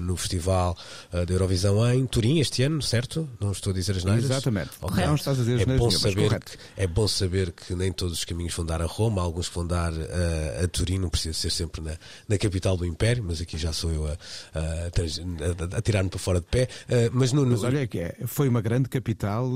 no 0.00 0.16
Festival 0.16 0.61
uh, 0.70 1.26
da 1.26 1.32
Eurovisão 1.32 1.92
em 1.92 2.06
Turim 2.06 2.38
este 2.38 2.62
ano, 2.62 2.80
certo? 2.80 3.28
Não 3.40 3.52
estou 3.52 3.72
a 3.72 3.74
dizer 3.74 3.96
as 3.96 4.04
neiras? 4.04 4.24
Exatamente. 4.24 4.70
Okay. 4.80 5.06
Não 5.06 5.14
estás 5.14 5.38
a 5.38 5.42
dizer 5.42 5.54
as 5.56 5.68
é 5.68 5.76
bom 5.76 5.90
saber 5.90 6.40
que, 6.40 6.58
É 6.76 6.86
bom 6.86 7.08
saber 7.08 7.52
que 7.52 7.74
nem 7.74 7.92
todos 7.92 8.18
os 8.18 8.24
caminhos 8.24 8.54
vão 8.54 8.64
dar 8.64 8.80
a 8.80 8.86
Roma, 8.86 9.20
alguns 9.20 9.48
vão 9.48 9.66
dar 9.66 9.92
uh, 9.92 10.64
a 10.64 10.68
Turim, 10.68 10.98
não 10.98 11.08
precisa 11.08 11.34
ser 11.34 11.50
sempre 11.50 11.80
na, 11.80 11.96
na 12.28 12.38
capital 12.38 12.76
do 12.76 12.86
Império, 12.86 13.24
mas 13.26 13.40
aqui 13.40 13.58
já 13.58 13.72
sou 13.72 13.90
eu 13.90 14.06
a, 14.06 14.12
a, 14.54 15.74
a, 15.74 15.78
a 15.78 15.82
tirar-me 15.82 16.08
para 16.08 16.18
fora 16.18 16.40
de 16.40 16.46
pé. 16.46 16.68
mas, 17.12 17.32
no, 17.32 17.44
mas 17.44 17.62
olha 17.64 17.86
que 17.86 17.98
é, 17.98 18.16
foi 18.26 18.48
uma 18.48 18.60
grande 18.60 18.88
capital 18.88 19.50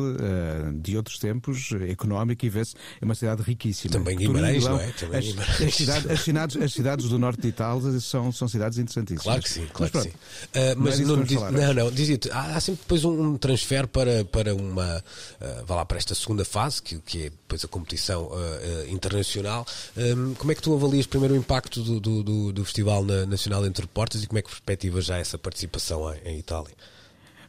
de 0.75 0.97
outros 0.97 1.19
tempos, 1.19 1.71
económica, 1.89 2.45
e 2.45 2.49
vê-se, 2.49 2.75
é 3.01 3.05
uma 3.05 3.15
cidade 3.15 3.43
riquíssima. 3.43 3.93
Também 3.93 4.17
Guimarães, 4.17 4.65
não 4.65 4.81
é? 4.81 4.91
Também 4.93 5.19
as, 5.19 5.61
as, 5.61 5.75
cidades, 5.75 6.11
as, 6.11 6.21
cidades, 6.21 6.57
as 6.57 6.73
cidades 6.73 7.09
do 7.09 7.19
norte 7.19 7.41
de 7.43 7.49
Itália 7.49 8.01
são, 8.01 8.33
são 8.33 8.49
cidades 8.49 8.79
interessantíssimas. 8.79 9.25
Claro 9.25 9.43
que 9.43 9.51
sim, 9.51 9.67
claro 9.73 9.93
mas, 9.95 10.05
que 10.05 10.11
sim. 10.11 10.17
Uh, 10.17 10.75
mas 10.77 10.96
não, 11.01 11.23
diz, 11.23 11.41
não, 11.41 11.75
não, 11.75 11.91
dizia 11.91 12.19
há, 12.33 12.57
há 12.57 12.61
sempre 12.61 12.83
depois 12.83 13.05
um, 13.05 13.21
um, 13.21 13.37
transfer 13.37 13.87
para, 13.87 14.25
para 14.25 14.55
uma, 14.55 14.99
uh, 14.99 15.65
vá 15.67 15.77
lá, 15.77 15.85
para 15.85 15.99
esta 15.99 16.15
segunda 16.15 16.45
fase, 16.45 16.83
que, 16.83 16.99
que 16.99 17.27
é 17.27 17.31
depois 17.31 17.65
a 17.65 17.69
competição 17.69 18.27
uh, 18.27 18.89
internacional. 18.89 19.67
Um, 19.97 20.35
como 20.35 20.53
é 20.53 20.55
que 20.55 20.63
tu 20.63 20.75
avalias 20.75 21.07
primeiro 21.07 21.35
o 21.35 21.37
impacto 21.37 21.83
do, 21.83 22.01
do, 22.01 22.23
do, 22.23 22.53
do 22.53 22.65
Festival 22.65 23.05
Nacional 23.05 23.65
Entre 23.67 23.87
Portas 23.87 24.23
e 24.23 24.27
como 24.27 24.39
é 24.39 24.43
que 24.43 24.49
perspectiva 24.49 25.01
já 25.01 25.19
essa 25.19 25.39
participação 25.39 26.13
em, 26.15 26.35
em 26.35 26.39
Itália? 26.39 26.75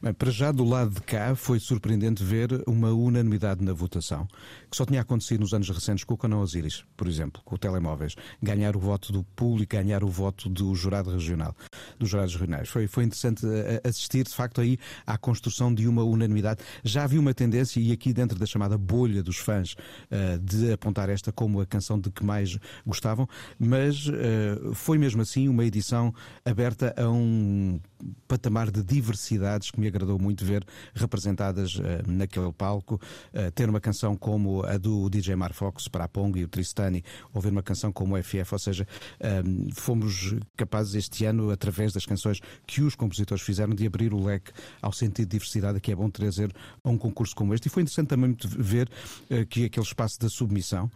Bem, 0.02 0.14
para 0.14 0.30
já 0.30 0.52
do 0.52 0.64
lado 0.64 0.92
de 0.92 1.02
cá 1.02 1.34
foi 1.36 1.60
surpreendente 1.60 2.24
ver 2.24 2.64
uma 2.68 2.92
unanimidade 2.92 3.64
na 3.64 3.74
votação, 3.74 4.28
que 4.70 4.78
só 4.78 4.86
tinha 4.86 5.02
acontecido 5.02 5.42
nos 5.42 5.56
anos 5.56 5.68
recentes 5.70 6.04
com 6.04 6.14
o 6.14 6.18
canal 6.18 6.42
Osiris, 6.42 6.84
por 6.96 7.08
exemplo, 7.08 7.42
com 7.44 7.56
o 7.56 7.58
telemóveis. 7.58 8.16
Ganhar 8.42 8.76
o 8.76 8.80
voto 8.80 9.12
do 9.12 9.24
público, 9.24 9.76
ganhar 9.76 10.04
o 10.04 10.08
voto 10.08 10.50
do 10.50 10.76
jurado 10.76 11.10
regional, 11.10 11.56
dos 11.98 12.10
jurados 12.10 12.36
regionais. 12.36 12.70
Foi, 12.70 12.86
foi 12.86 13.06
interessante 13.06 13.44
eh, 13.48 13.82
assistir, 13.84 14.24
de 14.24 14.36
facto, 14.36 14.62
aí 14.62 14.78
à 15.06 15.18
construção 15.18 15.74
de 15.74 15.88
uma 15.88 16.04
unanimidade. 16.04 16.64
Já 16.84 17.04
havia 17.04 17.20
uma 17.20 17.34
tendência, 17.34 17.80
e 17.80 17.92
aqui 17.92 18.14
dentro 18.14 18.38
da 18.38 18.46
chamada 18.46 18.78
bolha 18.78 19.24
dos 19.24 19.38
fãs, 19.38 19.74
uh, 19.74 20.38
de 20.40 20.74
apontar 20.74 21.10
esta 21.10 21.32
como 21.32 21.60
a 21.60 21.66
canção 21.66 22.00
de 22.00 22.12
que 22.12 22.24
mais 22.24 22.58
gostavam, 22.86 23.28
mas 23.60 24.08
foi 24.74 24.98
mesmo 24.98 25.22
assim 25.22 25.48
uma 25.48 25.66
edição 25.66 26.14
aberta 26.46 26.94
a 26.98 27.10
um 27.10 27.80
patamar 28.28 28.72
de 28.72 28.84
diversidades 28.84 29.72
que 29.72 29.80
me 29.80 29.88
agradou 29.88 30.20
muito 30.20 30.46
ver 30.46 30.66
representadas 30.94 31.76
uh, 31.76 31.82
naquele 32.08 32.52
palco. 32.52 32.96
Uh, 33.34 33.52
ter 33.52 33.70
uma 33.70 33.80
canção 33.80 34.16
como 34.16 34.64
a 34.64 34.78
do 34.78 35.10
DJ 35.10 35.36
Mar 35.36 35.54
Fox 35.54 35.88
para 35.88 36.06
a 36.06 36.08
Pong 36.08 36.40
e 36.40 36.44
o 36.44 36.48
Tristani, 36.48 37.04
ou 37.34 37.42
ver 37.42 37.52
uma 37.52 37.64
canção 37.64 37.92
como 37.92 38.16
o 38.16 38.24
FF, 38.24 38.54
ou 38.54 38.60
seja, 38.60 38.88
um, 39.46 39.70
fomos 39.74 40.36
capazes 40.56 40.96
este 40.96 41.26
ano, 41.26 41.50
através 41.50 41.94
das 41.94 42.06
canções 42.06 42.40
que 42.66 42.82
os 42.82 42.96
compositores 42.96 43.44
fizeram, 43.44 43.74
de 43.74 43.86
abrir 43.86 44.14
o 44.14 44.24
leque 44.24 44.52
ao 44.82 44.92
sentido 44.92 45.28
de 45.28 45.32
diversidade 45.32 45.80
que 45.80 45.92
é 45.92 45.96
bom 45.96 46.10
trazer 46.10 46.54
a 46.84 46.90
um 46.90 46.98
concurso 46.98 47.36
como 47.36 47.54
este. 47.54 47.68
E 47.68 47.70
foi 47.70 47.84
interessante 47.84 48.08
também 48.08 48.36
ver 48.58 48.90
uh, 49.30 49.46
que 49.48 49.66
aquele 49.66 49.86
espaço 49.86 50.20
da 50.20 50.30
submissão 50.30 50.90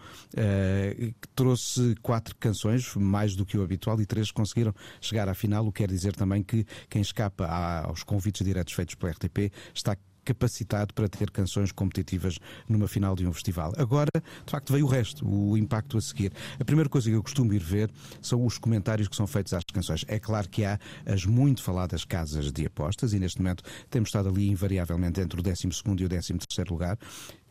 trouxe 1.36 1.96
quatro 2.02 2.36
canções, 2.36 2.96
mais 2.96 3.36
do 3.36 3.46
que 3.46 3.58
o 3.58 3.64
habitual, 3.64 4.00
e 4.02 4.06
três 4.06 4.32
conseguiram 4.32 4.74
chegar 5.00 5.28
à 5.28 5.34
final, 5.34 5.66
o 5.66 5.72
que 5.72 5.82
quer 5.82 5.90
dizer 5.90 6.16
também 6.16 6.44
que 6.44 6.66
quem 6.92 7.02
escapa 7.02 7.48
aos 7.48 8.04
convites 8.04 8.46
diretos 8.46 8.74
feitos 8.74 8.96
pela 8.96 9.14
RTP 9.14 9.50
está 9.74 9.96
capacitado 10.24 10.94
para 10.94 11.08
ter 11.08 11.32
canções 11.32 11.72
competitivas 11.72 12.40
numa 12.68 12.88
final 12.88 13.16
de 13.16 13.26
um 13.26 13.34
festival. 13.34 13.74
Agora, 13.78 14.12
de 14.14 14.52
facto, 14.52 14.72
veio 14.74 14.86
o 14.86 14.90
resto, 14.90 15.28
o 15.28 15.58
impacto 15.58 15.98
a 15.98 16.02
seguir. 16.02 16.32
A 16.60 16.66
primeira 16.66 16.90
coisa 16.90 17.10
que 17.10 17.16
eu 17.16 17.24
costumo 17.24 17.54
ir 17.54 17.64
ver 17.64 17.90
são 18.22 18.46
os 18.46 18.58
comentários 18.58 19.08
que 19.08 19.16
são 19.16 19.28
feitos 19.28 19.54
às 19.54 19.64
canções. 19.64 20.06
É 20.08 20.20
claro 20.20 20.50
que 20.50 20.64
há 20.64 20.80
as 21.06 21.26
muito 21.26 21.64
faladas 21.64 22.06
casas 22.06 22.52
de 22.52 22.66
apostas 22.66 23.14
e 23.14 23.20
neste 23.20 23.40
momento 23.40 23.64
temos 23.90 24.10
estado 24.10 24.30
ali 24.30 24.48
invariavelmente 24.50 25.22
entre 25.22 25.40
o 25.40 25.44
12 25.44 25.68
e 26.00 26.06
o 26.06 26.10
13 26.10 26.34
lugar 26.70 26.98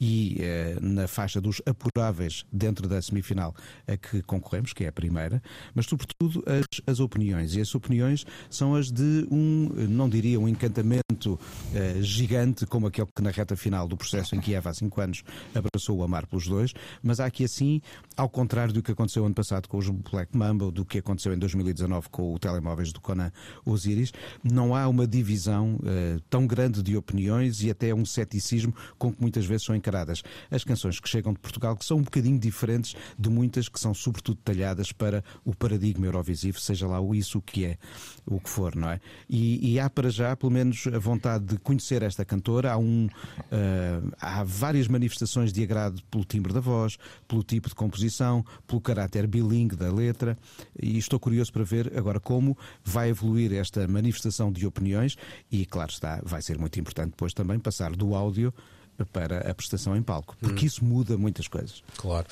e 0.00 0.38
eh, 0.40 0.78
na 0.80 1.06
faixa 1.06 1.40
dos 1.40 1.60
apuráveis 1.66 2.44
dentro 2.50 2.88
da 2.88 3.00
semifinal 3.02 3.54
a 3.86 3.96
que 3.96 4.22
concorremos, 4.22 4.72
que 4.72 4.84
é 4.84 4.88
a 4.88 4.92
primeira, 4.92 5.42
mas 5.74 5.86
sobretudo 5.86 6.42
as, 6.46 6.80
as 6.86 7.00
opiniões. 7.00 7.54
E 7.54 7.60
as 7.60 7.74
opiniões 7.74 8.24
são 8.48 8.74
as 8.74 8.90
de 8.90 9.26
um, 9.30 9.68
não 9.88 10.08
diria 10.08 10.40
um 10.40 10.48
encantamento 10.48 11.38
eh, 11.74 11.98
gigante 12.00 12.59
como 12.66 12.86
aquele 12.86 13.08
que 13.14 13.22
na 13.22 13.30
reta 13.30 13.56
final 13.56 13.86
do 13.86 13.96
processo 13.96 14.34
em 14.34 14.40
Kiev 14.40 14.66
há 14.66 14.74
cinco 14.74 15.00
anos 15.00 15.22
abraçou 15.54 15.98
o 15.98 16.02
Amar 16.02 16.26
pelos 16.26 16.46
dois, 16.46 16.72
mas 17.02 17.20
há 17.20 17.26
aqui 17.26 17.44
assim, 17.44 17.80
ao 18.16 18.28
contrário 18.28 18.72
do 18.72 18.82
que 18.82 18.92
aconteceu 18.92 19.24
ano 19.24 19.34
passado 19.34 19.68
com 19.68 19.78
os 19.78 19.88
Black 19.88 20.36
Mamba, 20.36 20.70
do 20.70 20.84
que 20.84 20.98
aconteceu 20.98 21.32
em 21.32 21.38
2019 21.38 22.08
com 22.10 22.34
o 22.34 22.38
telemóveis 22.38 22.92
do 22.92 23.00
Conan 23.00 23.32
Osiris, 23.64 24.12
não 24.42 24.74
há 24.74 24.88
uma 24.88 25.06
divisão 25.06 25.76
uh, 25.76 26.20
tão 26.28 26.46
grande 26.46 26.82
de 26.82 26.96
opiniões 26.96 27.62
e 27.62 27.70
até 27.70 27.94
um 27.94 28.04
ceticismo 28.04 28.74
com 28.98 29.12
que 29.12 29.20
muitas 29.20 29.44
vezes 29.44 29.64
são 29.64 29.74
encaradas 29.74 30.22
as 30.50 30.64
canções 30.64 31.00
que 31.00 31.08
chegam 31.08 31.32
de 31.32 31.38
Portugal, 31.38 31.76
que 31.76 31.84
são 31.84 31.98
um 31.98 32.02
bocadinho 32.02 32.38
diferentes 32.38 32.94
de 33.18 33.28
muitas 33.28 33.68
que 33.68 33.78
são 33.78 33.94
sobretudo 33.94 34.40
talhadas 34.44 34.92
para 34.92 35.24
o 35.44 35.54
paradigma 35.54 36.06
eurovisivo, 36.06 36.60
seja 36.60 36.86
lá 36.86 37.00
o 37.00 37.14
isso 37.14 37.38
o 37.38 37.42
que 37.42 37.64
é, 37.64 37.78
o 38.26 38.40
que 38.40 38.48
for, 38.48 38.74
não 38.74 38.90
é? 38.90 39.00
E, 39.28 39.72
e 39.72 39.80
há 39.80 39.88
para 39.88 40.10
já, 40.10 40.36
pelo 40.36 40.52
menos, 40.52 40.86
a 40.86 40.98
vontade 40.98 41.44
de 41.44 41.58
conhecer 41.58 42.02
esta 42.02 42.24
cantora 42.24 42.49
autor, 42.50 42.66
há, 42.66 42.76
um, 42.76 43.06
uh, 43.06 44.12
há 44.20 44.42
várias 44.44 44.88
manifestações 44.88 45.52
de 45.52 45.62
agrado 45.62 46.02
pelo 46.10 46.24
timbre 46.24 46.52
da 46.52 46.60
voz, 46.60 46.98
pelo 47.28 47.42
tipo 47.42 47.68
de 47.68 47.74
composição, 47.74 48.44
pelo 48.66 48.80
caráter 48.80 49.26
bilingue 49.26 49.76
da 49.76 49.92
letra, 49.92 50.36
e 50.80 50.98
estou 50.98 51.18
curioso 51.18 51.52
para 51.52 51.62
ver 51.62 51.96
agora 51.96 52.18
como 52.18 52.58
vai 52.84 53.10
evoluir 53.10 53.52
esta 53.52 53.86
manifestação 53.86 54.50
de 54.50 54.66
opiniões, 54.66 55.16
e 55.50 55.64
claro 55.64 55.90
está, 55.90 56.20
vai 56.24 56.42
ser 56.42 56.58
muito 56.58 56.78
importante 56.80 57.10
depois 57.10 57.32
também 57.32 57.58
passar 57.58 57.94
do 57.94 58.14
áudio 58.14 58.52
para 59.04 59.50
a 59.50 59.54
prestação 59.54 59.96
em 59.96 60.02
palco, 60.02 60.36
porque 60.40 60.64
hum. 60.64 60.66
isso 60.66 60.84
muda 60.84 61.16
muitas 61.16 61.48
coisas. 61.48 61.82
Claro. 61.96 62.26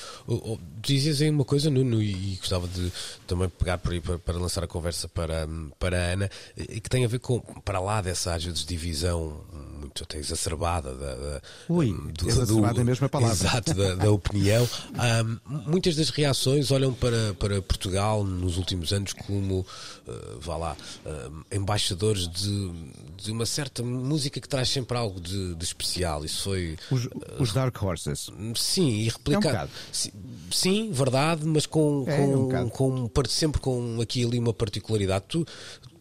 Dizias 0.80 1.20
aí 1.20 1.30
uma 1.30 1.44
coisa, 1.44 1.70
Nuno, 1.70 2.02
e 2.02 2.36
gostava 2.36 2.66
de 2.68 2.92
também 3.26 3.48
pegar 3.48 3.78
por 3.78 3.92
aí 3.92 4.00
para, 4.00 4.18
para, 4.18 4.38
lançar 4.38 4.62
a 4.64 4.66
conversa 4.66 5.08
para, 5.08 5.48
para 5.78 5.96
a 5.96 6.12
Ana, 6.12 6.30
e 6.56 6.80
que 6.80 6.88
tem 6.88 7.04
a 7.04 7.08
ver 7.08 7.18
com, 7.18 7.40
para 7.40 7.80
lá 7.80 8.00
dessa 8.00 8.34
às 8.34 8.44
vezes 8.44 8.64
divisão 8.64 9.40
muito 9.78 10.02
até 10.02 10.18
exacerbada 10.18 10.94
da, 10.94 11.14
da 11.14 11.42
Ui, 11.68 11.92
do, 11.92 12.28
exacerbada 12.28 12.74
do, 12.74 12.80
é 12.80 12.82
a 12.82 12.86
mesma 12.86 13.08
palavra. 13.08 13.34
Exato, 13.34 13.74
da, 13.74 13.94
da 13.94 14.10
opinião. 14.10 14.68
Um, 14.98 15.38
muitas 15.70 15.94
das 15.96 16.10
reações 16.10 16.70
olham 16.70 16.92
para, 16.92 17.32
para 17.34 17.62
Portugal 17.62 18.24
nos 18.24 18.56
últimos 18.56 18.92
anos 18.92 19.12
como, 19.12 19.60
uh, 19.60 20.40
vá 20.40 20.56
lá, 20.56 20.76
uh, 21.06 21.44
embaixadores 21.52 22.28
de, 22.28 22.72
de 23.16 23.30
uma 23.30 23.46
certa 23.46 23.82
música 23.82 24.40
que 24.40 24.48
traz 24.48 24.68
sempre 24.68 24.96
algo 24.96 25.20
de, 25.20 25.54
de 25.54 25.64
especial. 25.64 26.24
Isso 26.24 26.42
foi. 26.42 26.57
Os, 26.90 27.06
uh, 27.06 27.10
os 27.38 27.52
Dark 27.52 27.82
Horses. 27.82 28.30
Sim, 28.54 28.88
e 28.88 29.08
replicar. 29.08 29.62
É 29.62 29.64
um 29.64 29.68
sim, 29.92 30.12
sim, 30.50 30.92
verdade, 30.92 31.44
mas 31.44 31.66
com, 31.66 32.04
é, 32.06 32.16
com, 32.16 32.56
é 32.56 32.60
um 32.60 32.68
com, 32.68 33.10
sempre 33.28 33.60
com 33.60 34.00
aqui 34.00 34.24
ali 34.24 34.38
uma 34.38 34.54
particularidade. 34.54 35.24
Tu, 35.28 35.46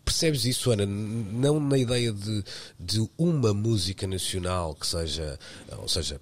percebes 0.03 0.45
isso, 0.45 0.71
Ana? 0.71 0.85
Não 0.85 1.59
na 1.59 1.77
ideia 1.77 2.13
de, 2.13 2.43
de 2.79 3.09
uma 3.17 3.53
música 3.53 4.07
nacional 4.07 4.73
que 4.73 4.87
seja, 4.87 5.37
ou 5.77 5.87
seja, 5.87 6.19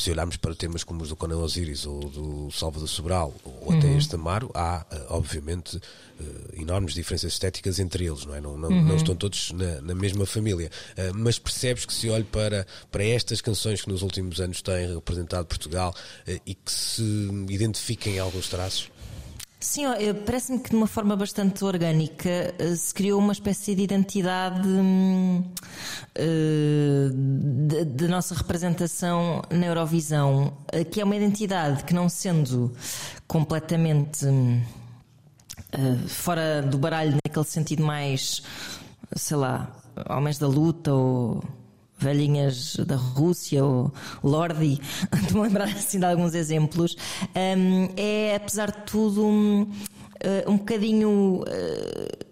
se 0.00 0.10
olharmos 0.10 0.36
para 0.36 0.54
temas 0.54 0.84
como 0.84 1.02
os 1.02 1.08
do 1.08 1.16
Conan 1.16 1.38
Osiris 1.38 1.86
ou 1.86 2.00
do 2.00 2.50
Salvador 2.50 2.88
Sobral 2.88 3.34
ou 3.44 3.72
até 3.72 3.86
uhum. 3.86 3.98
este 3.98 4.14
Amaro, 4.14 4.50
há, 4.54 4.84
eh, 4.90 5.06
obviamente, 5.08 5.76
uh, 5.76 6.60
enormes 6.60 6.94
diferenças 6.94 7.32
estéticas 7.32 7.78
entre 7.78 8.04
eles, 8.06 8.24
não 8.24 8.34
é? 8.34 8.40
Não, 8.40 8.56
não, 8.56 8.68
uhum. 8.68 8.84
não 8.84 8.96
estão 8.96 9.14
todos 9.14 9.52
na, 9.52 9.80
na 9.80 9.94
mesma 9.94 10.26
família. 10.26 10.70
Uh, 10.92 11.14
mas 11.14 11.38
percebes 11.38 11.84
que 11.84 11.92
se 11.92 12.08
olhe 12.08 12.24
para, 12.24 12.66
para 12.90 13.04
estas 13.04 13.40
canções 13.40 13.82
que 13.82 13.88
nos 13.88 14.02
últimos 14.02 14.40
anos 14.40 14.62
têm 14.62 14.94
representado 14.94 15.46
Portugal 15.46 15.94
e 16.44 16.54
que 16.54 16.72
se 16.72 17.02
identifiquem 17.48 18.18
alguns 18.18 18.48
traços? 18.48 18.90
Sim, 19.58 19.84
parece-me 20.26 20.58
que 20.58 20.68
de 20.70 20.76
uma 20.76 20.86
forma 20.86 21.16
bastante 21.16 21.64
orgânica 21.64 22.54
eh, 22.58 22.76
se 22.76 22.92
criou 22.92 23.18
uma 23.18 23.32
espécie 23.32 23.74
de 23.74 23.82
identidade 23.82 24.68
uh, 24.68 25.42
de, 27.66 27.84
de, 27.86 28.06
nossa 28.08 28.34
representação 28.34 29.40
na 29.50 29.66
Eurovisão, 29.66 30.52
eh, 30.70 30.84
que 30.84 31.00
é 31.00 31.04
uma 31.04 31.16
identidade 31.16 31.84
que, 31.84 31.94
não 31.94 32.06
sendo 32.06 32.70
completamente 33.26 34.26
uh, 34.26 34.62
fora 36.06 36.60
do 36.60 36.76
baralho, 36.76 37.16
naquele 37.26 37.46
sentido 37.46 37.82
mais, 37.82 38.42
sei 39.16 39.38
lá, 39.38 39.74
homens 40.10 40.36
da 40.38 40.46
luta 40.46 40.92
ou 40.92 41.42
velhinhas 41.98 42.76
da 42.76 42.96
Rússia 42.96 43.64
ou 43.64 43.92
Lordi, 44.22 44.80
de 45.28 45.34
me 45.34 45.40
lembrar 45.40 45.68
assim 45.68 45.98
de 45.98 46.04
alguns 46.04 46.34
exemplos, 46.34 46.96
um, 47.34 47.88
é 47.96 48.34
apesar 48.36 48.70
de 48.70 48.82
tudo 48.84 49.26
um, 49.26 49.62
uh, 49.62 50.50
um 50.50 50.58
bocadinho 50.58 51.42
uh, 51.42 52.26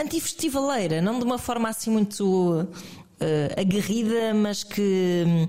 antifestivaleira, 0.00 1.02
não 1.02 1.18
de 1.18 1.24
uma 1.24 1.38
forma 1.38 1.68
assim 1.68 1.90
muito 1.90 2.62
uh, 2.62 3.60
aguerrida, 3.60 4.32
mas 4.34 4.64
que, 4.64 5.48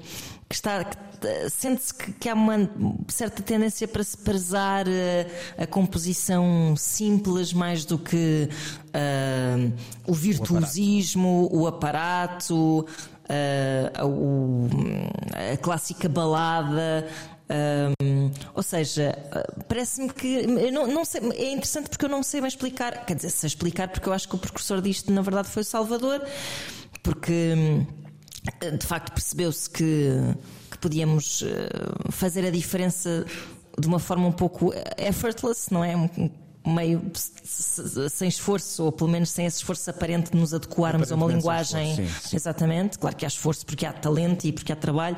que 0.49 0.55
está. 0.55 0.83
Que 0.83 0.99
sente-se 1.49 1.93
que, 1.93 2.13
que, 2.13 2.29
há 2.29 2.33
uma 2.33 2.69
certa 3.09 3.43
tendência 3.43 3.87
para 3.87 4.03
se 4.03 4.17
prezar 4.17 4.85
a, 4.87 5.63
a 5.63 5.67
composição 5.67 6.75
simples 6.77 7.51
mais 7.51 7.83
do 7.83 7.99
que 7.99 8.49
uh, 8.87 9.73
o 10.07 10.13
virtuosismo, 10.13 11.49
o 11.51 11.67
aparato, 11.67 12.85
uh, 12.85 14.05
o, 14.05 14.69
a 15.53 15.57
clássica 15.57 16.09
balada. 16.09 17.07
Um, 17.51 18.31
ou 18.53 18.61
seja, 18.61 19.17
parece-me 19.67 20.09
que 20.13 20.45
não, 20.71 20.85
não, 20.85 21.03
sei, 21.03 21.19
é 21.31 21.51
interessante 21.51 21.89
porque 21.89 22.05
eu 22.05 22.09
não 22.09 22.21
sei 22.21 22.41
bem 22.41 22.47
explicar, 22.47 23.05
quer 23.05 23.15
dizer, 23.15 23.31
sei 23.31 23.47
explicar 23.47 23.87
porque 23.87 24.07
eu 24.07 24.13
acho 24.13 24.29
que 24.29 24.35
o 24.35 24.37
precursor 24.37 24.79
disto 24.81 25.11
na 25.11 25.23
verdade 25.23 25.49
foi 25.49 25.63
o 25.63 25.65
Salvador, 25.65 26.23
porque 27.01 27.55
de 28.77 28.85
facto 28.85 29.11
percebeu-se 29.13 29.69
que 29.69 30.35
podíamos 30.79 31.43
eh, 31.43 32.11
fazer 32.11 32.45
a 32.45 32.49
diferença 32.49 33.25
de 33.77 33.87
uma 33.87 33.99
forma 33.99 34.27
um 34.27 34.31
pouco 34.31 34.73
effortless, 34.97 35.71
não 35.71 35.83
é? 35.83 35.93
Meio 36.69 37.01
sem 37.43 38.27
esforço, 38.27 38.85
ou 38.85 38.91
pelo 38.91 39.09
menos 39.09 39.29
sem 39.29 39.45
esse 39.45 39.57
esforço 39.57 39.89
aparente 39.89 40.31
de 40.31 40.37
nos 40.37 40.53
adequarmos 40.53 41.11
a 41.11 41.15
uma 41.15 41.27
linguagem. 41.27 41.95
Sim, 41.95 42.07
sim. 42.21 42.35
Exatamente, 42.35 42.97
claro 42.97 43.15
que 43.15 43.25
há 43.25 43.27
esforço 43.27 43.65
porque 43.65 43.85
há 43.85 43.93
talento 43.93 44.45
e 44.45 44.51
porque 44.51 44.71
há 44.71 44.75
trabalho, 44.75 45.15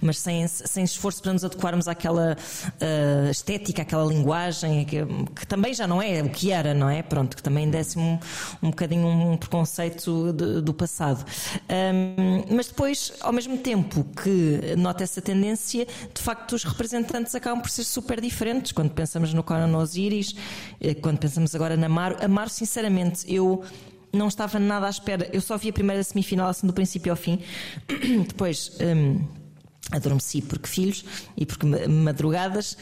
mas 0.00 0.18
sem, 0.18 0.46
sem 0.48 0.84
esforço 0.84 1.22
para 1.22 1.32
nos 1.32 1.44
adequarmos 1.44 1.88
àquela 1.88 2.36
uh, 2.36 3.30
estética, 3.30 3.82
àquela 3.82 4.04
linguagem, 4.04 4.84
que, 4.84 5.04
que, 5.34 5.46
também 5.46 5.74
já 5.74 5.86
não 5.86 6.00
é 6.00 6.22
o 6.22 6.30
que 6.30 6.50
era, 6.50 6.74
não 6.74 6.88
é? 6.88 7.02
Pronto, 7.02 7.36
que 7.36 7.42
também 7.42 7.68
desse 7.68 7.98
um, 7.98 8.18
um 8.62 8.70
bocadinho 8.70 9.06
um 9.06 9.36
preconceito 9.36 10.32
de, 10.32 10.60
do 10.60 10.72
passado. 10.72 11.24
Um, 11.68 12.54
mas 12.54 12.68
depois, 12.68 13.12
ao 13.20 13.32
mesmo 13.32 13.58
tempo 13.58 14.04
que 14.22 14.74
nota 14.76 15.04
essa 15.04 15.20
tendência, 15.20 15.86
de 16.12 16.22
facto 16.22 16.54
os 16.54 16.64
representantes 16.64 17.34
acabam 17.34 17.60
por 17.60 17.70
ser 17.70 17.84
super 17.84 18.20
diferentes. 18.20 18.72
Quando 18.72 18.90
pensamos 18.90 19.32
no 19.32 19.42
Conan 19.42 19.76
Osiris, 19.76 20.34
eh, 20.80 20.93
quando 20.94 21.18
pensamos 21.18 21.54
agora 21.54 21.76
na 21.76 21.88
Maro, 21.88 22.16
a 22.20 22.28
Maro, 22.28 22.50
sinceramente, 22.50 23.32
eu 23.32 23.64
não 24.12 24.28
estava 24.28 24.58
nada 24.58 24.86
à 24.86 24.90
espera. 24.90 25.28
Eu 25.32 25.40
só 25.40 25.56
vi 25.56 25.68
a 25.68 25.72
primeira 25.72 26.02
semifinal 26.02 26.48
assim 26.48 26.66
do 26.66 26.72
princípio 26.72 27.12
ao 27.12 27.16
fim. 27.16 27.40
Depois. 28.26 28.76
Um, 28.80 29.43
adormeci 29.90 30.40
porque 30.40 30.66
filhos 30.66 31.04
e 31.36 31.44
porque 31.44 31.66
madrugadas, 31.66 32.76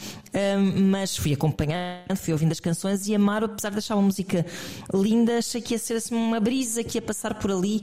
mas 0.89 1.17
fui 1.17 1.33
acompanhando, 1.33 2.15
fui 2.15 2.33
ouvindo 2.33 2.51
as 2.51 2.59
canções 2.59 3.07
e 3.07 3.15
Amaro, 3.15 3.45
apesar 3.45 3.71
de 3.71 3.77
achar 3.77 3.95
uma 3.95 4.03
música 4.03 4.45
linda, 4.93 5.37
achei 5.37 5.61
que 5.61 5.73
ia 5.73 5.79
ser 5.79 5.95
assim 5.95 6.15
uma 6.15 6.39
brisa 6.39 6.83
que 6.83 6.97
ia 6.97 7.01
passar 7.01 7.35
por 7.35 7.51
ali 7.51 7.81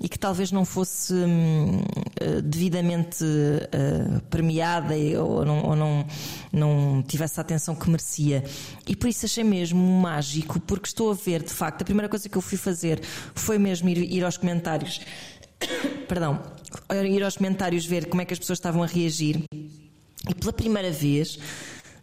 e 0.00 0.08
que 0.08 0.18
talvez 0.18 0.52
não 0.52 0.64
fosse 0.64 1.14
hum, 1.14 1.80
eh, 2.20 2.40
devidamente 2.42 3.24
uh, 3.24 4.20
premiada 4.28 4.94
ou, 5.22 5.44
não, 5.44 5.64
ou 5.64 5.76
não, 5.76 6.06
não 6.52 7.02
tivesse 7.06 7.40
a 7.40 7.42
atenção 7.42 7.74
que 7.74 7.88
merecia. 7.88 8.44
E 8.86 8.94
por 8.94 9.08
isso 9.08 9.24
achei 9.24 9.42
mesmo 9.42 9.80
mágico, 9.80 10.60
porque 10.60 10.86
estou 10.86 11.10
a 11.10 11.14
ver, 11.14 11.42
de 11.42 11.52
facto, 11.52 11.82
a 11.82 11.84
primeira 11.84 12.08
coisa 12.08 12.28
que 12.28 12.36
eu 12.36 12.42
fui 12.42 12.58
fazer 12.58 13.00
foi 13.34 13.58
mesmo 13.58 13.88
ir, 13.88 13.98
ir 14.12 14.24
aos 14.24 14.36
comentários. 14.36 15.00
Perdão, 16.06 16.42
ir 17.04 17.22
aos 17.22 17.36
comentários 17.36 17.84
ver 17.84 18.06
como 18.06 18.22
é 18.22 18.24
que 18.24 18.32
as 18.32 18.38
pessoas 18.38 18.58
estavam 18.58 18.82
a 18.82 18.86
reagir. 18.86 19.42
E 20.28 20.34
pela 20.34 20.52
primeira 20.52 20.90
vez 20.90 21.38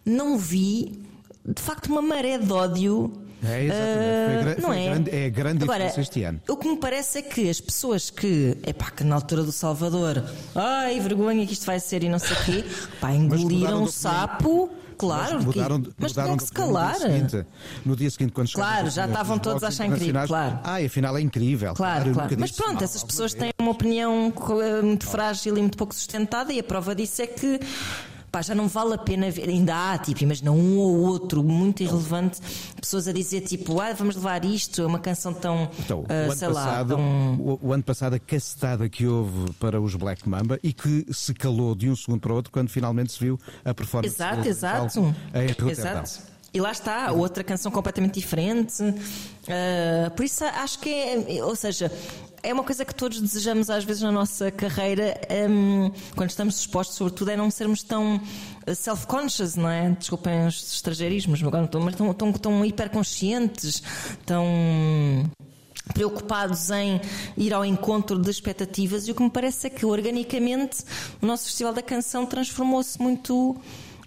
não 0.06 0.38
vi 0.38 1.04
de 1.46 1.62
facto 1.62 1.88
uma 1.88 2.02
maré 2.02 2.38
de 2.38 2.52
ódio 2.52 3.12
é, 3.46 3.66
exatamente. 3.66 4.60
Uh, 4.60 4.62
foi 4.62 4.80
é? 4.80 4.90
Grande, 4.90 5.12
é 5.12 5.30
grande 5.30 5.64
Agora, 5.64 5.80
diferença 5.80 6.02
este 6.02 6.24
ano. 6.24 6.42
O 6.48 6.56
que 6.56 6.68
me 6.68 6.78
parece 6.78 7.20
é 7.20 7.22
que 7.22 7.50
as 7.50 7.60
pessoas 7.60 8.10
que, 8.10 8.58
epá, 8.66 8.90
que 8.90 9.04
na 9.04 9.16
altura 9.16 9.44
do 9.44 9.52
Salvador, 9.52 10.24
ai, 10.56 11.00
vergonha 11.00 11.46
que 11.46 11.54
isto 11.54 11.66
vai 11.66 11.80
ser 11.80 12.04
e 12.04 12.10
não 12.10 12.20
sei 12.20 12.38
o 12.38 12.44
quê, 12.46 12.66
pá, 13.02 13.12
engoliram 13.12 13.84
o 13.84 13.92
sapo. 13.92 14.70
Claro, 15.06 15.36
mas 15.36 15.46
mudaram, 15.46 15.84
mas 15.98 16.12
mudaram 16.12 16.38
que 16.38 16.44
se 16.44 16.52
calar. 16.52 16.94
No 16.94 17.00
dia 17.00 17.10
seguinte, 17.10 17.46
no 17.86 17.96
dia 17.96 18.10
seguinte 18.10 18.32
quando 18.32 18.52
Claro, 18.52 18.90
já 18.90 19.06
estavam 19.06 19.38
todos 19.40 19.64
a 19.64 19.68
achar 19.68 19.86
incrível. 19.86 20.28
Claro. 20.28 20.60
Ah, 20.64 20.78
afinal 20.78 21.18
é 21.18 21.22
incrível. 21.22 21.74
Claro, 21.74 22.14
claro. 22.14 22.36
Mas 22.40 22.52
pronto, 22.52 22.84
essas 22.84 23.04
pessoas 23.04 23.34
têm 23.34 23.52
uma 23.60 23.72
opinião 23.72 24.34
eh, 24.62 24.82
muito 24.82 25.06
frágil 25.08 25.58
e 25.58 25.62
muito 25.62 25.78
pouco 25.78 25.94
sustentada, 25.94 26.54
e 26.54 26.60
a 26.60 26.64
prova 26.64 26.96
disso 26.96 27.22
é 27.22 27.28
que 27.28 27.60
pá, 28.34 28.42
já 28.42 28.56
não 28.56 28.68
vale 28.68 28.96
a 28.96 28.98
pena 28.98 29.30
ver, 29.30 29.48
ainda 29.48 29.76
há, 29.76 29.98
tipo, 30.00 30.24
imagina 30.24 30.52
um 30.52 30.80
ou 30.80 31.02
outro 31.02 31.44
muito 31.44 31.84
irrelevante, 31.84 32.42
pessoas 32.82 33.08
a 33.08 33.14
dizer 33.14 33.42
tipo, 33.42 33.80
ah, 33.80 33.94
vamos 33.94 34.16
levar 34.16 34.44
isto, 34.44 34.82
é 34.82 34.88
uma 34.88 34.98
canção 34.98 35.36
tão, 35.36 35.70
então, 35.78 36.00
uh, 36.00 36.36
sei 36.36 36.48
passado, 36.48 36.54
lá, 36.54 36.84
tão... 36.84 37.36
o, 37.36 37.60
o, 37.62 37.72
ano 37.72 37.84
passado 37.84 38.16
a 38.16 38.20
cacetada 38.20 38.90
que 38.90 39.06
houve 39.06 39.54
para 39.60 39.80
os 39.80 39.94
Black 39.94 40.28
Mamba 40.28 40.60
e 40.64 40.74
que 40.74 41.06
se 41.14 41.32
calou 41.32 41.76
de 41.76 41.88
um 41.88 41.96
segundo 41.96 42.22
para 42.22 42.32
o 42.32 42.36
outro 42.36 42.52
quando 42.52 42.70
finalmente 42.70 43.12
se 43.12 43.20
viu 43.20 43.40
a 43.64 43.72
performance. 43.72 44.16
Exato, 44.16 44.48
exato. 44.48 45.16
exato. 45.70 46.34
E 46.52 46.60
lá 46.60 46.72
está, 46.72 47.12
outra 47.12 47.44
canção 47.44 47.72
completamente 47.72 48.20
diferente. 48.20 48.82
Uh, 48.82 50.10
por 50.16 50.26
isso 50.26 50.44
acho 50.44 50.80
que 50.80 50.90
é, 50.90 51.44
ou 51.44 51.56
seja, 51.56 51.92
é 52.44 52.54
uma 52.54 52.64
coisa 52.64 52.84
que 52.84 52.94
todos 52.94 53.22
desejamos 53.22 53.70
às 53.70 53.86
vezes 53.86 54.04
na 54.04 54.12
nossa 54.12 54.52
carreira, 54.52 55.20
um, 55.50 55.90
quando 56.14 56.30
estamos 56.30 56.60
expostos, 56.60 56.98
sobretudo, 56.98 57.32
é 57.32 57.38
não 57.38 57.50
sermos 57.50 57.82
tão 57.82 58.18
uh, 58.18 58.76
self-conscious, 58.76 59.56
não 59.56 59.70
é? 59.70 59.90
Desculpem 59.92 60.46
os 60.46 60.74
estrangeirismos, 60.74 61.42
mas 61.42 61.96
tão, 61.96 62.14
tão, 62.14 62.34
tão 62.34 62.66
hiperconscientes, 62.66 63.82
tão 64.26 64.46
preocupados 65.94 66.70
em 66.70 67.00
ir 67.38 67.54
ao 67.54 67.64
encontro 67.64 68.18
de 68.20 68.30
expectativas 68.30 69.08
e 69.08 69.12
o 69.12 69.16
que 69.16 69.24
me 69.24 69.30
parece 69.30 69.68
é 69.68 69.70
que 69.70 69.86
organicamente 69.86 70.84
o 71.22 71.26
nosso 71.26 71.46
Festival 71.46 71.74
da 71.74 71.82
Canção 71.82 72.26
transformou-se 72.26 73.02
muito 73.02 73.56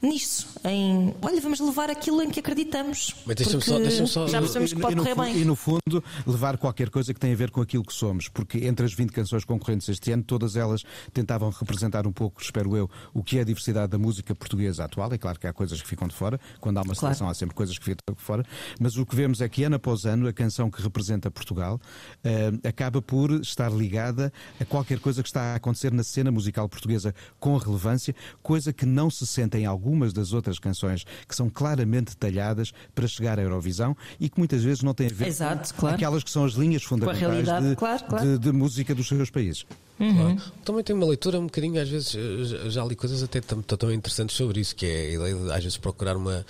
nisso, 0.03 0.49
em 0.68 1.14
olha, 1.22 1.40
vamos 1.40 1.61
levar 1.61 1.88
aquilo 1.90 2.20
em 2.22 2.31
que 2.31 2.40
acreditamos. 2.40 3.14
Mas 3.24 3.37
deixa-me 3.37 3.62
só- 3.62 3.79
deixa-me 3.79 4.09
só- 4.09 4.26
já 4.26 4.38
percebemos 4.40 4.72
que 4.72 4.81
pode 4.81 4.94
e 4.94 4.96
correr 4.98 5.14
fu- 5.14 5.22
bem. 5.22 5.38
E 5.38 5.44
no 5.44 5.55
fundo, 5.57 6.02
levar 6.26 6.59
qualquer 6.59 6.90
coisa 6.90 7.14
que 7.14 7.20
tenha 7.20 7.33
a 7.33 7.37
ver 7.37 7.50
com 7.50 7.61
aquilo 7.61 7.85
que 7.85 7.92
somos, 7.94 8.29
porque 8.29 8.59
entre 8.66 8.85
as 8.85 8.92
20 8.92 9.11
canções 9.12 9.44
concorrentes 9.44 9.88
este 9.88 10.11
ano, 10.12 10.22
todas 10.24 10.57
elas 10.57 10.83
tentavam 11.12 11.50
representar 11.50 12.07
um 12.07 12.12
pouco, 12.12 12.40
espero 12.42 12.76
eu, 12.76 12.90
o 13.14 13.22
que 13.22 13.38
é 13.38 13.42
a 13.42 13.44
diversidade 13.44 13.92
da 13.92 13.98
música 13.98 14.35
portuguesa 14.35 14.85
atual. 14.85 15.12
É 15.12 15.18
claro 15.18 15.38
que 15.38 15.46
há 15.46 15.52
coisas 15.52 15.81
que 15.81 15.87
ficam 15.88 16.09
de 16.09 16.14
fora, 16.14 16.40
quando 16.61 16.79
há 16.79 16.83
uma 16.83 16.94
Claro. 16.94 17.14
seleção 17.14 17.29
há 17.29 17.35
sempre 17.35 17.55
coisas 17.55 17.79
que 17.79 17.85
ficam 17.85 18.14
de 18.14 18.20
fora, 18.22 18.44
mas 18.81 18.96
o 18.96 19.07
que 19.07 19.14
vemos 19.14 19.40
é 19.40 19.48
que 19.48 19.62
ano 19.64 19.76
após 19.76 20.05
ano, 20.05 20.26
a 20.26 20.33
canção 20.33 20.70
que 20.70 20.83
representa 20.83 21.31
Portugal 21.31 21.81
eh, 22.24 22.50
acaba 22.68 23.00
por 23.00 23.31
estar 23.40 23.70
ligada 23.70 24.33
a 24.61 24.64
qualquer 24.64 24.98
coisa 24.98 25.22
que 25.22 25.29
está 25.29 25.52
a 25.52 25.55
acontecer 25.57 25.92
na 25.92 26.02
cena 26.02 26.31
musical 26.31 26.68
portuguesa 26.68 27.14
com 27.38 27.57
relevância, 27.57 28.14
coisa 28.42 28.72
que 28.72 28.85
não 28.87 29.11
se 29.11 29.26
sente 29.26 29.57
em 29.59 29.66
algumas 29.66 30.12
das 30.12 30.33
outras 30.33 30.56
canções 30.59 31.05
que 31.29 31.35
são 31.35 31.49
claramente 31.49 32.11
detalhadas 32.11 32.73
para 32.95 33.07
chegar 33.07 33.38
à 33.38 33.42
Eurovisão 33.42 33.97
e 34.21 34.29
que 34.29 34.38
muitas 34.38 34.62
vezes 34.62 34.83
não 34.83 34.95
têm 34.95 35.07
a 35.07 35.12
ver 35.12 35.29
Exato, 35.29 35.73
com 35.75 35.81
claro. 35.81 35.97
aquelas 35.97 36.23
que 36.25 36.31
são 36.31 36.45
as 36.45 36.53
linhas 36.53 36.83
fundamentais 36.83 37.47
de, 37.64 37.77
claro, 37.77 38.05
claro. 38.05 38.25
de- 38.25 38.38
de 38.38 38.53
música 38.53 38.95
dos 38.95 39.07
seus 39.09 39.31
países. 39.31 39.64
Claro. 39.98 40.37
Também 40.64 40.85
tenho 40.85 40.98
uma 40.98 41.06
leitura 41.06 41.38
um 41.40 41.44
bocadinho, 41.46 41.80
às 41.80 41.88
vezes, 41.88 42.14
eh, 42.14 42.70
já- 42.70 42.85
li 42.85 42.94
coisas 42.94 43.22
até 43.22 43.40
tam- 43.40 43.62
tão 43.62 43.90
interessantes 43.92 44.37
sobre 44.37 44.61
isso, 44.61 44.76
que 44.76 44.85
é 44.85 45.06
a 45.06 45.11
ideia 45.14 45.35
de, 45.35 45.50
às 45.52 45.62
vezes, 45.64 45.78
procurar 45.78 46.16
uma, 46.16 46.44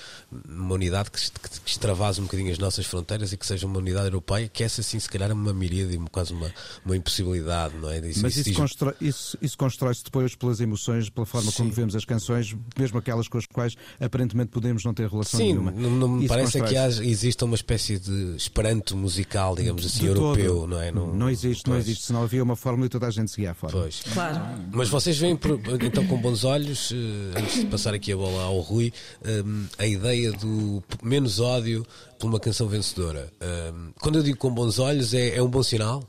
uma 0.48 0.74
unidade 0.74 1.10
que, 1.10 1.20
que, 1.20 1.60
que 1.60 1.70
extravase 1.70 2.20
um 2.20 2.24
bocadinho 2.24 2.50
as 2.50 2.58
nossas 2.58 2.86
fronteiras 2.86 3.32
e 3.32 3.36
que 3.36 3.46
seja 3.46 3.66
uma 3.66 3.78
unidade 3.78 4.06
europeia, 4.06 4.48
que 4.48 4.64
essa, 4.64 4.82
sim, 4.82 4.98
se 4.98 5.08
calhar 5.08 5.30
é 5.30 5.34
uma 5.34 5.54
miríade 5.54 5.94
e 5.94 5.98
quase 6.10 6.32
uma, 6.32 6.52
uma 6.84 6.96
impossibilidade, 6.96 7.76
não 7.76 7.88
é? 7.90 7.98
Isso, 7.98 8.20
Mas 8.22 8.32
isso 8.32 8.40
isso, 8.40 8.50
diz- 8.50 8.56
constrói, 8.58 8.94
isso, 9.00 9.38
isso 9.40 9.56
constrói-se 9.58 10.02
depois 10.04 10.34
pelas 10.34 10.60
emoções, 10.60 11.08
pela 11.08 11.26
forma 11.26 11.52
como 11.52 11.70
vemos 11.70 11.94
as 11.94 12.04
canções, 12.04 12.54
mesmo 12.76 12.98
aquelas 12.98 13.28
com 13.28 13.38
as 13.38 13.46
quais 13.46 13.74
aparentemente 14.00 14.50
podemos 14.50 14.84
não 14.84 14.92
ter 14.92 15.08
relação 15.08 15.38
Sim, 15.38 15.46
nenhuma. 15.52 15.70
não, 15.70 15.90
não 15.90 16.08
me 16.08 16.24
Isso 16.24 16.28
parece 16.34 16.58
é 16.58 16.62
que 16.64 16.74
exista 17.08 17.44
uma 17.44 17.54
espécie 17.54 17.98
de 17.98 18.34
esperanto 18.36 18.96
musical, 18.96 19.54
digamos 19.54 19.84
assim, 19.86 20.00
De 20.00 20.06
europeu, 20.06 20.54
todo. 20.56 20.66
não 20.68 20.80
é? 20.80 20.90
Não, 20.90 21.30
existe, 21.30 21.68
não 21.68 21.76
existe. 21.76 22.04
Senão 22.04 22.22
havia 22.22 22.42
uma 22.42 22.56
fórmula 22.56 22.86
e 22.86 22.88
toda 22.88 23.06
a 23.06 23.10
gente 23.10 23.35
seguia 23.36 23.54
fórmula. 23.54 23.82
Pois. 23.84 24.02
Claro. 24.12 24.40
Mas 24.72 24.88
vocês 24.88 25.18
veem 25.18 25.38
então 25.82 26.06
com 26.06 26.16
bons 26.16 26.42
olhos, 26.44 26.92
eh, 26.92 27.38
antes 27.38 27.60
de 27.60 27.66
passar 27.66 27.92
aqui 27.92 28.12
a 28.12 28.16
bola 28.16 28.42
ao 28.44 28.60
Rui, 28.60 28.92
eh, 29.22 29.42
a 29.78 29.86
ideia 29.86 30.32
do 30.32 30.82
menos 31.02 31.38
ódio 31.38 31.86
por 32.18 32.28
uma 32.28 32.40
canção 32.40 32.66
vencedora. 32.66 33.30
Eh, 33.40 33.72
Quando 34.00 34.16
eu 34.16 34.22
digo 34.22 34.38
com 34.38 34.50
bons 34.50 34.78
olhos, 34.78 35.12
é, 35.12 35.36
é 35.36 35.42
um 35.42 35.48
bom 35.48 35.62
sinal? 35.62 36.02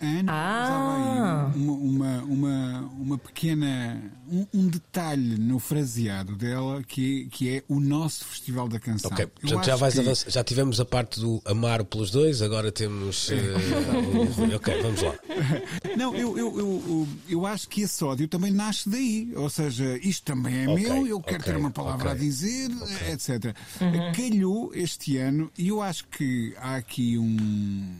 A 0.00 0.06
Ana 0.06 0.32
Ah. 0.32 0.64
usava 0.64 0.94
aí 0.94 1.62
uma, 1.62 1.76
uma, 1.76 2.22
uma, 2.24 2.80
uma 2.98 3.18
pequena. 3.18 4.02
Um, 4.32 4.46
um 4.54 4.68
detalhe 4.68 5.36
no 5.38 5.58
fraseado 5.58 6.36
dela 6.36 6.84
que, 6.84 7.26
que 7.32 7.56
é 7.56 7.64
o 7.68 7.80
nosso 7.80 8.24
Festival 8.26 8.68
da 8.68 8.78
Canção. 8.78 9.10
Ok, 9.10 9.26
portanto 9.26 9.64
já 9.66 9.74
vais 9.76 9.94
que-. 9.94 10.30
Já 10.30 10.44
tivemos 10.44 10.78
a 10.78 10.84
parte 10.84 11.18
do 11.18 11.42
amar 11.44 11.84
pelos 11.84 12.10
dois, 12.12 12.40
agora 12.40 12.70
temos. 12.70 13.28
eh, 13.30 13.36
Rui. 14.36 14.54
ok, 14.54 14.82
vamos 14.82 15.02
lá. 15.02 15.14
Não, 15.96 16.14
eu, 16.14 16.38
eu, 16.38 16.58
eu, 16.58 17.08
eu, 17.28 17.46
acho 17.46 17.68
que 17.68 17.82
esse 17.82 18.04
ódio 18.04 18.28
também 18.28 18.52
nasce 18.52 18.88
daí. 18.88 19.32
Ou 19.34 19.50
seja, 19.50 19.98
isto 20.00 20.22
também 20.24 20.64
é 20.64 20.68
Ok, 20.68 20.84
meu, 20.88 21.06
eu 21.08 21.20
quero 21.20 21.40
ok, 21.40 21.52
ter 21.52 21.58
uma 21.58 21.70
palavra 21.72 22.10
ok. 22.10 22.20
a 22.20 22.22
dizer, 22.24 22.70
etc. 23.10 23.54
Calhou 24.14 24.70
este 24.74 25.16
ano, 25.16 25.50
e 25.58 25.68
eu 25.68 25.82
acho 25.82 26.06
que 26.06 26.54
há 26.58 26.76
aqui 26.76 27.18
um. 27.18 27.96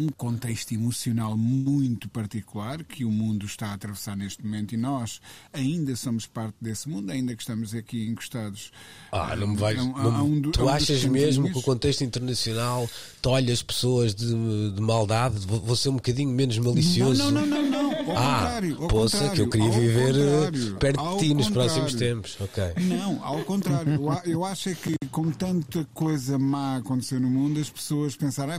Um 0.00 0.08
contexto 0.08 0.72
emocional 0.72 1.36
muito 1.36 2.08
particular 2.08 2.82
que 2.82 3.04
o 3.04 3.10
mundo 3.10 3.44
está 3.44 3.66
a 3.66 3.74
atravessar 3.74 4.16
neste 4.16 4.42
momento 4.42 4.72
e 4.74 4.78
nós 4.78 5.20
ainda 5.52 5.94
somos 5.94 6.26
parte 6.26 6.54
desse 6.58 6.88
mundo, 6.88 7.10
ainda 7.10 7.34
que 7.36 7.42
estamos 7.42 7.74
aqui 7.74 8.06
encostados. 8.08 8.72
Ah, 9.12 9.36
não 9.36 9.48
me 9.48 9.56
vais. 9.58 9.78
a 9.78 9.82
um- 9.82 9.92
me- 9.92 10.00
a 10.00 10.22
um 10.22 10.40
tu 10.50 10.60
a 10.62 10.64
um 10.64 10.68
achas 10.70 11.04
mesmo 11.04 11.52
que 11.52 11.58
o 11.58 11.62
contexto 11.62 12.02
internacional 12.02 12.88
tolhe 13.20 13.52
as 13.52 13.62
pessoas 13.62 14.14
de, 14.14 14.70
de 14.72 14.80
maldade? 14.80 15.46
Vou, 15.46 15.60
vou 15.60 15.76
ser 15.76 15.90
um 15.90 15.96
bocadinho 15.96 16.30
menos 16.30 16.56
malicioso. 16.56 17.22
Não, 17.22 17.30
não, 17.30 17.44
não, 17.46 17.62
não, 17.62 17.82
não. 17.82 17.89
Ao 18.10 18.16
Ah, 18.16 18.40
contrário. 18.40 18.76
Ao 18.82 18.88
poça, 18.88 19.18
contrário, 19.18 19.34
que 19.34 19.40
eu 19.42 19.48
queria 19.50 19.80
viver 19.80 20.76
perto 20.78 21.10
de 21.14 21.18
ti 21.18 21.34
nos 21.34 21.50
próximos 21.50 21.94
tempos. 21.94 22.36
Ok. 22.40 22.64
Não, 22.84 23.24
ao 23.24 23.44
contrário. 23.44 23.98
Eu, 24.24 24.44
acho 24.44 24.68
é 24.70 24.74
que 24.74 24.94
com 25.10 25.30
tanta 25.30 25.86
coisa 25.94 26.38
má 26.38 26.74
a 26.74 26.76
acontecer 26.76 27.20
no 27.20 27.28
mundo, 27.28 27.60
as 27.60 27.70
pessoas 27.70 28.16
pensaram, 28.16 28.52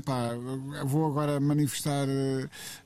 eu 0.80 0.88
vou 0.88 1.06
agora 1.08 1.40
manifestar 1.40 2.08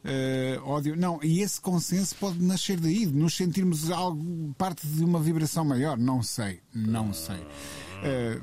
eh, 0.03 0.59
ódio. 0.63 0.95
Não, 0.95 1.19
e 1.23 1.41
esse 1.41 1.59
consenso 1.59 2.15
pode 2.15 2.41
nascer 2.41 2.79
daí, 2.79 3.05
de 3.05 3.13
nos 3.13 3.35
sentirmos 3.35 3.89
algo, 3.91 4.53
parte 4.57 4.85
de 4.87 5.03
uma 5.03 5.19
vibração 5.19 5.65
maior. 5.65 5.97
Não 5.97 6.21
sei, 6.21 6.59
não 6.75 7.13
sei. 7.13 7.39
Eh, 8.03 8.37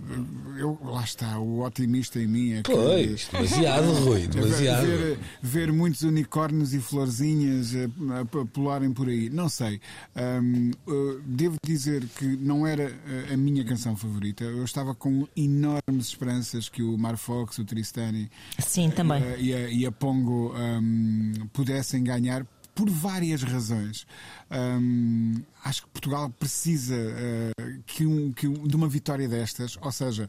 eu, 0.58 0.78
lá 0.82 1.04
está, 1.04 1.38
o 1.38 1.60
otimista 1.60 2.18
em 2.18 2.26
mim 2.26 2.52
é 2.54 2.62
que. 2.62 2.72
Pois, 2.72 3.28
demasiado, 3.30 3.92
Rui, 4.02 4.26
demasiado. 4.26 4.86
Ver, 4.86 5.18
ver 5.42 5.72
muitos 5.72 6.02
unicórnios 6.02 6.72
e 6.72 6.80
florzinhas 6.80 7.74
eh, 7.74 7.86
a, 8.10 8.40
a 8.40 8.46
pularem 8.46 8.92
por 8.92 9.08
aí, 9.08 9.28
não 9.28 9.48
sei. 9.50 9.78
Ahm, 10.16 10.70
eh, 10.88 11.20
devo 11.26 11.56
dizer 11.64 12.02
que 12.16 12.24
não 12.38 12.66
era 12.66 12.84
eh, 13.06 13.34
a 13.34 13.36
minha 13.36 13.62
canção 13.62 13.94
favorita. 13.94 14.42
Eu 14.42 14.64
estava 14.64 14.94
com 14.94 15.28
enormes 15.36 16.06
esperanças 16.06 16.68
que 16.68 16.82
o 16.82 16.96
Mar 16.96 17.18
Fox, 17.18 17.58
o 17.58 17.64
Tristani 17.64 18.30
Sim, 18.58 18.90
também. 18.90 19.22
eh, 19.22 19.36
e, 19.38 19.54
a, 19.54 19.68
e 19.68 19.86
a 19.86 19.92
Pongo 19.92 20.54
ahm, 20.56 21.34
pudessem 21.52 22.02
ganhar 22.02 22.44
por 22.74 22.88
várias 22.88 23.42
razões. 23.42 24.06
Ahm, 24.50 25.42
acho 25.64 25.82
que 25.82 25.88
Portugal 25.90 26.30
precisa 26.30 26.94
eh, 26.96 27.52
que 27.86 28.06
um- 28.06 28.32
que 28.32 28.46
um- 28.48 28.66
de 28.66 28.74
uma 28.76 28.88
vitória 28.88 29.28
destas, 29.28 29.76
ou 29.80 29.92
seja, 29.92 30.28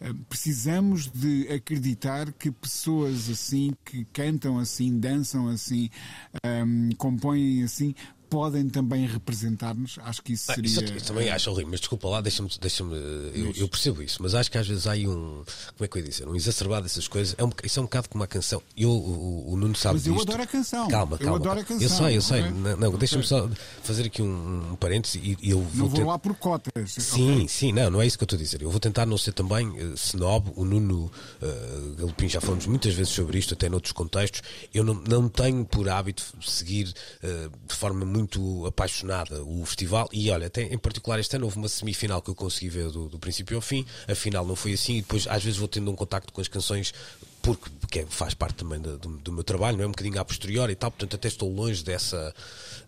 eh, 0.00 0.12
precisamos 0.28 1.06
de 1.10 1.48
acreditar 1.52 2.32
que 2.32 2.50
pessoas 2.50 3.28
assim, 3.30 3.72
que 3.84 4.04
cantam 4.12 4.58
assim, 4.58 4.98
dançam 4.98 5.48
assim, 5.48 5.90
ahm, 6.44 6.90
compõem 6.96 7.62
assim, 7.62 7.94
podem 8.32 8.66
também 8.70 9.06
representar-nos. 9.06 9.98
Acho 10.02 10.22
que 10.22 10.32
isso 10.32 10.50
Ah, 10.50 10.54
seria. 10.54 10.66
isso 10.70 10.80
eu, 10.80 10.88
eu 10.88 11.00
também 11.02 11.28
acho, 11.30 11.52
Rui, 11.52 11.64
mas 11.66 11.80
desculpa 11.80 12.08
lá, 12.08 12.20
deixa-me. 12.22 12.48
Deixa 12.60 12.82
eu, 12.82 13.52
eu 13.54 13.68
percebo 13.68 14.02
isso, 14.02 14.22
mas 14.22 14.34
acho 14.34 14.50
que 14.50 14.56
às 14.56 14.66
vezes 14.66 14.86
há 14.86 14.92
aí 14.92 15.06
um. 15.06 15.44
Como 15.76 15.84
é 15.84 15.88
que 15.88 15.98
eu 15.98 16.02
ia 16.02 16.08
dizer? 16.08 16.26
Um 16.26 16.34
exacerbado 16.34 16.84
dessas 16.84 17.06
coisas. 17.06 17.34
É 17.36 17.44
um, 17.44 17.50
isso 17.62 17.78
é 17.78 17.82
um 17.82 17.84
bocado 17.84 18.08
como 18.08 18.22
uma 18.22 18.26
canção. 18.26 18.62
Eu, 18.74 18.90
o, 18.90 19.52
o 19.52 19.56
Nuno 19.56 19.76
sabe 19.76 19.96
Mas 19.96 20.06
eu 20.06 20.14
disto. 20.14 20.28
adoro 20.28 20.42
a 20.42 20.46
canção. 20.46 20.88
Calma, 20.88 21.16
Eu 21.16 21.18
calma. 21.26 21.36
adoro 21.36 21.60
a 21.60 21.64
calma. 21.64 21.82
Eu 21.82 21.88
canção, 21.88 22.06
sei, 22.06 22.16
eu 22.16 22.22
sei. 22.22 22.40
ok? 22.40 22.52
Não, 22.52 22.76
não, 22.76 22.98
deixa-me 22.98 23.22
só 23.24 23.50
fazer 23.82 24.06
aqui 24.06 24.22
um, 24.22 24.72
um 24.72 24.76
parêntese 24.76 25.18
e, 25.18 25.36
e 25.42 25.50
eu 25.50 25.58
Não 25.58 25.66
vou. 25.66 25.88
vou 25.90 25.98
ter- 26.00 26.04
lá 26.06 26.18
por 26.18 26.34
cotas. 26.36 26.92
Sim, 26.92 27.34
ok? 27.34 27.48
sim, 27.48 27.72
não, 27.72 27.90
não 27.90 28.00
é 28.00 28.06
isso 28.06 28.16
que 28.16 28.24
eu 28.24 28.26
estou 28.26 28.38
a 28.38 28.42
dizer. 28.42 28.62
Eu 28.62 28.70
vou 28.70 28.80
tentar 28.80 29.04
não 29.04 29.18
ser 29.18 29.32
também 29.32 29.68
uh, 29.68 29.92
snob. 29.94 30.50
O 30.56 30.64
Nuno 30.64 31.10
uh, 31.42 31.94
Galopim 31.96 32.28
já 32.28 32.40
falamos 32.40 32.66
muitas 32.66 32.94
vezes 32.94 33.12
sobre 33.12 33.38
isto, 33.38 33.52
até 33.54 33.68
noutros 33.68 33.92
contextos. 33.92 34.42
Eu 34.72 34.84
não, 34.84 34.94
não 34.94 35.28
tenho 35.28 35.64
por 35.64 35.88
hábito 35.88 36.22
seguir 36.40 36.94
uh, 37.22 37.50
de 37.68 37.74
forma 37.74 38.04
muito 38.06 38.21
apaixonada 38.66 39.42
o 39.42 39.64
festival. 39.64 40.08
E 40.12 40.30
olha, 40.30 40.46
até 40.46 40.62
em 40.62 40.78
particular 40.78 41.18
este 41.18 41.36
ano 41.36 41.46
houve 41.46 41.56
uma 41.56 41.68
semifinal 41.68 42.20
que 42.22 42.30
eu 42.30 42.34
consegui 42.34 42.68
ver 42.68 42.90
do, 42.90 43.08
do 43.08 43.18
princípio 43.18 43.56
ao 43.56 43.62
fim. 43.62 43.84
A 44.08 44.14
final 44.14 44.44
não 44.46 44.56
foi 44.56 44.72
assim. 44.74 44.98
E 44.98 45.00
depois, 45.02 45.26
às 45.26 45.42
vezes, 45.42 45.58
vou 45.58 45.68
tendo 45.68 45.90
um 45.90 45.96
contacto 45.96 46.32
com 46.32 46.40
as 46.40 46.48
canções 46.48 46.92
porque, 47.42 47.68
porque 47.80 47.98
é- 48.00 48.06
faz 48.08 48.32
parte 48.34 48.56
também 48.56 48.80
do, 48.80 48.96
do- 48.98 49.18
do 49.18 49.32
meu 49.32 49.44
trabalho, 49.44 49.76
não 49.76 49.84
é 49.84 49.86
um 49.86 49.90
bocadinho 49.90 50.18
a 50.20 50.24
posteriori 50.24 50.72
e 50.72 50.76
tal, 50.76 50.90
portanto 50.90 51.14
até 51.16 51.28
estou 51.28 51.52
longe 51.52 51.82
dessa 51.84 52.34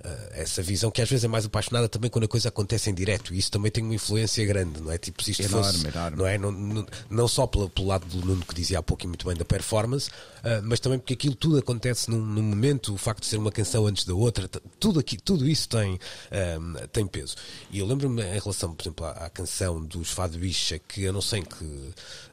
eh, 0.05 0.33
essa 0.43 0.62
visão 0.62 0.90
que 0.90 1.03
às 1.03 1.09
vezes 1.09 1.25
é 1.25 1.29
mais 1.29 1.45
apaixonada 1.47 1.88
também 1.88 2.11
quando 2.11 2.25
a 2.25 2.29
coisa 2.29 2.49
acontece 2.49 2.88
em 2.90 2.95
direto 2.95 3.35
e 3.35 3.38
isso 3.38 3.51
também 3.51 3.71
tem 3.71 3.83
uma 3.83 3.95
influência 3.95 4.45
grande, 4.47 4.81
não 4.81 4.90
é? 4.93 4.99
Tipo, 4.99 5.23
se 5.23 5.33
isto 5.33 5.43
Enorme, 5.45 5.73
fosse, 5.73 5.87
enorme. 5.88 6.17
não 6.17 6.27
é? 6.27 6.38
Não, 6.38 6.53
não, 6.53 6.87
não 7.11 7.29
só 7.29 7.47
pelo, 7.47 7.69
pelo 7.69 7.88
lado 7.88 8.07
do 8.07 8.25
Nuno 8.25 8.45
que 8.47 8.55
dizia 8.55 8.79
há 8.79 8.83
pouco 8.83 9.05
e 9.05 9.07
muito 9.07 9.27
bem 9.27 9.37
da 9.37 9.45
performance, 9.45 10.11
ah, 10.43 10.61
mas 10.62 10.79
também 10.81 10.99
porque 10.99 11.14
aquilo 11.14 11.35
tudo 11.35 11.59
acontece 11.59 12.11
num, 12.11 12.21
num 12.25 12.43
momento, 12.43 12.95
o 12.95 12.99
facto 12.99 13.21
de 13.23 13.27
ser 13.27 13.37
uma 13.38 13.51
canção 13.53 13.87
antes 13.87 14.05
da 14.05 14.14
outra, 14.14 14.49
tudo, 14.79 15.01
aqui, 15.01 15.17
tudo 15.17 15.49
isso 15.49 15.69
tem, 15.69 15.99
ah, 16.31 16.87
tem 16.93 17.07
peso. 17.07 17.35
E 17.71 17.79
eu 17.79 17.87
lembro-me 17.87 18.23
em 18.23 18.38
relação, 18.38 18.75
por 18.75 18.83
exemplo, 18.83 19.07
à, 19.07 19.11
à 19.12 19.31
canção 19.31 19.83
dos 19.85 20.11
Fado 20.11 20.38
Bicha, 20.38 20.79
que 20.79 21.03
eu 21.03 21.12
não 21.12 21.23
sei 21.23 21.40
em 21.40 21.45
que, 21.45 21.90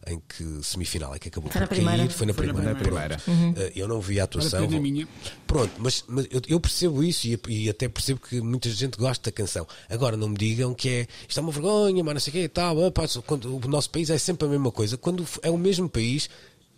em 0.07 0.21
que 0.27 0.63
semifinal 0.63 1.15
é 1.15 1.19
que 1.19 1.29
acabou 1.29 1.49
por 1.49 1.53
cair, 1.67 2.10
foi 2.13 2.27
na 2.27 2.33
Foi 2.33 2.45
na 2.47 2.53
primeira. 2.53 2.79
primeira. 2.79 3.17
pronto. 3.17 3.59
Ah, 3.59 3.71
eu 3.75 3.87
não 3.87 3.99
vi 4.01 4.19
a 4.19 4.23
atuação. 4.23 4.67
Vou-. 4.67 5.07
Pronto, 5.47 5.71
mas, 5.77 6.03
mas 6.07 6.27
eu, 6.31 6.41
eu 6.47 6.59
percebo 6.59 7.03
isso 7.03 7.27
e, 7.27 7.39
e 7.47 7.69
até 7.69 7.87
percebo 7.89 8.19
que 8.19 8.39
muita 8.41 8.69
gente 8.69 8.97
gosta 8.97 9.29
da 9.29 9.35
canção. 9.35 9.67
Agora 9.89 10.15
não 10.15 10.29
me 10.29 10.37
digam 10.37 10.73
que 10.73 10.89
é 10.89 11.07
isto 11.27 11.39
é 11.39 11.43
uma 11.43 11.51
vergonha, 11.51 12.03
mas 12.03 12.13
não 12.13 12.19
sei 12.21 12.31
o 12.31 12.33
quê 12.33 12.43
e 12.43 12.49
tal. 12.49 12.91
pá, 12.91 13.03
quando 13.25 13.57
o 13.57 13.67
nosso 13.67 13.89
país 13.89 14.09
é 14.09 14.17
sempre 14.17 14.47
a 14.47 14.49
mesma 14.49 14.71
coisa. 14.71 14.97
Quando 14.97 15.25
é 15.41 15.49
o 15.49 15.57
mesmo 15.57 15.89
país 15.89 16.29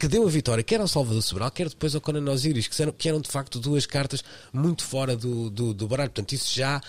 que 0.03 0.07
deu 0.09 0.27
a 0.27 0.29
vitória, 0.29 0.61
quer 0.61 0.81
ao 0.81 0.87
Salvador 0.89 1.21
Sobral, 1.23 1.49
quer 1.49 1.69
depois 1.69 1.95
ao 1.95 2.01
Conan 2.01 2.29
Osiris, 2.29 2.67
que 2.67 2.81
eram, 2.81 2.91
que 2.91 3.07
eram 3.07 3.21
de 3.21 3.29
facto 3.29 3.57
duas 3.57 3.85
cartas 3.85 4.21
muito 4.51 4.83
fora 4.83 5.15
do, 5.15 5.49
do, 5.49 5.73
do 5.73 5.87
baralho. 5.87 6.09
Portanto, 6.09 6.33
isso 6.33 6.53
já 6.53 6.81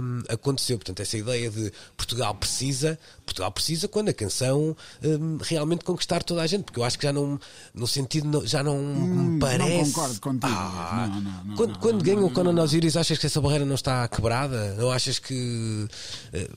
hum, 0.00 0.22
aconteceu. 0.28 0.78
Portanto, 0.78 1.00
essa 1.00 1.18
ideia 1.18 1.50
de 1.50 1.72
Portugal 1.96 2.32
precisa, 2.32 2.96
Portugal 3.26 3.50
precisa 3.50 3.88
quando 3.88 4.10
a 4.10 4.12
canção 4.12 4.76
hum, 5.02 5.38
realmente 5.42 5.84
conquistar 5.84 6.22
toda 6.22 6.42
a 6.42 6.46
gente, 6.46 6.62
porque 6.62 6.78
eu 6.78 6.84
acho 6.84 6.96
que 6.96 7.02
já 7.06 7.12
não, 7.12 7.40
no 7.74 7.88
sentido, 7.88 8.46
já 8.46 8.62
não 8.62 8.78
me 8.78 9.40
parece. 9.40 9.78
Não 9.78 9.84
concordo 9.86 10.20
contigo. 10.20 10.46
Ah, 10.46 11.08
Não, 11.12 11.20
não, 11.20 11.44
não, 11.44 11.56
quando 11.56 11.72
não, 11.72 11.80
quando 11.80 11.96
não, 11.96 12.02
ganha 12.02 12.20
não, 12.20 12.26
o 12.28 12.30
Conan 12.30 12.62
Osiris, 12.62 12.96
achas 12.96 13.18
que 13.18 13.26
essa 13.26 13.40
barreira 13.40 13.64
não 13.64 13.74
está 13.74 14.06
quebrada? 14.06 14.74
Não 14.74 14.92
achas 14.92 15.18
que. 15.18 15.88
eh, 16.32 16.48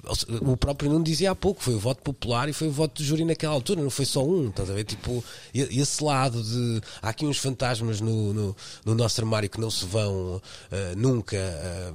o 0.42 0.56
próprio 0.56 0.92
Nuno 0.92 1.04
dizia 1.04 1.32
há 1.32 1.36
pouco, 1.36 1.64
foi 1.64 1.74
o 1.74 1.80
voto 1.80 2.04
popular 2.04 2.48
e 2.50 2.54
foi 2.54 2.68
o 2.68 2.72
voto 2.72 3.02
do 3.02 3.04
júri 3.04 3.26
naquela 3.26 3.56
altura, 3.56 3.82
não 3.82 3.90
foi 3.90 4.06
só 4.06 4.24
um, 4.24 4.50
estás 4.50 4.70
a 4.70 4.74
ver? 4.74 4.84
Tipo, 4.84 5.24
e- 5.56 5.82
esse 6.04 6.14
lado 6.14 6.44
de. 6.44 6.82
Há 7.02 7.10
aqui 7.10 7.26
uns 7.26 7.38
fantasmas 7.38 8.02
no, 8.02 8.34
no, 8.34 8.56
no 8.86 8.96
nosso 8.96 9.22
armário 9.22 9.50
que 9.50 9.60
não 9.60 9.72
se 9.72 9.86
vão 9.86 10.42
eh, 10.72 10.94
nunca. 10.96 11.38
eh, 11.38 11.94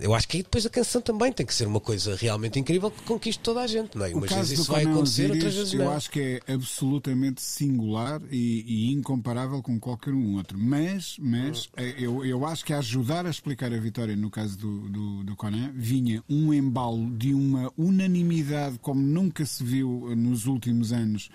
eu 0.00 0.14
acho 0.14 0.26
que 0.28 0.38
aí 0.38 0.42
depois 0.42 0.66
a 0.66 0.70
canção 0.70 1.00
também 1.00 1.32
tem 1.32 1.46
que 1.46 1.54
ser 1.54 1.66
uma 1.66 1.80
coisa 1.80 2.16
realmente 2.16 2.58
incrível 2.58 2.90
que 2.90 3.02
conquiste 3.02 3.40
toda 3.42 3.60
a 3.60 3.66
gente, 3.66 3.96
não 3.96 4.04
é? 4.04 4.14
Umas 4.14 4.30
vezes 4.30 4.58
isso 4.58 4.72
vai 4.72 4.82
acontecer, 4.82 5.30
Osiris, 5.30 5.36
outras 5.36 5.54
vezes 5.54 5.72
eu 5.74 5.84
não. 5.84 5.92
acho 5.92 6.10
que 6.10 6.42
é 6.46 6.52
absolutamente 6.52 7.40
singular 7.40 8.20
e, 8.30 8.64
e 8.66 8.92
incomparável 8.92 9.62
com 9.62 9.78
qualquer 9.78 10.12
um 10.12 10.34
outro. 10.36 10.58
Mas, 10.58 11.16
mas 11.20 11.68
eh, 11.76 11.94
eu, 11.98 12.24
eu 12.24 12.44
acho 12.44 12.64
que 12.64 12.72
a 12.72 12.78
ajudar 12.78 13.26
a 13.26 13.30
explicar 13.30 13.72
a 13.72 13.78
vitória 13.78 14.16
no 14.16 14.30
caso 14.30 14.58
do, 14.58 14.88
do, 14.88 15.24
do 15.24 15.36
Conan 15.36 15.72
vinha 15.74 16.22
um 16.28 16.52
embalo 16.52 17.10
de 17.16 17.32
uma 17.32 17.72
unanimidade 17.76 18.78
como 18.80 19.00
nunca 19.00 19.46
se 19.46 19.62
viu 19.62 20.14
nos 20.16 20.46
últimos 20.46 20.92
anos. 20.92 21.30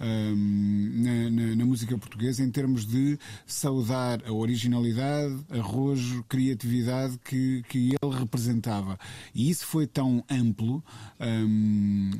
Na, 0.00 1.30
na- 1.30 1.56
na 1.56 1.64
música 1.64 1.96
portuguesa 1.98 2.42
em 2.42 2.50
termos 2.50 2.86
de 2.86 3.18
saudar 3.46 4.22
a 4.26 4.32
originalidade, 4.32 5.36
arrojo, 5.50 6.22
criatividade 6.28 7.18
que, 7.24 7.62
que 7.68 7.94
ele 8.02 8.14
representava. 8.18 8.98
E 9.34 9.48
isso 9.50 9.66
foi 9.66 9.86
tão 9.86 10.24
amplo, 10.30 10.82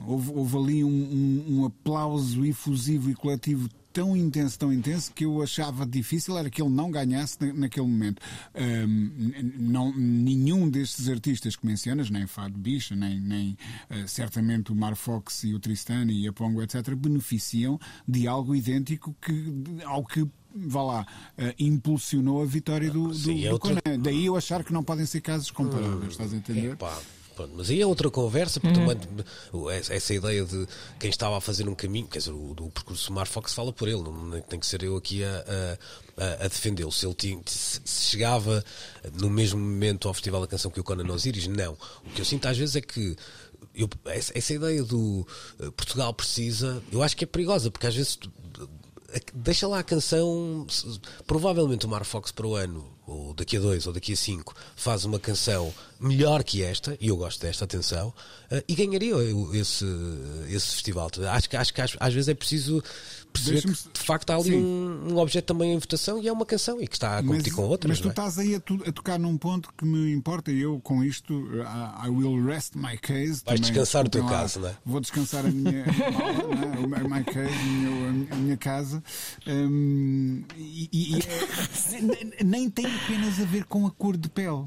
houve, 0.06 0.30
houve 0.32 0.56
ali 0.56 0.84
um, 0.84 0.88
um- 0.88 1.44
um 1.60 1.64
aplauso 1.64 2.44
efusivo 2.44 3.10
e 3.10 3.14
coletivo 3.14 3.68
tão 3.94 4.16
intenso, 4.16 4.58
tão 4.58 4.72
intenso, 4.72 5.12
que 5.14 5.24
eu 5.24 5.40
achava 5.40 5.86
difícil 5.86 6.36
era 6.36 6.50
que 6.50 6.60
ele 6.60 6.70
não 6.70 6.90
ganhasse 6.90 7.38
na- 7.40 7.52
naquele 7.54 7.86
momento. 7.86 8.20
Hum, 8.54 9.10
n- 9.16 9.54
não, 9.56 9.94
nenhum 9.96 10.68
destes 10.68 11.08
artistas 11.08 11.54
que 11.56 11.64
mencionas, 11.64 12.10
nem 12.10 12.26
Fado 12.26 12.58
Bicha, 12.58 12.94
nem, 12.96 13.20
nem 13.20 13.56
eh, 13.88 14.04
certamente 14.06 14.72
o 14.72 14.74
Mar 14.74 14.96
Fox 14.96 15.44
e 15.44 15.54
o 15.54 15.60
Tristan 15.60 16.06
e 16.10 16.26
a 16.26 16.32
Pongo, 16.32 16.60
etc., 16.60 16.94
beneficiam 16.96 17.78
de 18.06 18.26
algo 18.26 18.54
idêntico 18.54 19.14
que, 19.22 19.54
ao 19.84 20.04
que. 20.04 20.26
Vá 20.56 20.82
lá, 20.82 21.06
eh, 21.36 21.52
impulsionou 21.58 22.40
a 22.40 22.46
vitória 22.46 22.88
do, 22.88 23.08
do, 23.08 23.14
Sim, 23.14 23.44
é 23.44 23.50
do 23.50 23.58
Conan. 23.58 23.80
Daí 24.00 24.26
eu 24.26 24.36
achar 24.36 24.62
que 24.62 24.72
não 24.72 24.84
podem 24.84 25.04
ser 25.06 25.20
casos 25.20 25.50
comparáveis, 25.50 26.12
estás 26.12 26.32
a 26.32 26.36
entender? 26.36 26.72
Epá, 26.74 26.96
pronto, 27.34 27.52
mas 27.56 27.70
aí 27.70 27.80
é 27.80 27.86
outra 27.86 28.10
conversa, 28.10 28.60
porque 28.60 28.74
também 28.78 28.96
essa, 29.76 29.94
essa 29.94 30.14
ideia 30.14 30.44
de 30.44 30.66
quem 30.98 31.10
estava 31.10 31.36
a 31.36 31.40
fazer 31.40 31.68
um 31.68 31.74
caminho, 31.74 32.06
quer 32.06 32.18
dizer, 32.18 32.32
o, 32.32 32.54
do 32.54 32.70
percurso 32.70 33.12
Mar 33.12 33.26
Fox 33.26 33.52
fala 33.52 33.72
por 33.72 33.88
ele, 33.88 34.02
não 34.02 34.40
tem 34.42 34.58
que 34.58 34.66
ser 34.66 34.82
eu 34.82 34.96
aqui 34.96 35.22
a, 35.24 35.44
a, 36.16 36.44
a- 36.44 36.48
defendê-lo. 36.48 36.92
Se 36.92 37.04
ele 37.06 37.14
tinha, 37.14 37.40
se 37.46 37.80
chegava 37.86 38.64
no 39.12 39.28
mesmo 39.28 39.58
momento 39.60 40.08
ao 40.08 40.14
Festival 40.14 40.40
da 40.40 40.46
Canção 40.46 40.70
que 40.70 40.80
o 40.80 40.84
Conan 40.84 41.12
Osiris, 41.12 41.46
não. 41.46 41.76
O 42.06 42.10
que 42.10 42.20
eu 42.20 42.24
sinto 42.24 42.46
às 42.46 42.56
vezes 42.56 42.76
é 42.76 42.80
que 42.80 43.16
eu- 43.74 43.88
essa, 44.06 44.52
ideia 44.54 44.82
do 44.84 45.26
eh, 45.60 45.70
Portugal 45.76 46.14
precisa, 46.14 46.82
eu 46.92 47.02
acho 47.02 47.16
que 47.16 47.24
é 47.24 47.26
perigosa, 47.26 47.70
porque 47.70 47.86
às 47.86 47.94
vezes 47.94 48.16
tu- 48.16 48.30
deixa 49.34 49.66
lá 49.68 49.78
a 49.80 49.82
canção. 49.82 50.66
Provavelmente 51.26 51.86
o 51.86 51.88
Mar 51.88 52.04
Fox 52.04 52.30
para 52.32 52.46
o 52.46 52.54
ano, 52.56 52.84
ou 53.06 53.34
daqui 53.34 53.56
a 53.56 53.60
dois, 53.60 53.86
ou 53.86 53.92
daqui 53.92 54.12
a 54.12 54.16
cinco, 54.16 54.54
faz 54.74 55.04
uma 55.04 55.18
canção 55.18 55.72
melhor 56.00 56.42
que 56.42 56.62
esta, 56.62 56.96
e 57.00 57.08
eu 57.08 57.16
gosto 57.16 57.40
desta, 57.40 57.64
atenção, 57.64 58.12
eh, 58.50 58.64
e 58.66 58.74
ganharia 58.74 59.14
esse, 59.52 59.84
esse 60.48 60.72
festival. 60.72 61.10
Acho 61.30 61.50
que, 61.50 61.56
acho 61.56 61.74
que 61.74 61.80
às, 61.80 61.96
às 62.00 62.14
vezes 62.14 62.28
é 62.28 62.34
preciso 62.34 62.82
perceber 63.34 63.62
que 63.62 63.68
de 63.92 64.00
facto 64.00 64.30
há 64.30 64.36
ali 64.36 64.44
Sim. 64.50 64.56
um, 64.64 65.12
um 65.14 65.18
objeto 65.18 65.44
também 65.46 65.74
em 65.74 65.78
votação 65.78 66.22
e 66.22 66.28
é 66.28 66.32
uma 66.32 66.46
canção 66.46 66.80
e 66.80 66.86
que 66.86 66.94
está 66.96 67.18
a 67.18 67.22
competir 67.22 67.52
com 67.52 67.62
outras. 67.62 67.88
mas 67.90 68.00
tu 68.00 68.08
é? 68.08 68.10
estás 68.10 68.38
aí 68.38 68.54
a, 68.54 68.60
tu- 68.60 68.82
a 68.86 68.92
tocar 68.92 69.18
num 69.18 69.36
ponto 69.36 69.70
que 69.76 69.84
me 69.84 70.12
importa 70.12 70.50
e 70.52 70.60
eu 70.60 70.80
com 70.80 71.02
isto 71.04 71.32
I, 71.56 72.06
I 72.06 72.10
will 72.10 72.42
rest 72.44 72.74
my 72.76 72.96
case. 72.96 73.42
Vais 73.44 73.44
também, 73.44 73.60
descansar 73.60 74.06
o 74.06 74.08
teu 74.08 74.22
lá, 74.24 74.30
caso, 74.30 74.60
não 74.60 74.68
é? 74.68 74.76
Vou 74.86 75.00
descansar 75.00 75.44
a 75.44 75.50
minha 75.50 75.84
não 76.88 76.96
é? 76.96 77.02
My 77.18 77.24
case, 77.24 77.52
a 77.52 77.64
minha, 78.12 78.26
a 78.30 78.36
minha 78.36 78.56
casa. 78.56 79.02
Hum, 79.46 80.42
e, 80.56 80.88
e- 80.92 81.18
é- 81.18 82.44
nem- 82.44 82.70
tem 82.70 82.86
apenas 82.86 83.40
a 83.40 83.44
ver 83.44 83.64
com 83.64 83.86
a 83.86 83.90
cor 83.90 84.16
de 84.16 84.28
pele, 84.28 84.64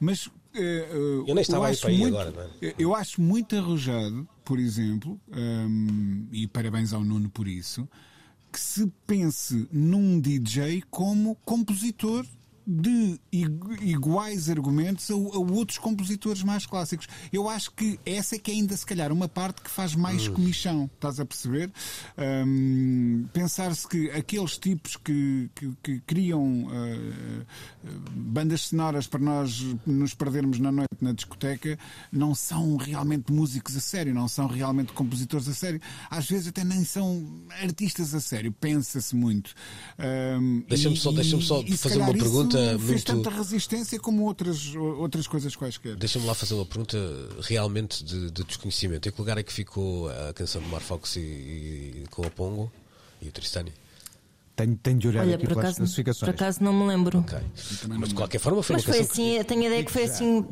mas 0.00 0.28
eh, 0.54 0.88
eh, 0.90 1.24
Eu 1.26 1.34
nem 1.34 1.42
estava 1.42 1.66
aí 1.66 1.72
acho 1.72 1.88
muito- 1.90 2.06
agora, 2.18 2.50
é? 2.62 2.74
eu 2.78 2.94
acho 2.94 3.20
muito 3.20 3.54
arrojado, 3.56 4.26
por 4.44 4.58
exemplo, 4.58 5.20
hum, 5.30 6.26
e 6.32 6.46
parabéns 6.46 6.92
ao 6.92 7.04
Nuno 7.04 7.28
por 7.28 7.46
isso, 7.46 7.88
que 8.52 8.60
se 8.60 8.86
pense 9.06 9.68
num 9.72 10.20
DJ 10.20 10.82
como 10.90 11.36
compositor 11.44 12.24
de 12.70 13.18
igu- 13.32 13.82
iguais 13.82 14.50
argumentos 14.50 15.10
a, 15.10 15.14
a 15.14 15.16
outros 15.38 15.78
compositores 15.78 16.42
mais 16.42 16.66
clássicos. 16.66 17.06
Eu 17.32 17.48
acho 17.48 17.70
que 17.72 17.98
essa 18.04 18.36
é 18.36 18.38
que 18.38 18.50
é 18.50 18.54
ainda 18.54 18.76
se 18.76 18.84
calhar 18.84 19.10
uma 19.10 19.26
parte 19.26 19.62
que 19.62 19.70
faz 19.70 19.94
mais 19.94 20.28
comichão, 20.28 20.90
estás 20.94 21.18
a 21.18 21.24
perceber? 21.24 21.70
Hum, 22.46 23.26
Pensar-se 23.32 23.86
que 23.88 24.10
aqueles 24.10 24.58
tipos 24.58 24.96
que, 24.96 25.50
que- 25.54 25.72
que 25.82 26.00
criam 26.00 26.68
ah, 26.70 27.44
bandas 28.14 28.62
sonoras 28.62 29.06
para 29.06 29.20
nós 29.20 29.64
nos 29.86 30.12
perdermos 30.14 30.58
na 30.58 30.70
noite 30.70 30.88
na 31.00 31.12
discoteca 31.12 31.78
não 32.12 32.34
são 32.34 32.76
realmente 32.76 33.32
músicos 33.32 33.76
a 33.76 33.80
sério, 33.80 34.12
não 34.14 34.28
são 34.28 34.46
realmente 34.46 34.92
compositores 34.92 35.48
a 35.48 35.54
sério. 35.54 35.80
Às 36.10 36.26
vezes 36.28 36.48
até 36.48 36.64
nem 36.64 36.84
são 36.84 37.26
artistas 37.62 38.14
a 38.14 38.20
sério, 38.20 38.52
pensa-se 38.52 39.16
muito. 39.16 39.54
Hum, 40.38 40.62
Deixa-me 40.68 40.96
só- 40.96 41.12
deixa-me 41.12 41.42
só 41.42 41.62
e 41.62 41.76
fazer 41.76 41.96
uma 41.98 42.12
pergunta 42.12 42.57
muito- 42.78 43.04
tanta 43.04 43.30
resistência 43.30 43.98
como 43.98 44.24
outras, 44.24 44.74
outras 44.74 45.26
coisas 45.26 45.54
quaisquer. 45.56 45.96
Deixa-me 45.96 46.26
lá 46.26 46.34
fazer 46.34 46.54
uma 46.54 46.66
pergunta 46.66 46.96
realmente 47.42 48.04
de, 48.04 48.30
de 48.30 48.44
desconhecimento. 48.44 49.08
Em 49.08 49.12
que 49.12 49.20
lugar 49.20 49.38
é 49.38 49.42
que 49.42 49.52
ficou 49.52 50.08
a 50.10 50.32
canção 50.32 50.60
do 50.62 50.68
Mar 50.68 50.80
Fox 50.80 51.16
e, 51.16 51.20
e 51.20 52.04
com 52.10 52.26
a 52.26 52.30
Pongo 52.30 52.70
e 53.20 53.28
o 53.28 53.32
Tristani? 53.32 53.72
Tenho, 54.58 54.76
tenho 54.76 54.98
de 54.98 55.06
olhar 55.06 55.20
Olha, 55.22 55.36
aqui 55.36 55.44
por 55.44 55.50
pelas 55.50 55.64
acaso, 55.66 55.74
por 55.76 55.80
classificações. 55.84 56.28
acaso 56.30 56.64
não 56.64 56.72
me 56.72 56.84
lembro. 56.88 57.20
Ok. 57.20 57.38
Mas 57.96 58.08
de 58.08 58.14
qualquer 58.16 58.40
forma 58.40 58.60
foi 58.60 58.74
Mas 58.74 58.84
foi 58.84 58.94
canção 58.98 59.06
que- 59.06 59.12
assim, 59.22 59.36
eu 59.38 59.44
tenho 59.44 59.62
a 59.62 59.66
ideia 59.66 59.84
que 59.84 59.92
foi 59.92 60.02
assim, 60.02 60.44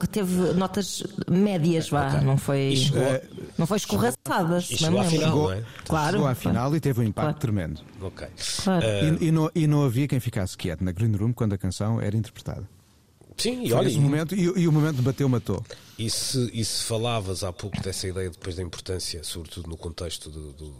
que 0.00 0.06
teve 0.08 0.32
notas 0.54 1.02
médias, 1.30 1.90
vá, 1.90 2.08
Ok. 2.08 2.20
não 2.22 2.38
foi, 2.38 2.68
E 2.68 2.76
chegou- 2.78 3.20
não 3.58 3.66
foi 3.66 3.76
escorraçada, 3.76 4.62
se 4.62 4.72
e 4.72 4.78
chegou 4.78 4.98
à 4.98 5.04
final, 5.04 5.26
Chegou, 5.28 5.52
é? 5.52 5.62
Claro. 5.84 6.12
chegou 6.12 6.26
à 6.26 6.34
final 6.34 6.74
e 6.74 6.80
teve 6.80 7.00
um 7.00 7.04
impacto 7.04 7.26
Claro. 7.26 7.38
tremendo. 7.38 7.80
Ok. 8.00 8.26
Claro. 8.64 8.86
E, 9.20 9.26
e 9.26 9.30
não, 9.30 9.50
e 9.54 9.66
não 9.66 9.84
havia 9.84 10.08
quem 10.08 10.18
ficasse 10.20 10.56
quieto 10.56 10.82
na 10.82 10.92
Green 10.92 11.12
Room 11.14 11.34
quando 11.34 11.52
a 11.52 11.58
canção 11.58 12.00
era 12.00 12.16
interpretada. 12.16 12.66
Sim, 13.36 13.62
e 13.66 13.72
olha, 13.74 13.88
esse 13.88 13.98
momento, 13.98 14.34
e, 14.34 14.42
e 14.44 14.66
o 14.66 14.72
momento 14.72 15.02
bateu, 15.02 15.28
matou. 15.28 15.62
e 15.98 16.08
se, 16.08 16.50
e 16.54 16.64
se 16.64 16.84
falavas 16.84 17.44
há 17.44 17.52
pouco 17.52 17.78
dessa 17.82 18.08
ideia 18.08 18.30
depois 18.30 18.56
da 18.56 18.62
importância, 18.62 19.22
sobretudo 19.22 19.68
no 19.68 19.76
contexto 19.76 20.30
do, 20.30 20.52
do, 20.52 20.74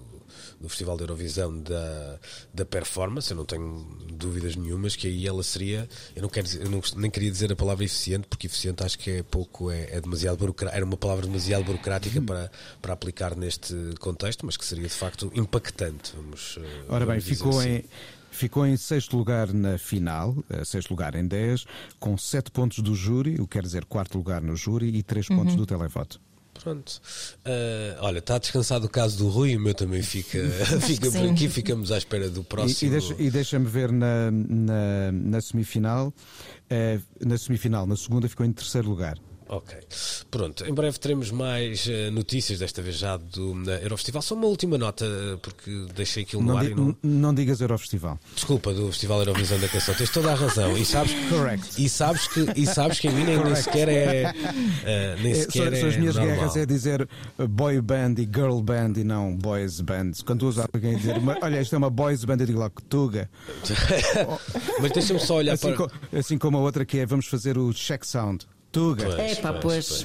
do 0.64 0.68
Festival 0.68 0.96
da 0.96 1.05
Eurovisão, 1.05 1.61
da, 1.61 2.18
da 2.53 2.64
performance, 2.64 3.31
eu 3.31 3.37
não 3.37 3.44
tenho 3.44 3.87
dúvidas 4.12 4.57
nenhumas 4.57 4.96
que 4.96 5.07
aí 5.07 5.27
ela 5.27 5.42
seria, 5.42 5.88
eu 6.16 6.22
não 6.22 6.29
quero 6.29 6.46
dizer- 6.46 6.62
eu 6.64 6.70
não, 6.70 6.81
nem 6.96 7.11
queria 7.11 7.31
dizer 7.31 7.53
a 7.53 7.57
palavra 7.57 7.85
eficiente, 7.85 8.27
porque 8.29 8.46
eficiente 8.46 8.83
acho 8.83 8.98
que 8.98 9.11
é 9.11 9.22
pouco, 9.22 9.70
é, 9.70 9.88
é 9.96 10.00
demasiado 10.00 10.37
burocrático, 10.38 10.77
era 10.77 10.85
uma 10.85 10.96
palavra 10.96 11.27
demasiado 11.27 11.64
burocrática 11.64 12.20
para, 12.22 12.50
para 12.83 12.92
aplicar 12.94 13.37
neste 13.37 13.74
contexto, 14.00 14.44
mas 14.46 14.57
que 14.57 14.64
seria 14.64 14.85
de 14.88 14.94
facto 14.94 15.31
impactante, 15.35 16.12
vamos 16.16 16.57
eh, 16.59 16.85
Ora 16.88 17.00
bem, 17.07 17.07
vamos 17.18 17.24
dizer 17.24 17.37
ficou 17.37 17.59
assim. 17.61 17.68
em, 17.70 17.85
ficou 18.31 18.66
em 18.66 18.77
sexto 18.77 19.16
lugar 19.16 19.53
na 19.53 19.77
final, 19.79 20.35
eh, 20.50 20.64
sexto 20.64 20.90
lugar 20.90 21.14
em 21.14 21.27
10, 21.27 21.66
com 22.00 22.16
sete 22.16 22.50
pontos 22.50 22.79
do 22.79 22.94
júri, 22.94 23.35
o 23.35 23.46
que 23.46 23.59
quer 23.59 23.62
dizer 23.62 23.85
quarto 23.85 24.16
lugar 24.18 24.40
no 24.42 24.57
júri 24.57 24.88
e 24.96 25.03
três 25.03 25.29
Uhum. 25.29 25.37
pontos 25.37 25.55
do 25.57 25.66
televoto. 25.66 26.20
Pronto. 26.62 27.00
Ah, 27.44 27.96
olha, 28.00 28.18
está 28.18 28.38
descansado 28.38 28.86
o 28.86 28.88
caso 28.88 29.18
do 29.18 29.28
Rui, 29.28 29.56
o 29.56 29.60
meu 29.60 29.74
também 29.74 30.02
fica, 30.02 30.38
fica 30.80 31.10
por 31.10 31.28
aqui, 31.30 31.48
ficamos 31.48 31.90
à 31.92 31.98
espera 31.98 32.28
do 32.30 32.42
próximo. 32.44 32.92
e 33.18 33.26
e 33.26 33.30
deixa-me 33.30 33.66
ver 33.66 33.90
na, 33.92 34.30
na, 34.30 35.12
na 35.12 35.40
semifinal. 35.40 36.12
eh, 36.70 36.98
na 37.24 37.36
semifinal, 37.36 37.86
na 37.86 37.96
segunda 37.96 38.28
ficou 38.28 38.46
em 38.46 38.52
terceiro 38.52 38.88
lugar. 38.88 39.18
Ok. 39.56 39.76
Pronto, 40.30 40.64
em 40.66 40.74
breve 40.74 40.98
teremos 40.98 41.30
mais 41.30 41.86
uh, 41.86 42.10
notícias, 42.12 42.58
desta 42.58 42.82
vez 42.82 42.96
já 42.98 43.16
do 43.16 43.52
uh, 43.52 43.70
Eurofestival. 43.82 44.20
Só 44.22 44.34
uma 44.34 44.46
última 44.46 44.76
nota, 44.76 45.04
uh, 45.04 45.38
porque 45.38 45.86
deixei 45.94 46.22
aquilo 46.24 46.42
no 46.42 46.48
Não, 46.48 46.58
ar 46.58 46.64
e 46.66 46.74
não. 46.74 46.96
não 47.02 47.34
digas 47.34 47.60
Eurofestival. 47.60 48.18
Desculpa, 48.34 48.72
do 48.74 48.86
Festival 48.90 49.20
Eurovisão 49.20 49.58
da 49.60 49.68
Canção. 49.68 49.94
Tens 49.94 50.10
toda 50.10 50.32
a 50.32 50.34
razão. 50.34 50.76
E 50.76 50.84
sabes, 50.84 51.12
Correct. 51.30 51.82
e 51.82 51.88
sabes, 51.88 52.26
que, 52.28 52.40
e 52.56 52.66
sabes 52.66 52.98
que 52.98 53.08
em 53.08 53.12
mim 53.12 53.24
nem, 53.24 53.42
nem 53.44 53.54
sequer 53.54 53.88
é. 53.88 54.30
uh, 54.32 55.22
nem 55.22 55.32
É, 55.32 55.34
sequer 55.34 55.70
são, 55.72 55.80
são 55.80 55.88
as 55.90 55.94
é 55.94 55.98
minhas 55.98 56.14
normal. 56.16 56.34
guerras 56.36 56.56
é 56.56 56.66
dizer 56.66 57.08
boy 57.48 57.80
band 57.80 58.14
e 58.18 58.22
girl 58.24 58.60
band 58.60 58.94
e 58.96 59.04
não 59.04 59.36
boys 59.36 59.80
band. 59.80 60.12
Quando 60.26 60.40
tu 60.40 60.46
usas 60.48 60.66
alguém 60.74 60.94
a 60.94 60.98
dizer, 60.98 61.20
"Mas, 61.20 61.38
olha, 61.42 61.60
isto 61.60 61.74
é 61.74 61.78
uma 61.78 61.90
boys 61.90 62.24
band, 62.24 62.38
eu 62.40 62.46
digo 62.46 62.58
logo, 62.58 62.80
tuga. 62.88 63.30
Mas 64.80 64.92
deixa-me 64.92 65.20
só 65.20 65.36
olhar 65.36 65.54
Assim, 65.54 65.74
para. 65.74 65.88
co- 65.88 65.90
assim 66.16 66.38
como 66.38 66.56
a 66.56 66.60
outra 66.60 66.84
que 66.84 66.98
é, 66.98 67.06
vamos 67.06 67.26
fazer 67.26 67.56
o 67.58 67.72
check 67.72 68.04
sound. 68.04 68.46
Tuga. 68.74 69.06
É 69.22 69.34
pá, 69.37 69.52
pois. 69.54 70.04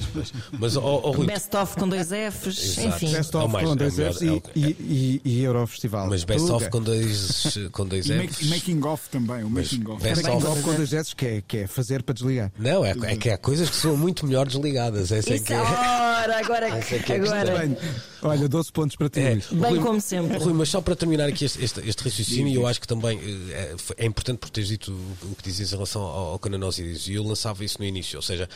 Mas, 0.58 0.76
ó 0.76 1.00
ó, 1.04 1.10
Rui, 1.10 1.26
Best 1.26 1.54
of 1.56 1.76
com 1.76 1.88
dois 1.88 2.08
Fs, 2.08 2.78
enfim. 2.78 3.10
Best 3.12 3.34
É 3.34 3.38
of 3.38 3.52
mais- 3.52 3.66
com 3.66 3.72
é 3.72 3.76
dois 3.76 3.96
melhor, 3.96 4.12
Fs 4.14 4.22
é 4.22 4.26
e, 4.26 4.42
e, 4.54 5.20
e, 5.24 5.30
e 5.38 5.42
Eurofestival. 5.42 6.06
mas 6.08 6.22
best 6.24 6.40
Tuga. 6.46 6.54
of 6.56 6.70
com 6.70 6.80
dois, 6.82 7.58
com 7.72 7.86
dois 7.86 8.06
E, 8.08 8.12
Fs. 8.12 8.16
make- 8.18 8.44
making 8.46 8.86
off 8.86 9.10
também, 9.10 9.42
o 9.44 9.50
making 9.50 9.84
off. 9.88 10.02
best 10.02 10.22
Making 10.22 10.36
of- 10.36 10.46
of 10.46 10.62
com 10.62 10.74
dois 10.74 10.92
S 10.92 11.14
que 11.16 11.26
é, 11.26 11.42
que 11.46 11.56
é 11.58 11.66
fazer 11.66 12.02
para 12.02 12.14
desligar. 12.14 12.52
Não, 12.58 12.84
é, 12.84 12.94
é 13.02 13.16
que 13.16 13.28
há 13.28 13.36
coisas 13.36 13.68
que 13.68 13.76
são 13.76 13.96
muito 13.96 14.24
melhor 14.24 14.46
desligadas. 14.46 15.10
Essa 15.10 15.30
é 15.32 15.34
Isso, 15.36 15.44
que 15.44 15.52
é. 15.52 15.58
ora, 15.60 16.38
agora, 16.38 16.68
Essa 16.68 16.94
é 16.94 17.04
é 17.08 17.16
agora. 17.16 17.58
Bem, 17.58 17.76
olha, 18.22 18.48
12 18.48 18.70
pontos 18.72 18.94
para 18.96 19.08
ti. 19.08 19.20
É. 19.20 19.34
Bem 19.34 19.70
Rui- 19.70 19.80
como 19.80 20.00
sempre. 20.00 20.38
Rui, 20.38 20.52
mas 20.52 20.68
só 20.68 20.80
para 20.80 20.94
terminar 20.94 21.28
aqui 21.28 21.44
este, 21.44 21.62
este, 21.64 21.80
este 21.88 22.04
raciocínio, 22.04 22.54
eu 22.54 22.66
acho 22.66 22.80
que 22.80 22.86
também 22.86 23.18
eh, 23.50 23.74
é, 23.98 24.04
é 24.04 24.06
importante 24.06 24.38
por 24.38 24.50
teres 24.50 24.68
dito 24.68 24.92
o, 24.92 25.34
que 25.34 25.42
dizias 25.42 25.70
em 25.72 25.74
relação 25.74 26.02
ao, 26.02 26.32
ao 26.32 26.38
Cananósides, 26.38 27.08
e 27.08 27.14
eu 27.14 27.24
lançava 27.24 27.64
isso 27.64 27.78
no 27.78 27.84
início, 27.84 28.16
ou 28.18 28.22
seja, 28.22 28.48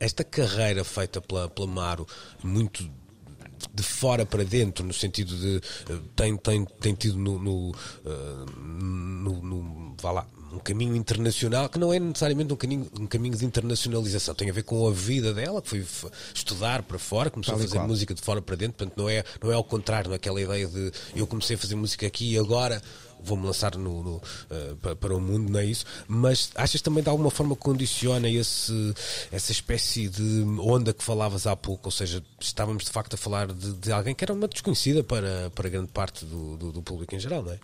esta 0.00 0.22
carreira 0.24 0.84
feita 0.84 1.20
pela, 1.20 1.48
pela 1.48 1.66
Maro, 1.66 2.06
muito 2.42 2.88
de 3.72 3.82
fora 3.82 4.26
para 4.26 4.44
dentro, 4.44 4.84
no 4.84 4.92
sentido 4.92 5.34
de 5.36 5.56
eh, 5.88 5.98
tem, 6.14 6.36
tem, 6.36 6.64
tem 6.64 6.94
tido 6.94 7.16
no, 7.16 7.38
no, 7.38 7.74
eh, 8.04 8.44
no- 8.60 9.42
no- 9.42 9.96
vá 10.00 10.10
lá, 10.12 10.26
um 10.52 10.58
caminho 10.58 10.94
internacional 10.94 11.68
que 11.68 11.78
não 11.78 11.92
é 11.92 11.98
necessariamente 11.98 12.52
um 12.52 12.56
caminho, 12.56 12.86
um 13.00 13.06
caminho 13.06 13.36
de 13.36 13.44
internacionalização, 13.44 14.34
tem 14.34 14.50
a 14.50 14.52
ver 14.52 14.64
com 14.64 14.86
a 14.86 14.92
vida 14.92 15.32
dela, 15.32 15.62
que 15.62 15.68
foi 15.68 15.84
estudar 16.34 16.82
para 16.82 16.98
fora, 16.98 17.30
começou 17.30 17.54
Tal 17.54 17.60
a 17.60 17.64
fazer 17.66 17.78
qual. 17.78 17.88
música 17.88 18.14
de 18.14 18.20
fora 18.20 18.42
para 18.42 18.54
dentro, 18.54 18.76
portanto 18.76 18.98
não 18.98 19.08
é, 19.08 19.24
não 19.42 19.50
é 19.50 19.54
ao 19.54 19.64
contrário, 19.64 20.08
não 20.08 20.14
é 20.14 20.16
aquela 20.16 20.40
ideia 20.40 20.66
de 20.68 20.92
eu 21.16 21.26
comecei 21.26 21.56
a 21.56 21.58
fazer 21.58 21.74
música 21.74 22.06
aqui 22.06 22.32
e 22.34 22.38
agora 22.38 22.82
vou-me 23.24 23.46
lançar 23.46 23.76
no, 23.76 24.02
no, 24.02 24.22
pa- 24.82 24.94
para 24.94 25.14
o 25.16 25.20
mundo, 25.20 25.50
não 25.50 25.58
é 25.60 25.64
isso? 25.64 25.84
Mas 26.06 26.50
achas 26.54 26.80
também 26.80 27.02
de 27.02 27.08
alguma 27.08 27.30
forma 27.30 27.56
condiciona 27.56 28.28
esse, 28.28 28.94
essa 29.32 29.50
espécie 29.52 30.08
de 30.08 30.44
onda 30.60 30.92
que 30.92 31.02
falavas 31.02 31.46
há 31.46 31.56
pouco, 31.56 31.86
ou 31.88 31.90
seja, 31.90 32.22
estávamos 32.40 32.84
de 32.84 32.90
facto 32.90 33.14
a 33.14 33.16
falar 33.16 33.52
de, 33.52 33.72
de 33.72 33.90
alguém 33.92 34.14
que 34.14 34.24
era 34.24 34.32
uma 34.32 34.46
desconhecida 34.48 35.02
para, 35.02 35.50
para 35.54 35.68
grande 35.68 35.90
parte 35.92 36.24
do, 36.24 36.56
do, 36.56 36.72
do 36.72 36.82
público 36.82 37.14
em 37.14 37.18
geral, 37.20 37.42
não 37.42 37.52
é? 37.52 37.58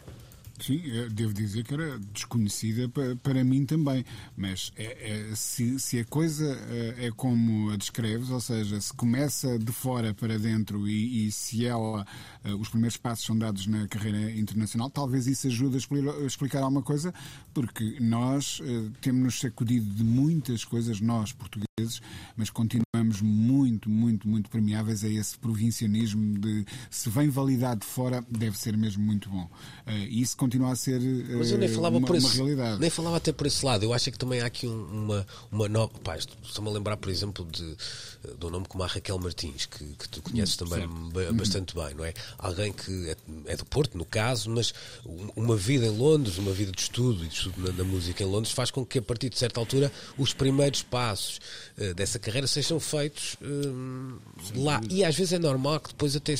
Sim, 0.62 0.82
devo 1.10 1.32
dizer 1.32 1.64
que 1.64 1.72
era 1.72 1.98
desconhecida 2.12 2.86
para, 2.90 3.16
para 3.16 3.42
mim 3.42 3.64
também. 3.64 4.04
Mas 4.36 4.70
é- 4.76 5.30
é- 5.30 5.34
se, 5.34 5.78
se 5.80 5.98
a 5.98 6.04
coisa 6.04 6.44
é, 6.68 7.06
é 7.06 7.10
como 7.12 7.70
a 7.70 7.76
descreves, 7.76 8.28
ou 8.28 8.40
seja, 8.42 8.78
se 8.78 8.92
começa 8.92 9.58
de 9.58 9.72
fora 9.72 10.12
para 10.12 10.38
dentro 10.38 10.86
e, 10.86 11.26
e 11.28 11.32
se 11.32 11.64
ela, 11.64 12.06
eh, 12.44 12.52
os 12.52 12.68
primeiros 12.68 12.98
passos 12.98 13.24
são 13.24 13.38
dados 13.38 13.66
na 13.66 13.88
carreira 13.88 14.30
internacional, 14.32 14.90
talvez 14.90 15.26
isso 15.26 15.46
ajude 15.46 15.76
a 15.76 16.26
explicar, 16.26 16.62
alguma 16.62 16.82
coisa, 16.82 17.14
porque 17.54 17.96
nós 17.98 18.60
eh, 18.62 18.90
temos-nos 19.00 19.40
sacudido 19.40 19.86
de 19.94 20.04
muitas 20.04 20.62
coisas, 20.62 21.00
nós 21.00 21.32
portugueses, 21.32 22.02
mas 22.36 22.50
continuamos 22.50 23.22
muito, 23.22 23.88
muito, 23.88 24.28
muito 24.28 24.50
permeáveis 24.50 25.02
a 25.04 25.08
esse 25.08 25.38
provincianismo 25.38 26.38
de 26.38 26.66
se 26.90 27.08
vem 27.08 27.30
validado 27.30 27.80
de 27.80 27.86
fora, 27.86 28.22
deve 28.30 28.58
ser 28.58 28.76
mesmo 28.76 29.02
muito 29.02 29.30
bom. 29.30 29.48
Eh, 29.86 30.08
E 30.10 30.20
isso 30.20 30.36
continua 30.50 30.72
a 30.72 30.76
ser 30.76 31.00
eh, 31.00 31.36
Mas 31.36 31.50
eu 31.52 31.58
nem 31.58 31.68
falava 31.68 31.96
uma, 31.98 32.06
por 32.06 32.16
esse, 32.16 32.36
realidade. 32.36 32.80
nem 32.80 32.90
falava 32.90 33.16
até 33.18 33.32
por 33.32 33.46
esse 33.46 33.64
lado. 33.64 33.84
Eu 33.84 33.92
acho 33.92 34.10
que 34.10 34.18
também 34.18 34.40
há 34.40 34.46
aqui 34.46 34.66
um- 34.66 34.84
uma, 35.04 35.26
uma 35.50 35.68
nova. 35.68 35.92
Pá, 36.02 36.16
estou-me 36.16 36.68
a 36.70 36.72
lembrar, 36.72 36.96
por 36.96 37.08
exemplo, 37.08 37.46
de, 37.50 37.76
de 38.38 38.46
um 38.46 38.50
nome 38.50 38.66
como 38.66 38.82
a 38.82 38.86
Raquel 38.86 39.18
Martins, 39.18 39.66
que, 39.66 39.84
que 39.84 40.08
tu 40.08 40.20
conheces 40.22 40.56
também 40.56 40.86
ba- 41.12 41.32
bastante 41.32 41.74
bem, 41.74 41.94
não 41.94 42.04
é? 42.04 42.12
Alguém 42.38 42.72
que 42.72 43.08
é, 43.10 43.16
é 43.46 43.56
do 43.56 43.64
Porto, 43.64 43.96
no 43.96 44.04
caso, 44.04 44.50
mas 44.50 44.74
um- 45.06 45.28
uma 45.36 45.56
vida 45.56 45.86
em 45.86 45.96
Londres, 45.96 46.36
uma 46.38 46.52
vida 46.52 46.72
de 46.72 46.80
estudo 46.82 47.24
e 47.24 47.28
de 47.28 47.34
estudo 47.34 47.60
na, 47.62 47.72
na 47.72 47.84
música 47.84 48.22
em 48.22 48.26
Londres, 48.26 48.52
faz 48.52 48.70
com 48.70 48.84
que 48.84 48.98
a 48.98 49.02
partir 49.02 49.30
de 49.30 49.38
certa 49.38 49.60
altura 49.60 49.92
os 50.18 50.32
primeiros 50.34 50.82
passos 50.82 51.40
eh, 51.78 51.94
dessa 51.94 52.18
carreira 52.18 52.46
sejam 52.46 52.80
feitos 52.80 53.36
eh, 53.40 54.56
lá. 54.56 54.80
E 54.90 55.04
às 55.04 55.14
vezes 55.16 55.32
é 55.32 55.38
normal 55.38 55.78
que 55.80 55.88
depois 55.90 56.16
até 56.16 56.32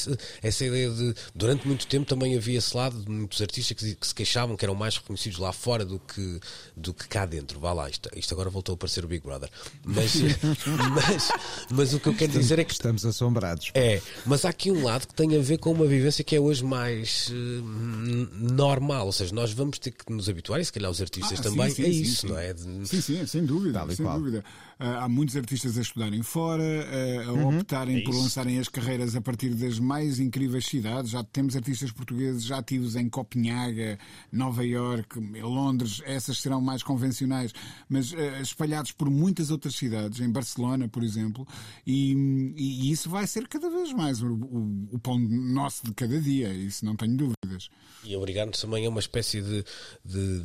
essa 0.43 0.65
ideia 0.65 0.91
de. 0.91 1.15
Durante 1.35 1.67
muito 1.67 1.87
tempo 1.87 2.07
também 2.07 2.37
havia 2.37 2.59
esse 2.59 2.77
lado 2.77 3.01
de 3.03 3.11
muitos 3.11 3.41
artistas 3.41 3.77
que, 3.77 3.95
que 4.01 4.07
se 4.07 4.15
queixavam 4.15 4.57
que 4.57 4.65
eram 4.65 4.75
mais 4.75 4.97
reconhecidos 4.97 5.39
lá 5.39 5.53
fora 5.53 5.85
do 5.85 5.99
que, 5.99 6.41
do 6.75 6.95
que 6.95 7.07
cá 7.07 7.27
dentro. 7.27 7.61
Vá 7.61 7.73
lá, 7.75 7.91
isto, 7.91 8.09
isto 8.17 8.33
agora 8.33 8.49
voltou 8.49 8.75
a 8.75 8.77
parecer 8.79 9.05
o 9.05 9.09
Big 9.09 9.23
Brother. 9.23 9.51
Mas, 9.85 10.15
mas, 10.95 11.29
mas 11.71 11.95
o 11.95 12.01
que 12.01 12.09
eu 12.09 12.15
quero 12.15 12.33
dizer 12.33 12.59
é 12.59 12.65
que 12.65 12.73
Estamos 12.73 13.05
assombrados. 13.05 13.71
é, 13.75 14.01
mas 14.25 14.45
há 14.45 14.49
aqui 14.49 14.71
um 14.71 14.83
lado 14.85 15.07
que 15.07 15.15
tem 15.15 15.37
a 15.37 15.41
ver 15.41 15.59
com 15.59 15.71
uma 15.73 15.87
vivência 15.87 16.25
que 16.25 16.35
é 16.35 16.41
hoje 16.41 16.65
mais 16.65 17.29
n- 17.31 18.29
normal, 18.55 19.07
ou 19.07 19.13
seja, 19.13 19.35
nós 19.35 19.53
vamos 19.53 19.79
ter 19.79 19.91
que 19.91 20.11
nos 20.11 20.29
habituar, 20.29 20.61
e 20.61 20.65
se 20.65 20.73
calhar 20.73 20.91
os 20.91 21.01
artistas 21.01 21.39
Ah, 21.41 21.43
também, 21.43 21.69
sim, 21.69 21.75
sim, 21.77 21.83
é 21.83 21.93
sim, 21.93 22.01
isso, 22.03 22.27
não 22.29 22.39
é? 22.39 22.55
Sim, 22.57 23.01
sim, 23.03 23.27
sem 23.27 23.45
dúvida. 23.45 23.81
Tal 23.81 23.91
e 23.91 23.97
sem 23.97 24.07
qual. 24.07 24.19
dúvida. 24.19 24.45
Ah, 24.83 25.05
há 25.05 25.09
muitos 25.11 25.37
artistas 25.37 25.77
a 25.77 25.83
estudarem 25.83 26.23
fora, 26.23 26.63
ah, 26.65 27.29
a 27.29 27.33
Uhum. 27.35 27.59
optarem 27.59 27.99
É 27.99 28.03
por 28.03 28.15
lançarem 28.15 28.59
as 28.59 28.67
carreiras 28.67 29.15
a 29.15 29.21
partir 29.21 29.51
das 29.55 29.79
mais 29.79 30.19
incríveis 30.19 30.65
cidades. 30.65 31.11
Já 31.11 31.23
temos 31.23 31.55
artistas 31.55 31.93
portugueses 31.93 32.43
já 32.43 32.57
ativos 32.59 32.97
em 32.97 33.07
Copenhaga, 33.09 33.99
Nova 34.33 34.65
York, 34.65 35.21
Londres, 35.43 36.01
essas 36.07 36.39
serão 36.39 36.63
mais 36.63 36.83
convencionais, 36.83 37.53
mas 37.91 38.15
ah, 38.15 38.41
espalhados 38.41 38.93
por 38.93 39.11
muitas 39.11 39.51
outras 39.51 39.75
cidades, 39.77 40.19
em 40.21 40.31
Barcelona, 40.31 40.89
por 40.89 41.03
exemplo, 41.05 41.47
e, 41.87 42.13
e- 42.57 42.91
isso 42.91 43.11
vai 43.11 43.27
ser 43.27 43.47
cada 43.49 43.69
vez 43.69 43.93
mais 43.93 44.23
o, 44.23 44.33
o- 44.33 44.89
o 44.93 44.99
pão 44.99 45.19
nosso 45.19 45.85
de 45.85 45.93
cada 45.93 46.19
dia, 46.19 46.55
isso 46.55 46.87
não 46.87 46.97
tenho 46.97 47.17
dúvidas. 47.17 47.69
E 48.03 48.17
obrigar-nos 48.17 48.59
também 48.59 48.87
a 48.87 48.89
uma 48.89 49.01
espécie 49.01 49.43
de, 49.43 49.63
de 50.05 50.43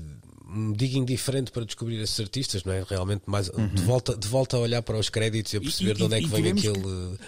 um 0.48 0.72
digging 0.74 1.06
diferente 1.06 1.52
para 1.52 1.66
descobrir 1.66 2.00
esses 2.02 2.20
artistas, 2.20 2.64
não 2.64 2.74
é? 2.74 2.84
Realmente 2.88 3.24
mais 3.26 3.50
de, 3.50 3.82
volta, 3.84 4.16
de 4.18 4.28
volta 4.28 4.58
a 4.58 4.60
olhar 4.60 4.82
para 4.82 4.98
os 4.98 5.10
créditos 5.10 5.54
e 5.54 5.58
a 5.58 5.62
perceber 5.62 5.96
de 5.96 6.04
onde 6.04 6.16
é 6.16 6.20
que 6.22 6.28
vem 6.28 6.52
aquele 6.52 6.74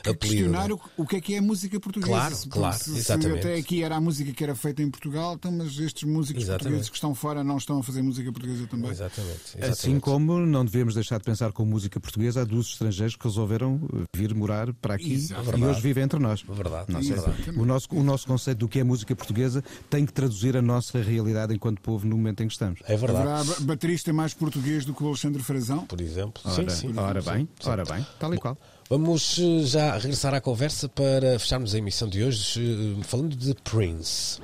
que 0.03 0.09
apelido. 0.09 0.17
questionar 0.19 0.69
é? 0.69 0.73
o, 0.73 0.79
o 0.97 1.05
que 1.07 1.15
é 1.15 1.21
que 1.21 1.33
é 1.35 1.37
a 1.37 1.41
música 1.41 1.79
portuguesa. 1.79 2.11
Claro, 2.11 2.35
Se- 2.35 2.47
claro, 2.49 2.77
se, 2.77 2.91
se 2.91 2.97
exatamente. 2.97 3.39
até 3.39 3.55
aqui 3.55 3.83
era 3.83 3.95
a 3.95 4.01
música 4.01 4.31
que 4.31 4.43
era 4.43 4.55
feita 4.55 4.81
em 4.81 4.89
Portugal, 4.89 5.33
então, 5.35 5.51
mas 5.51 5.77
estes 5.79 6.03
músicos 6.03 6.43
Exatamente. 6.43 6.63
portugueses 6.63 6.89
que 6.89 6.95
estão 6.95 7.15
fora 7.15 7.43
não 7.43 7.57
estão 7.57 7.79
a 7.79 7.83
fazer 7.83 8.01
música 8.01 8.31
portuguesa 8.31 8.67
também. 8.67 8.91
Exatamente, 8.91 9.41
Assim 9.57 9.59
exatamente. 9.67 10.01
como 10.01 10.39
não 10.45 10.63
devemos 10.65 10.93
deixar 10.93 11.17
de 11.17 11.23
pensar 11.23 11.51
com 11.51 11.65
música 11.65 11.99
portuguesa, 11.99 12.41
há 12.41 12.43
dos 12.45 12.67
estrangeiros 12.71 13.15
que 13.15 13.23
resolveram 13.25 13.79
vir 14.15 14.33
morar 14.35 14.73
para 14.73 14.95
aqui 14.95 15.13
Exato. 15.13 15.57
e 15.57 15.63
hoje 15.63 15.81
vivem 15.81 16.03
entre 16.03 16.19
nós. 16.19 16.41
Verdade, 16.47 16.91
Nossa, 16.91 17.07
verdade. 17.15 17.49
O, 17.59 17.65
nosso, 17.65 17.87
o 17.91 18.03
nosso 18.03 18.27
conceito 18.27 18.59
do 18.59 18.67
que 18.67 18.79
é 18.79 18.83
música 18.83 19.15
portuguesa 19.15 19.63
tem 19.89 20.05
que 20.05 20.13
traduzir 20.13 20.55
a 20.55 20.61
nossa 20.61 21.01
realidade 21.01 21.53
enquanto 21.53 21.81
povo 21.81 22.05
no 22.07 22.15
momento 22.17 22.43
em 22.43 22.47
que 22.47 22.53
estamos. 22.53 22.79
É 22.83 22.89
verdade. 22.95 23.06
Haverá 23.09 23.43
ba- 23.43 23.55
baterista 23.61 24.11
mais 24.13 24.33
português 24.33 24.85
do 24.85 24.93
que 24.93 25.03
o 25.03 25.07
Alexandre 25.07 25.41
Frazão? 25.43 25.85
Por 25.85 26.01
exemplo. 26.01 26.41
Ora, 26.45 26.69
sim, 26.69 26.69
sim. 26.89 26.97
ora 26.97 27.21
bem, 27.21 27.47
ora 27.65 27.83
bem, 27.85 28.05
tal 28.19 28.33
e 28.33 28.37
qual. 28.37 28.57
Vamos 28.89 29.37
eh, 29.39 29.63
já 29.65 29.97
regressar 29.97 30.33
à 30.33 30.39
conversa 30.41 30.87
para 30.87 31.37
fecharmos 31.39 31.75
a 31.75 31.77
emissão 31.77 32.07
de 32.07 32.23
hoje 32.23 32.61
eh, 32.99 33.03
falando 33.03 33.35
de 33.35 33.53
Prince. 33.63 34.39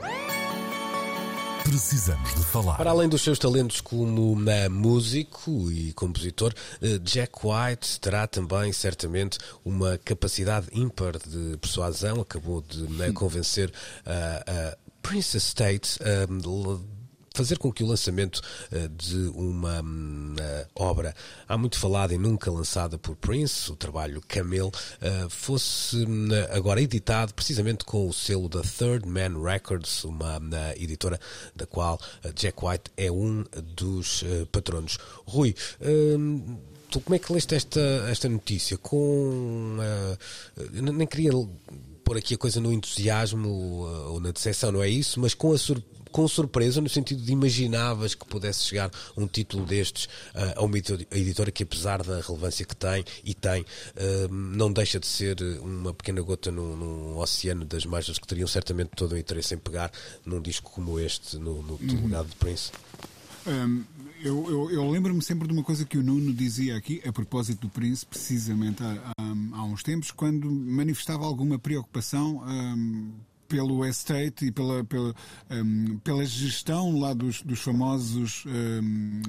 Precisamos 1.63 2.35
de 2.35 2.43
falar. 2.43 2.75
Para 2.75 2.91
além 2.91 3.07
dos 3.07 3.21
seus 3.21 3.39
talentos 3.39 3.79
como 3.79 4.37
eh, 4.49 4.67
músico 4.67 5.71
e 5.71 5.93
compositor, 5.93 6.53
Jack 7.01 7.31
White 7.41 7.99
terá 8.01 8.27
também, 8.27 8.73
certamente, 8.73 9.37
uma 9.63 9.97
capacidade 10.03 10.67
ímpar 10.73 11.17
de 11.17 11.57
persuasão. 11.57 12.19
Acabou 12.19 12.61
de 12.61 12.83
eh, 13.01 13.11
convencer 13.13 13.71
a 14.05 14.77
Prince 15.01 15.37
Estate 15.37 15.97
a 16.03 16.23
l- 16.29 16.79
fazer 17.33 17.57
com 17.57 17.71
que 17.71 17.83
o 17.83 17.87
lançamento 17.87 18.41
eh, 18.71 18.87
de 18.95 19.15
uma 19.35 19.81
hum, 19.81 20.35
eh, 20.39 20.67
obra 20.75 21.15
há 21.47 21.57
muito 21.57 21.79
falada 21.79 22.13
e 22.13 22.17
nunca 22.17 22.51
lançada 22.51 22.97
por 22.97 23.15
Prince, 23.15 23.71
o 23.71 23.75
trabalho 23.75 24.21
Camille, 24.27 24.71
eh, 25.01 25.25
fosse 25.29 25.97
hum, 25.97 26.27
agora 26.51 26.79
editado 26.81 27.33
precisamente 27.33 27.85
com 27.85 28.07
o 28.07 28.13
selo 28.13 28.47
da 28.47 28.61
Third 28.61 29.07
Man 29.07 29.41
Records, 29.43 30.03
uma 30.03 30.37
hum, 30.37 30.51
editora 30.77 31.19
da 31.55 31.65
qual 31.65 31.99
Jack 32.35 32.63
White 32.63 32.91
é 32.95 33.11
um 33.11 33.43
dos 33.75 34.23
patronos. 34.51 34.97
Rui, 35.25 35.55
tu 36.89 37.01
como 37.01 37.15
é 37.15 37.19
que 37.19 37.33
leste 37.33 37.55
esta, 37.55 37.79
esta 38.09 38.29
notícia? 38.29 38.77
Com. 38.77 39.77
eu 40.73 40.81
nem 40.83 41.07
queria 41.07 41.31
pôr 42.03 42.17
aqui 42.17 42.35
a 42.35 42.37
coisa 42.37 42.59
no 42.59 42.71
entusiasmo 42.71 43.49
uh, 43.49 44.11
ou 44.13 44.19
na 44.19 44.31
decepção, 44.31 44.71
não 44.71 44.83
é 44.83 44.89
isso, 44.89 45.19
mas 45.19 45.33
com 45.33 45.53
a, 45.53 45.57
sur- 45.57 45.81
com 46.13 46.27
surpresa, 46.27 46.79
no 46.79 46.87
sentido 46.87 47.21
de 47.23 47.31
imaginavas 47.33 48.13
que 48.13 48.25
pudesse 48.25 48.63
chegar 48.65 48.91
um 49.17 49.25
título 49.25 49.65
destes 49.65 50.05
uh, 50.05 50.59
a 50.59 50.63
uma 50.63 50.77
editora 50.77 51.51
que, 51.51 51.63
apesar 51.63 52.03
da 52.03 52.21
relevância 52.21 52.63
que 52.63 52.75
tem 52.75 53.03
e 53.25 53.33
tem, 53.33 53.63
uh, 53.63 54.31
não 54.31 54.71
deixa 54.71 54.99
de 54.99 55.07
ser 55.07 55.41
uma 55.59 55.91
pequena 55.91 56.21
gota 56.21 56.51
no, 56.51 56.77
no, 56.77 57.17
oceano 57.17 57.65
das 57.65 57.83
margens 57.85 58.19
que 58.19 58.27
teriam 58.27 58.47
certamente 58.47 58.91
todo 58.95 59.13
o 59.13 59.17
interesse 59.17 59.55
em 59.55 59.57
pegar 59.57 59.91
num 60.23 60.39
disco 60.39 60.71
como 60.71 60.99
este, 60.99 61.37
no, 61.37 61.63
no 61.63 61.73
uhum. 61.73 62.03
legado 62.03 62.29
de 62.29 62.35
Prince? 62.35 62.71
Um, 63.47 63.83
eu, 64.23 64.49
eu, 64.49 64.71
eu 64.71 64.89
lembro-me 64.89 65.21
sempre 65.21 65.47
de 65.47 65.53
uma 65.53 65.63
coisa 65.63 65.83
que 65.83 65.97
o 65.97 66.03
Nuno 66.03 66.31
dizia 66.31 66.77
aqui, 66.77 67.01
a 67.05 67.11
propósito 67.11 67.61
do 67.61 67.69
Prince, 67.69 68.05
precisamente 68.05 68.83
há, 68.83 69.13
há, 69.17 69.57
há 69.57 69.63
uns 69.63 69.81
tempos, 69.81 70.11
quando 70.11 70.49
manifestava 70.49 71.25
alguma 71.25 71.57
preocupação 71.57 72.37
um, 72.45 73.11
pelo 73.47 73.85
estate 73.85 74.45
e 74.45 74.51
pela, 74.51 74.83
pela, 74.83 75.13
um, 75.49 75.97
pela 75.99 76.25
gestão 76.25 76.99
lá 76.99 77.13
dos, 77.13 77.41
dos 77.41 77.59
famosos 77.59 78.43
um, 78.47 79.21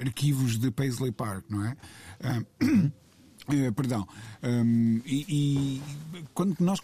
arquivos 0.00 0.58
de 0.58 0.70
Paisley 0.70 1.12
Park, 1.12 1.44
não 1.48 1.64
é? 1.64 1.76
Uh, 3.48 3.72
perdão. 3.72 4.06
Um, 4.42 5.00
e, 5.06 5.24
e, 5.28 5.82
quando 6.34 6.56
nós 6.60 6.80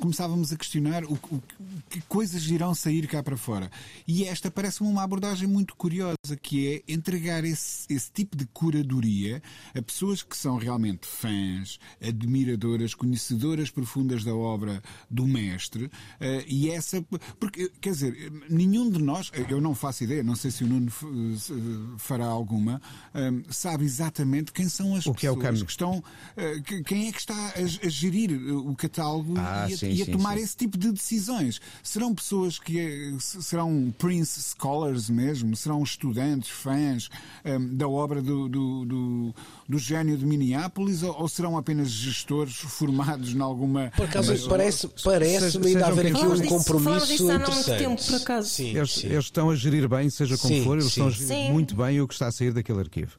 começávamos 0.00 0.52
a 0.52 0.56
questionar 0.56 1.04
o, 1.04 1.12
o, 1.12 1.42
que 1.90 2.00
coisas 2.02 2.46
irão 2.46 2.74
sair 2.74 3.06
cá 3.06 3.22
para 3.22 3.36
fora. 3.36 3.70
E 4.06 4.24
esta 4.24 4.50
parece-me 4.50 4.88
uma 4.88 5.02
abordagem 5.02 5.46
muito 5.46 5.76
curiosa, 5.76 6.16
que 6.40 6.84
é 6.86 6.92
entregar 6.92 7.44
esse, 7.44 7.86
esse, 7.92 8.10
tipo 8.10 8.36
de 8.36 8.46
curadoria 8.46 9.42
a 9.74 9.82
pessoas 9.82 10.22
que 10.22 10.36
são 10.36 10.56
realmente 10.56 11.06
fãs, 11.06 11.78
admiradoras, 12.00 12.94
conhecedoras 12.94 13.70
profundas 13.70 14.24
da 14.24 14.34
obra 14.34 14.82
do 15.10 15.26
mestre. 15.26 15.84
Uh, 15.84 15.90
e 16.46 16.70
essa. 16.70 17.02
Porque, 17.38 17.70
quer 17.80 17.90
dizer, 17.90 18.32
nenhum 18.48 18.90
de 18.90 19.02
nós, 19.02 19.30
eu 19.50 19.60
não 19.60 19.74
faço 19.74 20.04
ideia, 20.04 20.22
não 20.22 20.36
sei 20.36 20.50
se 20.50 20.64
o 20.64 20.66
Nuno 20.66 20.90
fará 21.98 22.26
alguma, 22.26 22.80
um, 23.14 23.52
sabe 23.52 23.84
exatamente 23.84 24.52
quem 24.52 24.68
são 24.68 24.94
as 24.94 25.06
o 25.06 25.12
que 25.12 25.26
pessoas 25.26 25.44
é 25.44 25.62
o 25.62 25.64
que 25.64 25.70
estão 25.70 25.96
eh, 25.96 26.05
quem 26.84 27.08
é 27.08 27.12
que 27.12 27.18
está 27.18 27.34
a, 27.34 27.86
a 27.86 27.88
gerir 27.88 28.32
o 28.32 28.74
catálogo 28.76 29.34
ah, 29.38 29.66
e, 29.68 29.72
a, 29.72 29.76
sim, 29.76 29.90
e 29.90 30.02
a, 30.02 30.06
tomar 30.06 30.36
sim. 30.36 30.44
esse 30.44 30.56
tipo 30.56 30.76
de 30.76 30.92
decisões? 30.92 31.60
Serão 31.82 32.14
pessoas 32.14 32.58
que 32.58 32.78
é, 32.78 33.12
serão 33.18 33.94
Prince 33.96 34.40
Scholars 34.42 35.08
mesmo? 35.08 35.56
Serão 35.56 35.82
estudantes, 35.82 36.50
fãs 36.50 37.08
um, 37.44 37.50
ehm, 37.50 37.76
da 37.76 37.88
obra 37.88 38.20
do, 38.20 38.48
do, 38.48 38.84
do, 38.84 39.34
do, 39.68 39.78
gênio 39.78 40.16
de 40.16 40.26
Minneapolis 40.26 41.02
ou, 41.02 41.18
ou, 41.18 41.28
serão 41.28 41.56
apenas 41.56 41.88
gestores 41.88 42.56
formados 42.56 43.34
em 43.34 43.40
alguma. 43.40 43.90
Por 43.96 44.04
acaso, 44.04 44.32
mas, 44.32 44.46
parece, 44.46 44.88
parece-me 45.02 45.68
ainda 45.68 45.86
haver 45.86 46.06
aqui 46.08 46.26
um 46.26 46.46
compromisso 46.46 47.06
disso, 47.06 47.32
interessante. 47.32 47.78
Tempo, 47.78 48.02
por 48.04 48.14
acaso. 48.14 48.48
Sim, 48.48 48.76
eles, 48.76 49.04
eles, 49.04 49.24
estão 49.24 49.50
a 49.50 49.56
gerir 49.56 49.88
bem, 49.88 50.10
seja 50.10 50.36
como 50.36 50.62
for, 50.62 50.74
eles 50.74 50.86
estão 50.86 51.08
a 51.08 51.10
gerir 51.10 51.50
muito 51.50 51.74
bem 51.74 52.00
o 52.00 52.06
que 52.06 52.14
está 52.14 52.26
a 52.26 52.32
sair 52.32 52.52
daquele 52.52 52.80
arquivo. 52.80 53.18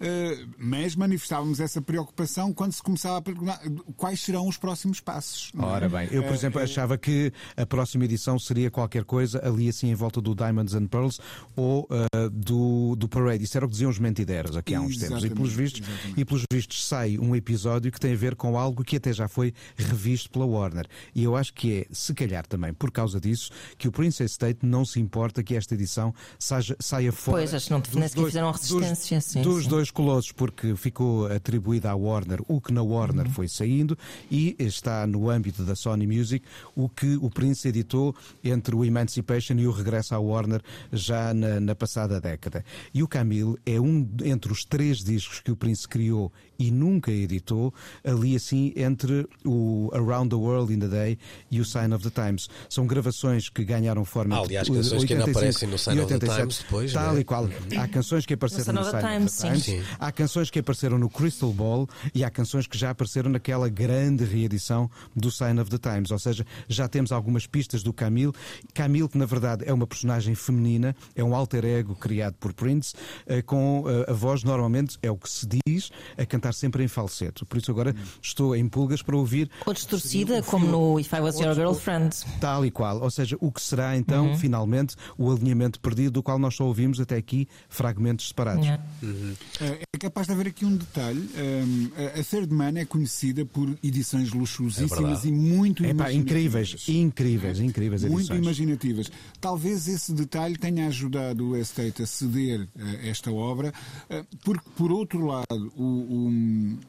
Eh, 0.00 0.46
mas 0.56 0.94
manifestávamos 0.94 1.60
essa 1.60 1.82
preocupação 1.82 2.52
quando 2.52 2.72
se 2.72 2.82
começava 2.82 3.18
a 3.18 3.22
perguntar 3.22 3.60
quais 3.96 4.20
serão 4.20 4.46
os 4.46 4.56
próximos 4.56 5.00
passos. 5.00 5.52
É? 5.58 5.62
Ora 5.62 5.88
bem, 5.88 6.08
eu, 6.10 6.22
por 6.22 6.32
eh, 6.32 6.34
exemplo, 6.34 6.60
eh, 6.60 6.64
achava 6.64 6.96
que 6.96 7.32
a 7.56 7.66
próxima 7.66 8.04
edição 8.04 8.38
seria 8.38 8.70
qualquer 8.70 9.04
coisa 9.04 9.40
ali 9.44 9.68
assim 9.68 9.90
em 9.90 9.94
volta 9.94 10.20
do 10.20 10.34
Diamonds 10.34 10.74
and 10.74 10.86
Pearls 10.86 11.20
ou 11.56 11.88
uh, 11.90 12.30
do, 12.30 12.94
do 12.96 13.08
Parade. 13.08 13.42
Isso 13.44 13.56
era 13.56 13.66
o 13.66 13.68
que 13.68 13.72
diziam 13.72 13.90
os 13.90 13.98
mentideros 13.98 14.56
aqui 14.56 14.74
há 14.74 14.80
uns 14.80 14.96
tempos. 14.96 15.24
E 15.24 15.30
pelos, 15.30 15.52
vistos, 15.52 15.88
e 16.16 16.24
pelos 16.24 16.42
vistos 16.52 16.86
sai 16.86 17.18
um 17.18 17.34
episódio 17.34 17.90
que 17.90 17.98
tem 17.98 18.12
a 18.12 18.16
ver 18.16 18.36
com 18.36 18.56
algo 18.56 18.84
que 18.84 18.96
até 18.96 19.12
já 19.12 19.28
foi 19.28 19.52
revisto 19.76 20.30
pela 20.30 20.46
Warner. 20.46 20.86
E 21.14 21.24
eu 21.24 21.36
acho 21.36 21.52
que 21.54 21.80
é, 21.80 21.86
se 21.90 22.14
calhar 22.14 22.46
também 22.46 22.72
por 22.72 22.90
causa 22.90 23.20
disso, 23.20 23.50
que 23.76 23.88
o 23.88 23.92
Princess 23.92 24.32
State 24.32 24.64
não 24.64 24.84
se 24.84 25.00
importa 25.00 25.42
que 25.42 25.56
esta 25.56 25.74
edição 25.74 26.14
saia, 26.38 26.76
saia 26.78 27.12
fora. 27.12 27.38
Pois, 27.38 27.54
acho 27.54 27.66
que 27.66 27.72
não 27.72 27.80
defende 27.80 28.10
que 28.14 28.24
fizeram 28.24 28.50
resistência. 28.50 29.18
Dos, 29.18 29.24
sim, 29.24 29.42
dos 29.42 29.64
sim. 29.64 29.68
dois 29.68 29.87
colossos 29.90 30.32
porque 30.32 30.74
ficou 30.76 31.26
atribuída 31.26 31.90
à 31.90 31.94
Warner 31.94 32.40
o 32.48 32.60
que 32.60 32.72
na 32.72 32.82
Warner 32.82 33.26
uhum. 33.26 33.32
foi 33.32 33.48
saindo 33.48 33.96
e 34.30 34.56
está 34.58 35.06
no 35.06 35.30
âmbito 35.30 35.62
da 35.64 35.74
Sony 35.74 36.06
Music 36.06 36.44
o 36.74 36.88
que 36.88 37.16
o 37.16 37.30
Prince 37.30 37.68
editou 37.68 38.14
entre 38.42 38.74
o 38.74 38.84
Emancipation 38.84 39.54
e 39.54 39.66
o 39.66 39.70
regresso 39.70 40.14
à 40.14 40.18
Warner 40.18 40.62
já 40.92 41.32
na, 41.34 41.60
na 41.60 41.74
passada 41.74 42.20
década. 42.20 42.64
E 42.92 43.02
o 43.02 43.08
Camille 43.08 43.56
é 43.64 43.80
um 43.80 44.08
entre 44.24 44.52
os 44.52 44.64
três 44.64 44.98
discos 44.98 45.40
que 45.40 45.50
o 45.50 45.56
Prince 45.56 45.86
criou 45.86 46.32
e 46.58 46.70
nunca 46.72 47.12
editou, 47.12 47.72
ali 48.04 48.34
assim 48.34 48.72
entre 48.74 49.28
o 49.44 49.90
Around 49.94 50.30
the 50.30 50.36
World 50.36 50.74
in 50.74 50.80
the 50.80 50.88
Day 50.88 51.18
e 51.50 51.60
o 51.60 51.64
Sign 51.64 51.94
of 51.94 52.08
the 52.08 52.10
Times. 52.10 52.48
São 52.68 52.86
gravações 52.86 53.48
que 53.48 53.64
ganharam 53.64 54.04
forma. 54.04 54.36
Ah, 54.36 54.40
aliás, 54.40 54.68
canções 54.68 55.04
que 55.04 55.14
ainda 55.14 55.30
aparecem 55.30 55.68
no 55.68 55.78
Sign 55.78 56.00
of 56.00 56.18
the 56.18 56.26
Times 56.26 56.58
depois. 56.58 56.92
Tal 56.92 57.14
né? 57.14 57.20
e 57.20 57.24
qual. 57.24 57.48
Há 57.76 57.88
canções 57.88 58.26
que 58.26 58.34
apareceram 58.34 58.72
no, 58.74 58.80
no 58.80 58.90
Sign 58.90 59.24
of 59.24 59.36
the 59.36 59.48
Times, 59.48 59.64
sim. 59.64 59.77
Há 59.98 60.10
canções 60.10 60.50
que 60.50 60.58
apareceram 60.58 60.98
no 60.98 61.08
Crystal 61.08 61.52
Ball 61.52 61.88
e 62.14 62.24
há 62.24 62.30
canções 62.30 62.66
que 62.66 62.76
já 62.76 62.90
apareceram 62.90 63.30
naquela 63.30 63.68
grande 63.68 64.24
reedição 64.24 64.90
do 65.14 65.30
Sign 65.30 65.60
of 65.60 65.70
the 65.70 65.78
Times. 65.78 66.10
Ou 66.10 66.18
seja, 66.18 66.44
já 66.68 66.88
temos 66.88 67.12
algumas 67.12 67.46
pistas 67.46 67.82
do 67.82 67.92
Camille. 67.92 68.32
Camille, 68.74 69.08
que 69.08 69.18
na 69.18 69.26
verdade 69.26 69.64
é 69.66 69.72
uma 69.72 69.86
personagem 69.86 70.34
feminina, 70.34 70.94
é 71.14 71.22
um 71.22 71.34
alter 71.34 71.64
ego 71.64 71.94
criado 71.94 72.34
por 72.40 72.52
Prince, 72.52 72.94
eh, 73.26 73.42
com 73.42 73.84
eh, 73.86 74.10
a 74.10 74.12
voz 74.12 74.42
normalmente, 74.42 74.98
é 75.02 75.10
o 75.10 75.16
que 75.16 75.30
se 75.30 75.46
diz, 75.46 75.90
a 76.16 76.24
cantar 76.24 76.48
cantar 76.48 76.54
sempre 76.54 76.84
em 76.84 76.88
falseto. 76.88 77.44
Por 77.44 77.58
isso 77.58 77.70
agora 77.70 77.94
estou 78.22 78.54
em 78.54 78.68
pulgas 78.68 79.02
para 79.02 79.16
ouvir. 79.16 79.50
Ou 79.66 79.74
distorcida, 79.74 80.42
como 80.42 80.66
no 80.66 81.00
If 81.00 81.12
I 81.12 81.20
Was 81.20 81.38
Your 81.38 81.54
Girlfriend. 81.54 82.16
Tal 82.40 82.64
e 82.64 82.70
qual. 82.70 83.00
Ou 83.00 83.10
seja, 83.10 83.36
o 83.40 83.50
que 83.52 83.60
será 83.60 83.96
então, 83.96 84.28
uhum. 84.28 84.38
finalmente, 84.38 84.96
o 85.16 85.30
alinhamento 85.30 85.80
perdido, 85.80 86.12
do 86.12 86.22
qual 86.22 86.38
nós 86.38 86.54
só 86.54 86.64
ouvimos 86.64 87.00
até 87.00 87.16
aqui 87.16 87.48
fragmentos 87.68 88.28
separados. 88.28 88.64
Yeah. 88.64 88.82
Uhum. 89.02 89.34
É, 89.60 89.67
é 89.70 89.98
capaz 89.98 90.26
de 90.26 90.32
haver 90.32 90.48
aqui 90.48 90.64
um 90.64 90.76
detalhe. 90.76 91.20
Um, 91.20 91.90
a 92.18 92.24
Third 92.24 92.52
Man 92.52 92.78
é 92.78 92.84
conhecida 92.84 93.44
por 93.44 93.68
edições 93.82 94.32
luxuosíssimas 94.32 95.24
é 95.24 95.28
e 95.28 95.32
muito 95.32 95.84
é, 95.84 95.94
pá, 95.94 96.12
incríveis, 96.12 96.88
incríveis, 96.88 97.60
incríveis 97.60 98.04
edições. 98.04 98.28
Muito 98.28 98.42
imaginativas. 98.42 99.10
Talvez 99.40 99.88
esse 99.88 100.12
detalhe 100.12 100.56
tenha 100.56 100.86
ajudado 100.86 101.50
o 101.50 101.56
Estate 101.56 102.02
a 102.02 102.06
ceder 102.06 102.60
uh, 102.60 102.68
esta 103.02 103.30
obra, 103.32 103.72
uh, 104.10 104.36
porque, 104.44 104.68
por 104.76 104.92
outro 104.92 105.24
lado, 105.24 105.72
o, 105.76 105.84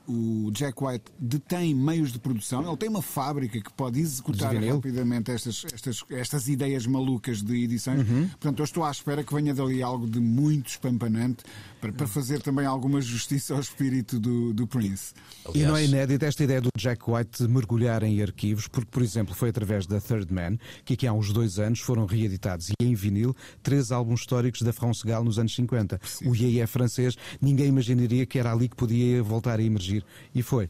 o 0.08 0.20
o 0.48 0.52
Jack 0.52 0.84
White 0.84 1.06
detém 1.20 1.74
meios 1.74 2.12
de 2.12 2.20
produção, 2.20 2.68
ele 2.68 2.78
tem 2.78 2.90
uma 2.90 3.02
fábrica 3.02 3.60
que 3.60 3.72
pode 3.74 4.00
executar 4.00 4.56
rapidamente 4.56 5.32
estas, 5.32 5.66
estas, 5.72 6.04
estas 6.10 6.48
ideias 6.48 6.86
malucas 6.86 7.42
de 7.42 7.64
edições. 7.64 8.08
Uhum. 8.10 8.28
Portanto, 8.30 8.60
eu 8.60 8.66
estou 8.66 8.84
à 8.84 8.92
espera 8.92 9.24
que 9.24 9.34
venha 9.34 9.54
dali 9.54 9.82
algo 9.82 10.08
de 10.08 10.20
muito 10.20 10.70
espampanante 10.70 11.44
para, 11.80 11.92
para 11.92 12.08
fazer 12.08 12.42
também 12.42 12.66
alguma 12.70 13.02
justiça 13.02 13.54
ao 13.54 13.60
espírito 13.60 14.20
do, 14.20 14.54
do 14.54 14.68
Prince. 14.68 15.14
Aliás... 15.46 15.56
E 15.56 15.68
não 15.68 15.76
é 15.76 15.86
inédita 15.86 16.26
esta 16.26 16.44
ideia 16.44 16.62
do 16.62 16.70
Jack 16.78 17.10
White 17.10 17.44
de 17.44 17.50
mergulhar 17.50 18.04
em 18.04 18.22
arquivos, 18.22 18.68
porque, 18.68 18.90
por 18.90 19.02
exemplo, 19.02 19.36
foi 19.36 19.50
através 19.50 19.86
da 19.86 20.00
Third 20.00 20.34
Man 20.34 20.58
que 20.86 20.94
aqui 20.94 21.08
há 21.08 21.14
uns 21.14 21.34
dois 21.34 21.60
anos 21.60 21.80
foram 21.80 22.06
reeditados 22.06 22.70
e 22.70 22.86
em 22.86 22.94
vinil 22.96 23.36
três 23.62 23.92
álbuns 23.92 24.22
históricos 24.22 24.62
da 24.62 24.74
France 24.74 25.06
Gall 25.06 25.24
nos 25.24 25.40
anos 25.40 25.54
50. 25.56 26.00
Sim. 26.04 26.30
O 26.30 26.36
Yeye 26.36 26.62
é 26.62 26.68
francês, 26.68 27.18
ninguém 27.42 27.68
imaginaria 27.68 28.26
que 28.26 28.40
era 28.40 28.52
ali 28.52 28.70
que 28.70 28.76
podia 28.76 29.22
voltar 29.24 29.60
a 29.60 29.64
emergir. 29.64 30.06
E 30.34 30.42
foi. 30.42 30.70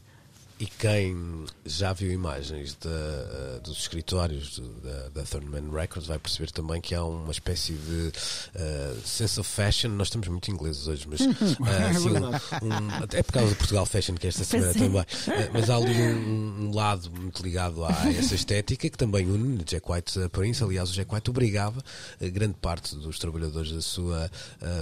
E 0.60 0.66
quem 0.66 1.46
já 1.64 1.94
viu 1.94 2.12
imagens 2.12 2.76
de, 2.78 2.86
uh, 2.86 3.60
dos 3.62 3.78
escritórios 3.78 4.58
do, 4.58 4.68
da, 4.82 5.08
da 5.08 5.22
Thurman 5.22 5.70
Records 5.72 6.06
vai 6.06 6.18
perceber 6.18 6.50
também 6.50 6.82
que 6.82 6.94
há 6.94 7.02
uma 7.02 7.30
espécie 7.32 7.72
de 7.72 8.12
uh, 8.54 9.00
sense 9.02 9.40
of 9.40 9.48
fashion. 9.48 9.88
Nós 9.92 10.08
estamos 10.08 10.28
muito 10.28 10.50
ingleses 10.50 10.86
hoje, 10.86 11.08
mas 11.08 11.20
uh, 11.22 11.30
assim, 11.88 12.10
um, 12.10 13.16
é 13.16 13.22
por 13.22 13.32
causa 13.32 13.48
do 13.48 13.56
Portugal 13.56 13.86
Fashion 13.86 14.16
que 14.16 14.26
é 14.26 14.28
esta 14.28 14.44
semana 14.44 14.74
também. 14.74 15.06
mas 15.50 15.70
há 15.70 15.76
ali 15.76 15.94
um, 15.94 16.66
um, 16.66 16.74
lado 16.74 17.10
muito 17.10 17.42
ligado 17.42 17.82
a 17.82 18.12
essa 18.12 18.34
estética 18.34 18.90
que 18.90 18.98
também 18.98 19.30
une 19.30 19.64
Jack 19.64 19.90
White 19.90 20.28
Prince. 20.28 20.62
Aliás, 20.62 20.90
o 20.90 20.92
Jack 20.92 21.14
White 21.14 21.30
obrigava 21.30 21.82
grande 22.20 22.56
parte 22.60 22.94
dos 22.96 23.18
trabalhadores 23.18 23.72
da 23.72 23.80
sua 23.80 24.30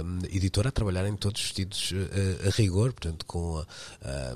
um, 0.03 0.19
editora 0.29 0.67
a 0.67 0.71
trabalharem 0.73 1.15
todos 1.15 1.41
vestidos 1.41 1.93
a 2.45 2.49
rigor, 2.49 2.91
portanto, 2.91 3.25
com 3.25 3.63
a, 4.03 4.35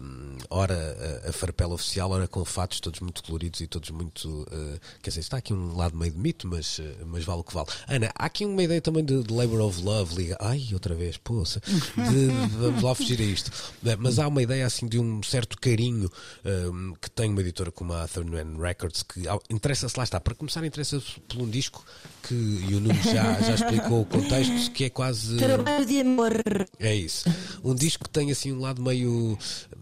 hora 0.50 1.22
a 1.28 1.33
farpela 1.34 1.74
oficial, 1.74 2.12
ora 2.12 2.28
com 2.28 2.44
fatos 2.46 2.80
todos 2.80 3.00
muito 3.00 3.24
coloridos 3.24 3.62
e 3.62 3.68
todos 3.68 3.90
muito. 3.90 4.28
Uh, 4.44 4.80
quer 5.02 5.10
dizer, 5.10 5.22
está 5.22 5.38
aqui 5.38 5.54
um 5.54 5.76
lado 5.76 5.98
meio 5.98 6.12
de 6.12 6.18
mito, 6.18 6.48
mas, 6.48 6.80
uh, 6.80 6.84
mas 7.06 7.24
vale 7.24 7.42
o 7.42 7.44
que 7.44 7.54
vale. 7.54 7.68
Ana, 7.88 8.12
há 8.16 8.26
aqui 8.26 8.46
uma 8.46 8.64
ideia 8.64 8.82
também 8.82 9.04
de, 9.04 9.24
de 9.24 9.34
Labor 9.34 9.62
of 9.62 9.82
Love, 9.82 10.16
liga. 10.16 10.38
Ai, 10.40 10.70
outra 10.74 10.96
vez, 10.96 11.18
poça. 11.18 11.60
De, 11.60 12.28
vamos 12.58 12.82
lá 12.82 12.96
fugir 12.96 13.20
a 13.20 13.24
isto. 13.24 13.50
Uh, 13.50 13.98
mas 14.00 14.20
há 14.20 14.28
uma 14.28 14.42
ideia 14.42 14.66
assim 14.66 14.88
de 14.88 15.00
um 15.00 15.22
certo 15.24 15.60
carinho 15.60 16.10
ehm, 16.46 16.94
que 17.02 17.10
tem 17.10 17.30
uma 17.30 17.42
editora 17.42 17.72
como 17.72 17.94
a 17.94 18.08
Third 18.08 18.30
Records 18.60 19.04
que 19.04 19.24
interessa-se, 19.50 19.98
lá 19.98 20.04
está, 20.04 20.20
para 20.20 20.36
começar, 20.36 20.64
interessa-se 20.66 21.20
por 21.22 21.42
um 21.42 21.50
disco 21.50 21.86
que 22.28 22.34
e 22.34 22.76
o 22.76 22.80
Nuno 22.80 23.02
já, 23.04 23.42
já 23.42 23.56
explicou 23.56 24.02
o 24.02 24.06
contexto, 24.06 24.72
que 24.72 24.86
é 24.86 24.90
quase. 24.90 25.38
Trabalho 25.38 25.86
de 25.86 26.00
amor. 26.00 26.34
É 26.80 26.96
isso. 26.96 27.30
Um 27.64 27.76
disco 27.76 28.06
que 28.06 28.10
tem 28.10 28.32
assim 28.32 28.52
um 28.52 28.60
lado 28.60 28.82
meio. 28.82 29.38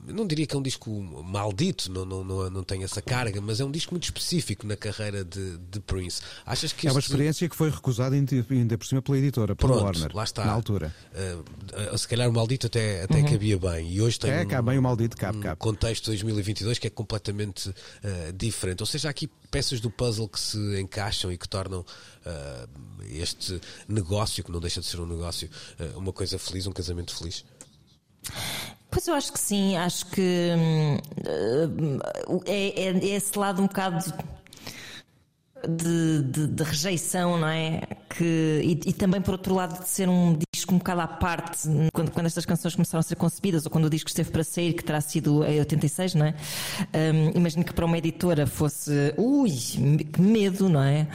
Não 0.08 0.26
diria 0.26 0.48
que 0.48 0.56
é 0.56 0.60
um 0.60 0.62
disco 0.62 0.90
má 1.24 1.41
maldito, 1.42 1.92
não, 1.92 2.06
não, 2.06 2.24
não, 2.24 2.50
não 2.50 2.64
tem 2.64 2.84
essa 2.84 3.02
carga, 3.02 3.42
mas 3.42 3.60
é 3.60 3.66
um 3.66 3.72
disco 3.72 3.94
muito 3.94 4.04
específico 4.04 4.66
na 4.68 4.76
carreira 4.78 5.24
de, 5.26 5.58
de 5.58 5.80
Prince. 5.80 6.22
Achas 6.46 6.72
que 6.72 6.88
É 6.88 6.92
uma 6.92 7.00
este- 7.00 7.10
experiência 7.12 7.50
que 7.50 7.56
foi 7.56 7.70
recusada 7.70 8.16
ainda 8.16 8.78
por 8.78 8.86
cima 8.86 9.02
pela 9.02 9.18
editora, 9.18 9.56
pela 9.56 9.74
Pronto, 9.74 9.86
Warner, 9.86 10.16
lá 10.16 10.24
está. 10.24 10.46
na 10.46 10.52
altura. 10.52 10.96
Uh, 11.14 11.94
uh, 11.94 11.98
se 11.98 12.08
calhar 12.08 12.30
o 12.30 12.34
maldito 12.34 12.68
até, 12.68 13.04
até 13.04 13.24
cabia 13.24 13.58
bem. 13.58 13.92
E 13.92 14.02
hoje 14.02 14.20
tem 14.20 14.30
É, 14.32 14.42
um, 14.44 14.48
cabe 14.48 14.70
bem 14.70 14.78
o 14.78 14.82
maldito, 14.84 15.18
cabe, 15.18 15.38
um 15.40 15.42
cabe. 15.42 15.58
contexto 15.60 16.04
de 16.06 16.12
2022 16.12 16.78
que 16.80 16.88
é 16.88 16.90
completamente 16.90 17.70
uh, 17.70 17.74
diferente. 18.36 18.82
Ou 18.82 18.86
seja, 18.88 19.08
há 19.08 19.12
aqui 19.12 19.28
peças 19.50 19.80
do 19.80 19.90
puzzle 19.90 20.28
que 20.30 20.40
se 20.40 20.58
encaixam 20.80 21.32
e 21.32 21.38
que 21.38 21.48
tornam 21.50 21.82
uh, 21.82 22.70
este 23.10 23.60
negócio, 23.88 24.44
que 24.44 24.52
não 24.52 24.60
deixa 24.60 24.80
de 24.80 24.86
ser 24.88 25.00
um 25.00 25.06
negócio, 25.08 25.50
uh, 25.80 25.98
uma 25.98 26.14
coisa 26.14 26.38
feliz, 26.38 26.68
um 26.68 26.72
casamento 26.72 27.16
feliz. 27.16 27.44
Pois 28.92 29.08
eu 29.08 29.14
acho 29.16 29.32
que 29.32 29.40
sim, 29.40 29.78
acho 29.78 30.06
que 30.08 30.50
hum, 30.58 30.98
é, 32.46 32.84
é- 32.88 32.98
é 32.98 33.06
esse 33.16 33.38
lado 33.40 33.62
um 33.62 33.68
bocado 33.68 34.04
de, 35.68 36.24
de- 36.24 36.48
de 36.48 36.64
rejeição, 36.64 37.38
não 37.40 37.48
é? 37.48 37.82
Que, 38.10 38.62
e, 38.64 38.90
e 38.90 38.94
também, 38.94 39.22
por 39.22 39.34
outro 39.34 39.54
lado, 39.54 39.80
de 39.82 39.88
ser 39.88 40.10
um 40.10 40.38
disco 40.54 40.74
um 40.74 40.78
bocado 40.80 41.02
à 41.02 41.08
parte, 41.08 41.68
quando, 41.94 42.12
quando 42.12 42.26
estas 42.26 42.46
canções 42.46 42.74
começaram 42.76 43.00
a 43.00 43.04
ser 43.04 43.16
concebidas, 43.16 43.66
ou 43.66 43.72
quando 43.72 43.86
o 43.86 43.90
disco 43.90 44.10
esteve 44.10 44.32
para 44.32 44.44
sair, 44.44 44.74
que 44.74 44.84
terá 44.84 45.00
sido 45.02 45.44
em 45.46 45.60
86, 45.60 46.16
não 46.16 46.26
é? 46.26 46.34
Hum, 47.14 47.32
imagino 47.36 47.64
que 47.64 47.74
para 47.74 47.86
uma 47.86 47.98
editora 47.98 48.48
fosse, 48.48 49.14
ui, 49.18 49.52
que 50.12 50.22
medo, 50.22 50.68
não 50.68 50.82
é? 50.84 51.08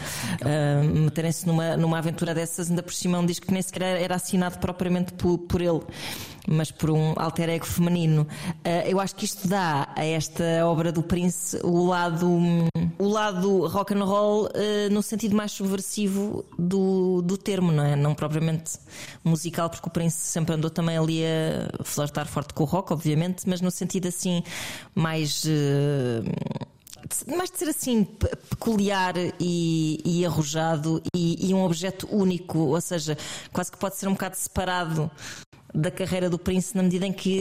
Hum, 0.82 1.04
Meterem-se 1.04 1.46
numa, 1.46 1.76
numa 1.76 1.98
aventura 1.98 2.32
dessas, 2.34 2.70
ainda 2.70 2.82
por 2.82 2.92
cima, 2.94 3.18
um 3.18 3.26
disco 3.26 3.46
que 3.46 3.52
nem 3.52 3.60
sequer 3.62 4.00
era 4.00 4.14
assinado 4.14 4.58
propriamente 4.58 5.12
por, 5.14 5.38
por 5.38 5.60
ele 5.60 5.80
mas 6.46 6.70
por 6.70 6.90
um 6.90 7.12
alter 7.16 7.48
ego 7.50 7.66
feminino. 7.66 8.22
Uh, 8.22 8.86
eu 8.88 9.00
acho 9.00 9.14
que 9.14 9.24
isto 9.24 9.48
dá 9.48 9.88
a 9.96 10.04
esta 10.04 10.44
obra 10.64 10.92
do 10.92 11.02
Prince 11.02 11.58
o 11.62 11.86
lado, 11.86 12.28
o 12.98 13.08
lado 13.08 13.66
rock 13.66 13.94
and 13.94 14.04
roll 14.04 14.46
uh, 14.46 14.50
no 14.92 15.02
sentido 15.02 15.34
mais 15.36 15.52
subversivo 15.52 16.44
do, 16.58 17.22
do 17.22 17.36
termo, 17.36 17.72
não 17.72 17.84
é? 17.84 17.96
Não 17.96 18.14
propriamente 18.14 18.78
musical, 19.24 19.68
porque 19.70 19.88
o 19.88 19.90
Prince 19.90 20.16
sempre 20.16 20.54
andou 20.54 20.70
também 20.70 20.96
ali 20.96 21.22
a 21.24 21.84
flertar 21.84 22.26
forte 22.26 22.54
com 22.54 22.62
o 22.62 22.66
rock, 22.66 22.92
obviamente, 22.92 23.48
mas 23.48 23.60
no 23.60 23.70
sentido 23.70 24.08
assim 24.08 24.42
mais. 24.94 25.44
uh, 25.44 26.66
mais 27.36 27.50
de 27.50 27.58
ser 27.58 27.68
assim 27.68 28.02
pe- 28.02 28.34
peculiar 28.50 29.14
e, 29.38 30.00
e 30.04 30.26
arrojado 30.26 31.00
e, 31.14 31.48
e 31.50 31.54
um 31.54 31.62
objeto 31.64 32.08
único, 32.10 32.58
ou 32.58 32.80
seja, 32.80 33.16
quase 33.52 33.70
que 33.70 33.78
pode 33.78 33.96
ser 33.96 34.08
um 34.08 34.12
bocado 34.12 34.36
separado 34.36 35.08
da 35.74 35.90
carreira 35.90 36.30
do 36.30 36.38
Prince 36.38 36.76
na 36.76 36.82
medida 36.82 37.06
em 37.06 37.12
que 37.12 37.40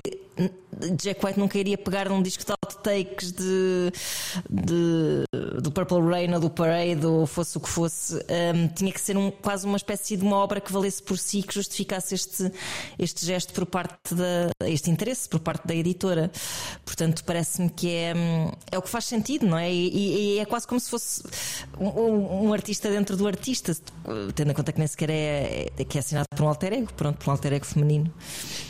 Jack 1.01 1.25
White 1.25 1.39
nunca 1.39 1.57
iria 1.57 1.77
pegar 1.77 2.09
num 2.09 2.21
disco 2.21 2.43
de 2.45 2.51
outtakes 2.51 3.31
de, 3.31 3.91
de- 4.49 5.61
do 5.61 5.71
Purple 5.71 6.01
Rain 6.01 6.33
ou 6.33 6.39
do 6.39 6.49
Parade 6.49 7.05
ou 7.05 7.25
fosse 7.25 7.57
o 7.57 7.61
que 7.61 7.69
fosse. 7.69 8.15
Hum, 8.15 8.67
tinha 8.75 8.91
que 8.91 8.99
ser 8.99 9.15
um, 9.17 9.31
quase 9.31 9.65
uma 9.65 9.77
espécie 9.77 10.17
de 10.17 10.23
uma 10.23 10.35
obra 10.37 10.59
que 10.59 10.71
valesse 10.71 11.01
por 11.01 11.17
si 11.17 11.41
que 11.43 11.53
justificasse 11.53 12.13
este, 12.15 12.51
este 12.99 13.25
gesto 13.25 13.53
por 13.53 13.65
parte 13.65 14.13
da 14.13 14.49
este 14.67 14.89
interesse 14.91 15.29
por 15.29 15.39
parte 15.39 15.65
da 15.65 15.73
editora. 15.75 16.29
Portanto 16.83 17.23
parece-me 17.23 17.69
que 17.69 17.89
é, 17.93 18.13
hum, 18.15 18.51
é 18.71 18.77
o 18.77 18.81
que 18.81 18.89
faz 18.89 19.05
sentido 19.05 19.45
não 19.47 19.57
é? 19.57 19.71
E, 19.71 20.35
e- 20.35 20.39
é 20.39 20.45
quase 20.45 20.67
como 20.67 20.79
se 20.79 20.89
fosse 20.89 21.23
um, 21.79 21.87
um- 21.87 22.45
um 22.47 22.53
artista 22.53 22.89
dentro 22.89 23.15
do 23.15 23.25
artista 23.27 23.75
tendo 24.35 24.51
em 24.51 24.53
conta 24.53 24.71
que 24.73 24.79
nem 24.79 24.87
sequer 24.87 25.09
é, 25.09 25.67
é- 25.77 25.83
que 25.85 25.97
é 25.97 26.01
assinado 26.01 26.25
por 26.35 26.43
um 26.43 26.47
alter 26.49 26.73
ego 26.73 26.91
pronto, 26.93 27.17
por 27.19 27.29
um 27.29 27.31
alter 27.31 27.53
ego 27.53 27.65
feminino 27.65 28.13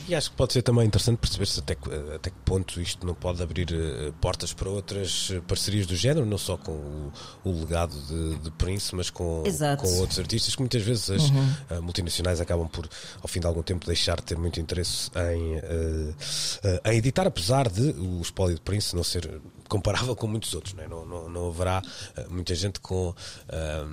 E 0.07 0.13
acho 0.13 0.29
que 0.29 0.37
pode 0.37 0.53
ser 0.53 0.61
também 0.61 0.85
interessante 0.85 1.17
perceber-se 1.17 1.59
até, 1.59 1.73
que- 1.75 1.89
até 2.15 2.29
que 2.29 2.35
ponto 2.45 2.79
isto 2.79 3.05
não 3.07 3.15
pode 3.15 3.41
abrir 3.41 3.67
eh, 3.73 4.11
portas 4.21 4.53
para 4.53 4.69
outras 4.69 5.29
eh, 5.33 5.41
parcerias 5.47 5.87
do 5.87 5.95
género, 5.95 6.25
não 6.25 6.37
só 6.37 6.57
com 6.57 6.71
o, 6.71 7.11
o 7.43 7.59
legado 7.61 7.95
de, 8.07 8.35
de 8.39 8.51
Prince, 8.51 8.93
mas 8.95 9.09
com, 9.09 9.43
Exato. 9.45 9.83
com 9.83 9.89
outros 9.97 10.19
artistas 10.19 10.55
que 10.55 10.61
muitas 10.61 10.81
vezes 10.83 11.09
as 11.09 11.23
eh, 11.71 11.79
multinacionais 11.79 12.39
acabam 12.39 12.67
por, 12.67 12.87
ao 13.21 13.27
fim 13.27 13.39
de 13.39 13.47
algum 13.47 13.63
tempo, 13.63 13.85
deixar 13.87 14.17
de 14.17 14.23
ter 14.23 14.37
muito 14.37 14.59
interesse 14.59 15.09
em, 15.33 15.55
eh, 15.55 16.13
eh, 16.63 16.81
em 16.93 16.97
editar, 16.97 17.25
apesar 17.25 17.67
de 17.69 17.89
o 17.97 18.21
espólio 18.21 18.55
de 18.55 18.61
Prince 18.61 18.95
não 18.95 19.03
ser 19.03 19.41
comparável 19.67 20.15
com 20.15 20.27
muitos 20.27 20.53
outros. 20.53 20.73
Não, 20.73 20.83
é? 20.83 20.87
não, 20.87 21.05
não, 21.05 21.29
não 21.29 21.47
haverá 21.49 21.81
eh, 22.15 22.25
muita 22.29 22.53
gente 22.55 22.79
com, 22.79 23.13
eh, 23.49 23.85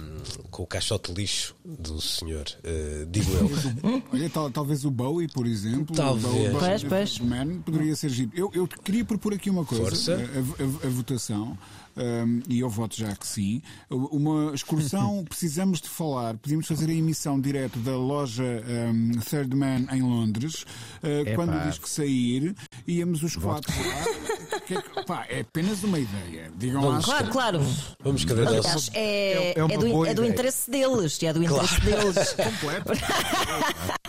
com 0.51 0.63
o 0.63 0.67
caixote 0.67 1.13
lixo 1.13 1.55
do 1.65 2.01
senhor, 2.01 2.45
eh, 2.65 3.07
digo 3.09 3.31
eu. 3.33 4.03
Olha, 4.13 4.31
tal- 4.31 4.51
talvez 4.51 4.85
o 4.85 4.91
Bowie, 4.91 5.29
por 5.29 5.47
exemplo. 5.47 5.95
Talvez. 5.95 6.25
O 6.25 6.29
Bowie, 6.53 6.59
Pois, 6.59 6.85
pois. 6.85 7.19
Man, 7.19 7.61
poderia 7.63 7.95
ser 7.97 8.09
giro. 8.11 8.31
Eu, 8.35 8.51
eu 8.55 8.67
queria 8.69 9.05
propor 9.05 9.35
aqui 9.35 9.49
uma 9.51 9.65
coisa: 9.65 9.85
Força. 9.85 10.15
a, 10.15 10.17
a- 10.17 10.87
a 10.87 10.91
votação. 10.91 11.57
um, 11.97 12.41
e 12.49 12.61
eu 12.61 12.69
voto 12.71 12.97
já 12.97 13.15
que 13.15 13.27
sim. 13.27 13.61
Uma 13.91 14.55
excursão, 14.55 15.25
precisamos 15.29 15.81
de 15.81 15.89
falar, 15.89 16.37
podíamos 16.39 16.67
fazer 16.67 16.89
a 16.89 16.93
emissão 16.95 17.41
direto 17.41 17.79
da 17.81 17.97
loja 17.97 18.43
um, 18.43 19.11
Third 19.21 19.55
Man 19.55 19.87
em 19.93 20.03
Londres. 20.03 20.65
Uh, 21.03 21.35
quando 21.35 21.55
o 21.55 21.69
disco 21.69 21.89
sair, 21.89 22.55
íamos 22.87 23.23
os 23.23 23.37
quatro 23.37 23.73
lá. 23.73 24.05
Que 24.73 24.79
é 24.79 24.83
que- 25.03 25.07
pá, 25.07 25.27
é 25.29 25.41
apenas 25.41 25.83
uma 25.85 25.99
ideia. 25.99 26.51
Digam 26.57 26.89
lá. 26.89 27.01
claro, 27.03 27.29
claro 27.31 27.61
Vamos 28.01 28.25
cada 28.25 28.45
vez 28.45 28.65
Aliás, 28.65 28.91
é, 28.95 29.01
É- 29.01 29.55
é 29.59 29.61
é 29.61 29.79
do, 29.79 30.07
é 30.07 30.15
do 30.15 30.25
interesse 30.25 30.71
deles, 30.71 31.23
é 31.23 31.33
do 31.33 31.43
interesse 31.43 31.81
deles. 31.81 32.37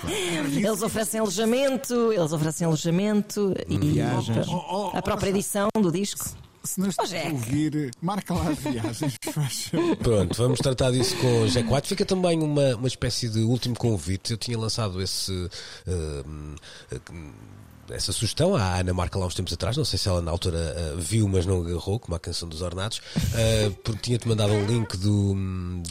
Eles 0.55 0.81
oferecem 0.81 1.19
alojamento, 1.19 2.11
eles 2.11 2.31
oferecem 2.33 2.67
alojamento 2.67 3.53
e 3.69 3.77
Viagens. 3.77 4.47
a, 4.93 4.97
a 4.97 5.01
própria 5.01 5.29
edição 5.29 5.69
do 5.81 5.91
disco. 5.91 6.29
Se 6.65 6.79
não 6.79 6.87
estás 6.87 7.09
Jack. 7.09 7.27
a 7.27 7.31
ouvir, 7.31 7.91
marca 8.01 8.33
lá 8.33 8.49
as 8.49 8.57
viagens. 8.59 9.17
Pronto, 10.01 10.37
vamos 10.37 10.59
tratar 10.59 10.91
disso 10.91 11.13
com 11.17 11.41
o 11.41 11.47
Jack 11.49 11.67
White. 11.71 11.89
Fica 11.89 12.05
também 12.05 12.41
uma, 12.41 12.75
uma 12.75 12.87
espécie 12.87 13.27
de 13.27 13.39
último 13.41 13.75
convite. 13.75 14.31
Eu 14.31 14.37
tinha 14.37 14.57
lançado 14.57 15.01
esse. 15.01 15.49
eh, 15.85 16.23
essa 17.93 18.11
sugestão 18.11 18.55
à 18.55 18.79
Ana 18.79 18.93
Marca 18.93 19.17
lá 19.19 19.25
uns 19.25 19.35
tempos 19.35 19.53
atrás, 19.53 19.77
não 19.77 19.85
sei 19.85 19.97
se 19.99 20.07
ela 20.09 20.21
na 20.21 20.31
altura 20.31 20.57
eh, 20.57 20.95
viu, 20.97 21.27
mas 21.27 21.45
não 21.45 21.61
agarrou, 21.61 21.99
como 21.99 22.15
a 22.15 22.19
canção 22.19 22.49
dos 22.49 22.61
Ornatos, 22.61 23.01
eh, 23.35 23.71
porque 23.83 24.01
tinha-te 24.01 24.27
mandado 24.27 24.51
um 24.53 24.65
link 24.65 24.97
do, 24.97 25.35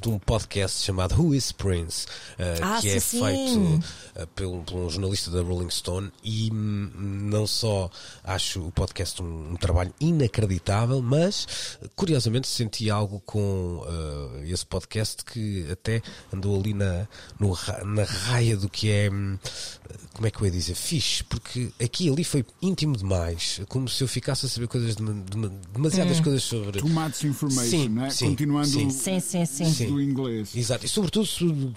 de 0.01 0.09
um 0.09 0.19
podcast 0.19 0.83
chamado 0.85 1.15
Who 1.21 1.35
is 1.35 1.53
Prince, 1.53 2.07
eh, 2.39 2.59
Ah, 2.61 2.79
que 2.81 2.89
é 2.89 2.99
sim, 3.01 3.19
sim. 3.19 3.25
feito 3.25 4.29
pelo, 4.35 4.63
por 4.63 4.77
um 4.77 4.91
jornalista 4.91 5.31
da 5.31 5.41
Rolling 5.43 5.71
Stone 5.71 6.13
e 6.25 6.51
hum, 6.53 6.91
não 7.31 7.47
só 7.47 7.91
acho 8.25 8.61
o 8.67 8.73
podcast 8.73 9.23
um, 9.23 9.53
um 9.53 9.57
trabalho 9.57 9.95
inacreditável, 10.01 11.01
mas 11.01 11.79
curiosamente 11.95 12.49
senti 12.49 12.91
algo 12.91 13.21
com 13.25 13.83
esse 14.45 14.67
podcast 14.67 15.25
que 15.25 15.71
até 15.71 16.03
andou 16.33 16.59
ali 16.59 16.75
na, 16.75 17.07
no 17.39 17.57
na 17.85 18.05
raia 18.05 18.57
do 18.57 18.69
que 18.69 18.91
é, 18.91 19.11
hum, 19.11 19.39
como 20.15 20.27
é 20.27 20.31
que 20.31 20.41
eu 20.41 20.47
ia 20.47 20.51
dizer, 20.53 20.75
fixe, 20.75 21.23
porque 21.25 21.71
aqui 21.93 22.07
e 22.07 22.11
ali 22.11 22.25
foi 22.25 22.43
íntimo 22.63 22.97
demais, 22.97 23.61
como 23.69 23.87
se 23.87 24.03
eu 24.03 24.09
ficasse 24.09 24.47
a 24.47 24.49
saber 24.49 24.67
coisas, 24.67 24.97
de, 24.97 25.05
de- 25.05 25.49
demasiadas 25.73 26.21
coisas 26.21 26.43
sobre. 26.43 26.81
Too 26.81 26.89
much 26.89 27.23
information, 27.25 27.69
Sim, 27.71 27.89
não 27.91 28.05
é? 28.07 28.11
sim, 28.11 28.29
Continuando 28.31 28.67
sim. 28.67 28.89
Sim, 28.91 29.21
sim, 29.21 29.45
sim. 29.45 29.87
do 29.87 30.01
inglês. 30.01 30.57
Exato, 30.57 30.87
e 30.87 30.89
sobretudo 30.89 31.29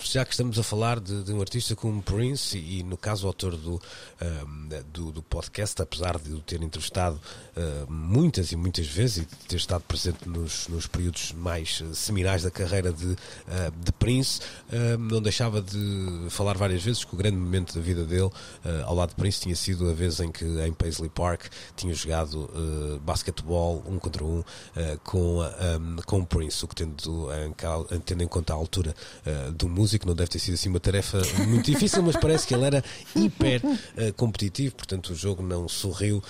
já 0.02 0.24
que 0.24 0.32
estamos 0.32 0.58
a 0.58 0.64
falar 0.64 1.00
de, 1.02 1.24
de 1.24 1.34
um 1.34 1.42
artista 1.42 1.76
como 1.76 2.02
Prince 2.02 2.58
e, 2.58 2.82
no 2.84 2.96
caso 2.96 3.26
o 3.26 3.28
autor 3.28 3.58
do, 3.58 3.82
ahm, 4.22 4.70
do, 4.94 5.12
do 5.12 5.22
podcast, 5.22 5.82
apesar 5.82 6.18
de 6.18 6.32
o 6.34 6.40
ter 6.40 6.62
entrevistado 6.64 7.20
ah, 7.58 7.86
muitas 7.90 8.52
e 8.54 8.56
muitas 8.56 8.88
vezes 8.88 9.18
e 9.18 9.22
de 9.22 9.36
ter 9.48 9.58
estado 9.58 9.82
presente 9.82 10.28
nos, 10.30 10.68
nos 10.70 10.88
períodos 10.88 11.34
mais 11.34 11.84
eh, 11.84 11.94
seminais 11.94 12.44
da 12.44 12.52
carreira 12.52 12.94
de, 12.94 13.16
ah, 13.48 13.72
de 13.84 13.92
Prince, 13.92 14.40
ah, 14.72 14.98
não 14.98 15.22
deixava 15.22 15.62
de 15.62 16.28
falar 16.30 16.58
várias 16.58 16.82
vezes 16.84 17.04
que 17.04 17.14
o 17.14 17.18
grande 17.18 17.36
momento 17.38 17.74
da 17.76 17.82
vida 17.82 18.06
dele 18.06 18.30
ah, 18.64 18.84
ao 18.86 18.96
lado 18.96 19.10
de 19.10 19.16
Prince 19.16 19.42
tinha 19.42 19.56
sido 19.56 19.90
a 19.90 19.94
vez 19.96 20.20
em 20.20 20.32
que 20.32 20.46
em 20.46 20.74
Paisley 20.74 21.10
Park 21.10 21.46
tinha 21.76 21.94
jogado 21.94 22.50
ah, 22.54 23.00
basquetebol 23.02 23.84
um 23.88 23.98
contra 23.98 24.24
um 24.24 24.44
ah, 24.76 24.98
com, 25.04 25.42
ah, 25.42 26.02
com 26.06 26.20
o 26.20 26.26
Prince, 26.26 26.64
o 26.64 26.68
que 26.68 26.76
tendo 26.76 27.30
em, 27.34 28.00
tendo 28.02 28.24
em 28.24 28.28
conta 28.28 28.54
a 28.54 28.56
altura 28.56 28.96
ah, 29.26 29.52
do 29.52 29.68
músico, 29.68 30.08
não 30.08 30.16
deve 30.16 30.30
ter 30.30 30.40
sido 30.40 30.56
assim 30.56 30.70
uma 30.70 30.80
tarefa 30.80 31.22
muito 31.48 31.72
difícil, 31.72 32.04
mas 32.04 32.16
parece 32.16 32.48
que 32.48 32.54
ele 32.54 32.66
era 32.66 32.84
hiper 33.16 33.62
ah, 33.64 34.12
competitivo, 34.16 34.76
portanto 34.76 35.12
o 35.12 35.16
jogo 35.16 35.42
não 35.42 35.68
sorriu 35.68 36.22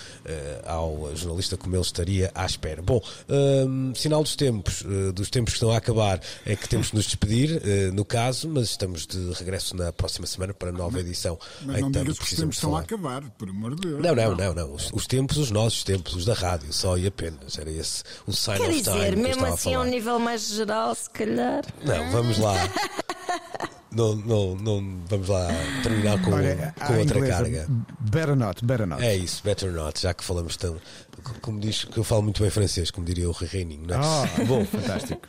ao 0.66 1.16
jornalista 1.16 1.58
como 1.58 1.76
ele 1.76 1.82
estaria 1.82 2.32
à 2.34 2.46
espera. 2.46 2.82
Bom, 2.82 3.02
ah, 3.30 3.94
sinal 3.96 4.24
dos 4.24 4.36
tempos, 4.36 4.84
dos 5.14 5.30
tempos 5.30 5.54
que 5.54 5.58
estão 5.58 5.72
a 5.72 5.78
acabar, 5.78 6.22
é 6.46 6.56
que 6.56 6.68
temos 6.68 6.88
de 6.88 6.96
nos 6.96 7.06
despedir, 7.06 7.62
no 7.94 8.06
caso, 8.06 8.50
mas 8.50 8.70
estamos 8.70 9.06
de 9.06 9.34
regresso 9.34 9.76
na 9.76 9.92
próxima 9.92 10.28
semana 10.28 10.54
para 10.54 10.70
a 10.70 10.72
nova 10.72 11.00
edição. 11.00 11.38
Mas 11.66 11.78
em 11.78 11.82
não 11.82 11.92
digas 11.92 12.18
que 12.18 12.24
os 12.24 12.40
tempos 12.40 12.56
estão 12.56 12.76
a 12.76 12.82
acabar, 12.82 13.24
por 13.32 13.50
amor 13.56 13.76
de 13.76 13.88
Deus. 13.88 14.02
Não, 14.02 14.16
não, 14.16 14.36
não, 14.36 14.54
não. 14.54 14.74
Os, 14.74 14.92
os 14.94 15.08
tempos, 15.08 15.38
os 15.38 15.52
nossos 15.52 15.84
tempos, 15.84 16.16
os 16.16 16.26
da 16.26 16.34
rádio, 16.34 16.72
só 16.72 16.98
e 16.98 17.08
apenas. 17.08 17.58
Era 17.58 17.72
esse 17.72 18.04
o 18.28 18.34
sign 18.34 18.60
Quer 18.60 18.70
of 18.72 18.82
time. 18.84 18.96
dizer, 18.96 19.14
que 19.14 19.20
eu 19.20 19.24
mesmo 19.24 19.32
estava 19.32 19.48
a 19.48 19.54
assim, 19.54 19.74
a 19.76 19.80
um 19.80 19.84
nível 19.86 20.20
mais 20.20 20.48
geral, 20.48 20.94
se 20.96 21.10
calhar. 21.10 21.64
Não, 21.84 22.12
vamos 22.12 22.38
lá. 22.38 22.56
não, 23.96 24.16
não, 24.16 24.56
não 24.56 24.98
vamos 25.08 25.30
lá 25.30 25.48
terminar 25.82 26.22
com, 26.22 26.32
Olha, 26.32 26.76
com 26.86 26.98
outra 26.98 27.18
inglesa, 27.18 27.38
carga. 27.38 27.68
Better 28.00 28.36
not, 28.36 28.66
better 28.66 28.86
not. 28.86 29.02
É 29.04 29.16
isso, 29.16 29.42
better 29.44 29.72
not, 29.72 30.02
já 30.02 30.14
que 30.14 30.24
falamos 30.24 30.58
tanto. 30.58 30.82
Como 31.42 31.60
diz 31.60 31.86
que 31.86 31.98
eu 31.98 32.04
falo 32.04 32.22
muito 32.22 32.42
bem 32.42 32.52
francês, 32.52 32.92
como 32.92 33.06
diria 33.06 33.28
o 33.28 33.32
Reininho, 33.32 33.88
não 33.88 33.96
é? 33.96 34.00
Ah, 34.00 34.44
Bom, 34.46 34.64
fantástico. 34.68 35.22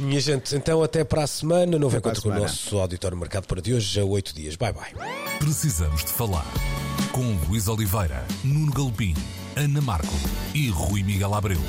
minha 0.00 0.18
gente, 0.18 0.56
então 0.56 0.82
até 0.82 1.04
para 1.04 1.22
a 1.22 1.26
semana. 1.26 1.78
Novo 1.78 1.96
Até 1.96 2.00
para 2.00 2.10
a 2.10 2.12
encontro 2.12 2.30
com 2.30 2.36
o 2.36 2.40
nosso 2.42 2.78
auditório 2.78 3.16
marcado 3.16 3.46
para 3.46 3.60
de 3.60 3.74
hoje 3.74 4.00
a 4.00 4.04
oito 4.04 4.34
dias. 4.34 4.56
Bye 4.56 4.72
bye. 4.72 4.92
Precisamos 5.38 6.02
de 6.04 6.10
falar 6.10 6.46
com 7.12 7.22
Luís 7.48 7.68
Oliveira, 7.68 8.24
Nuno 8.42 8.72
Galpim, 8.72 9.14
Ana 9.54 9.80
Marco 9.80 10.14
e 10.54 10.68
Rui 10.70 11.02
Miguel 11.02 11.34
Abreu. 11.34 11.60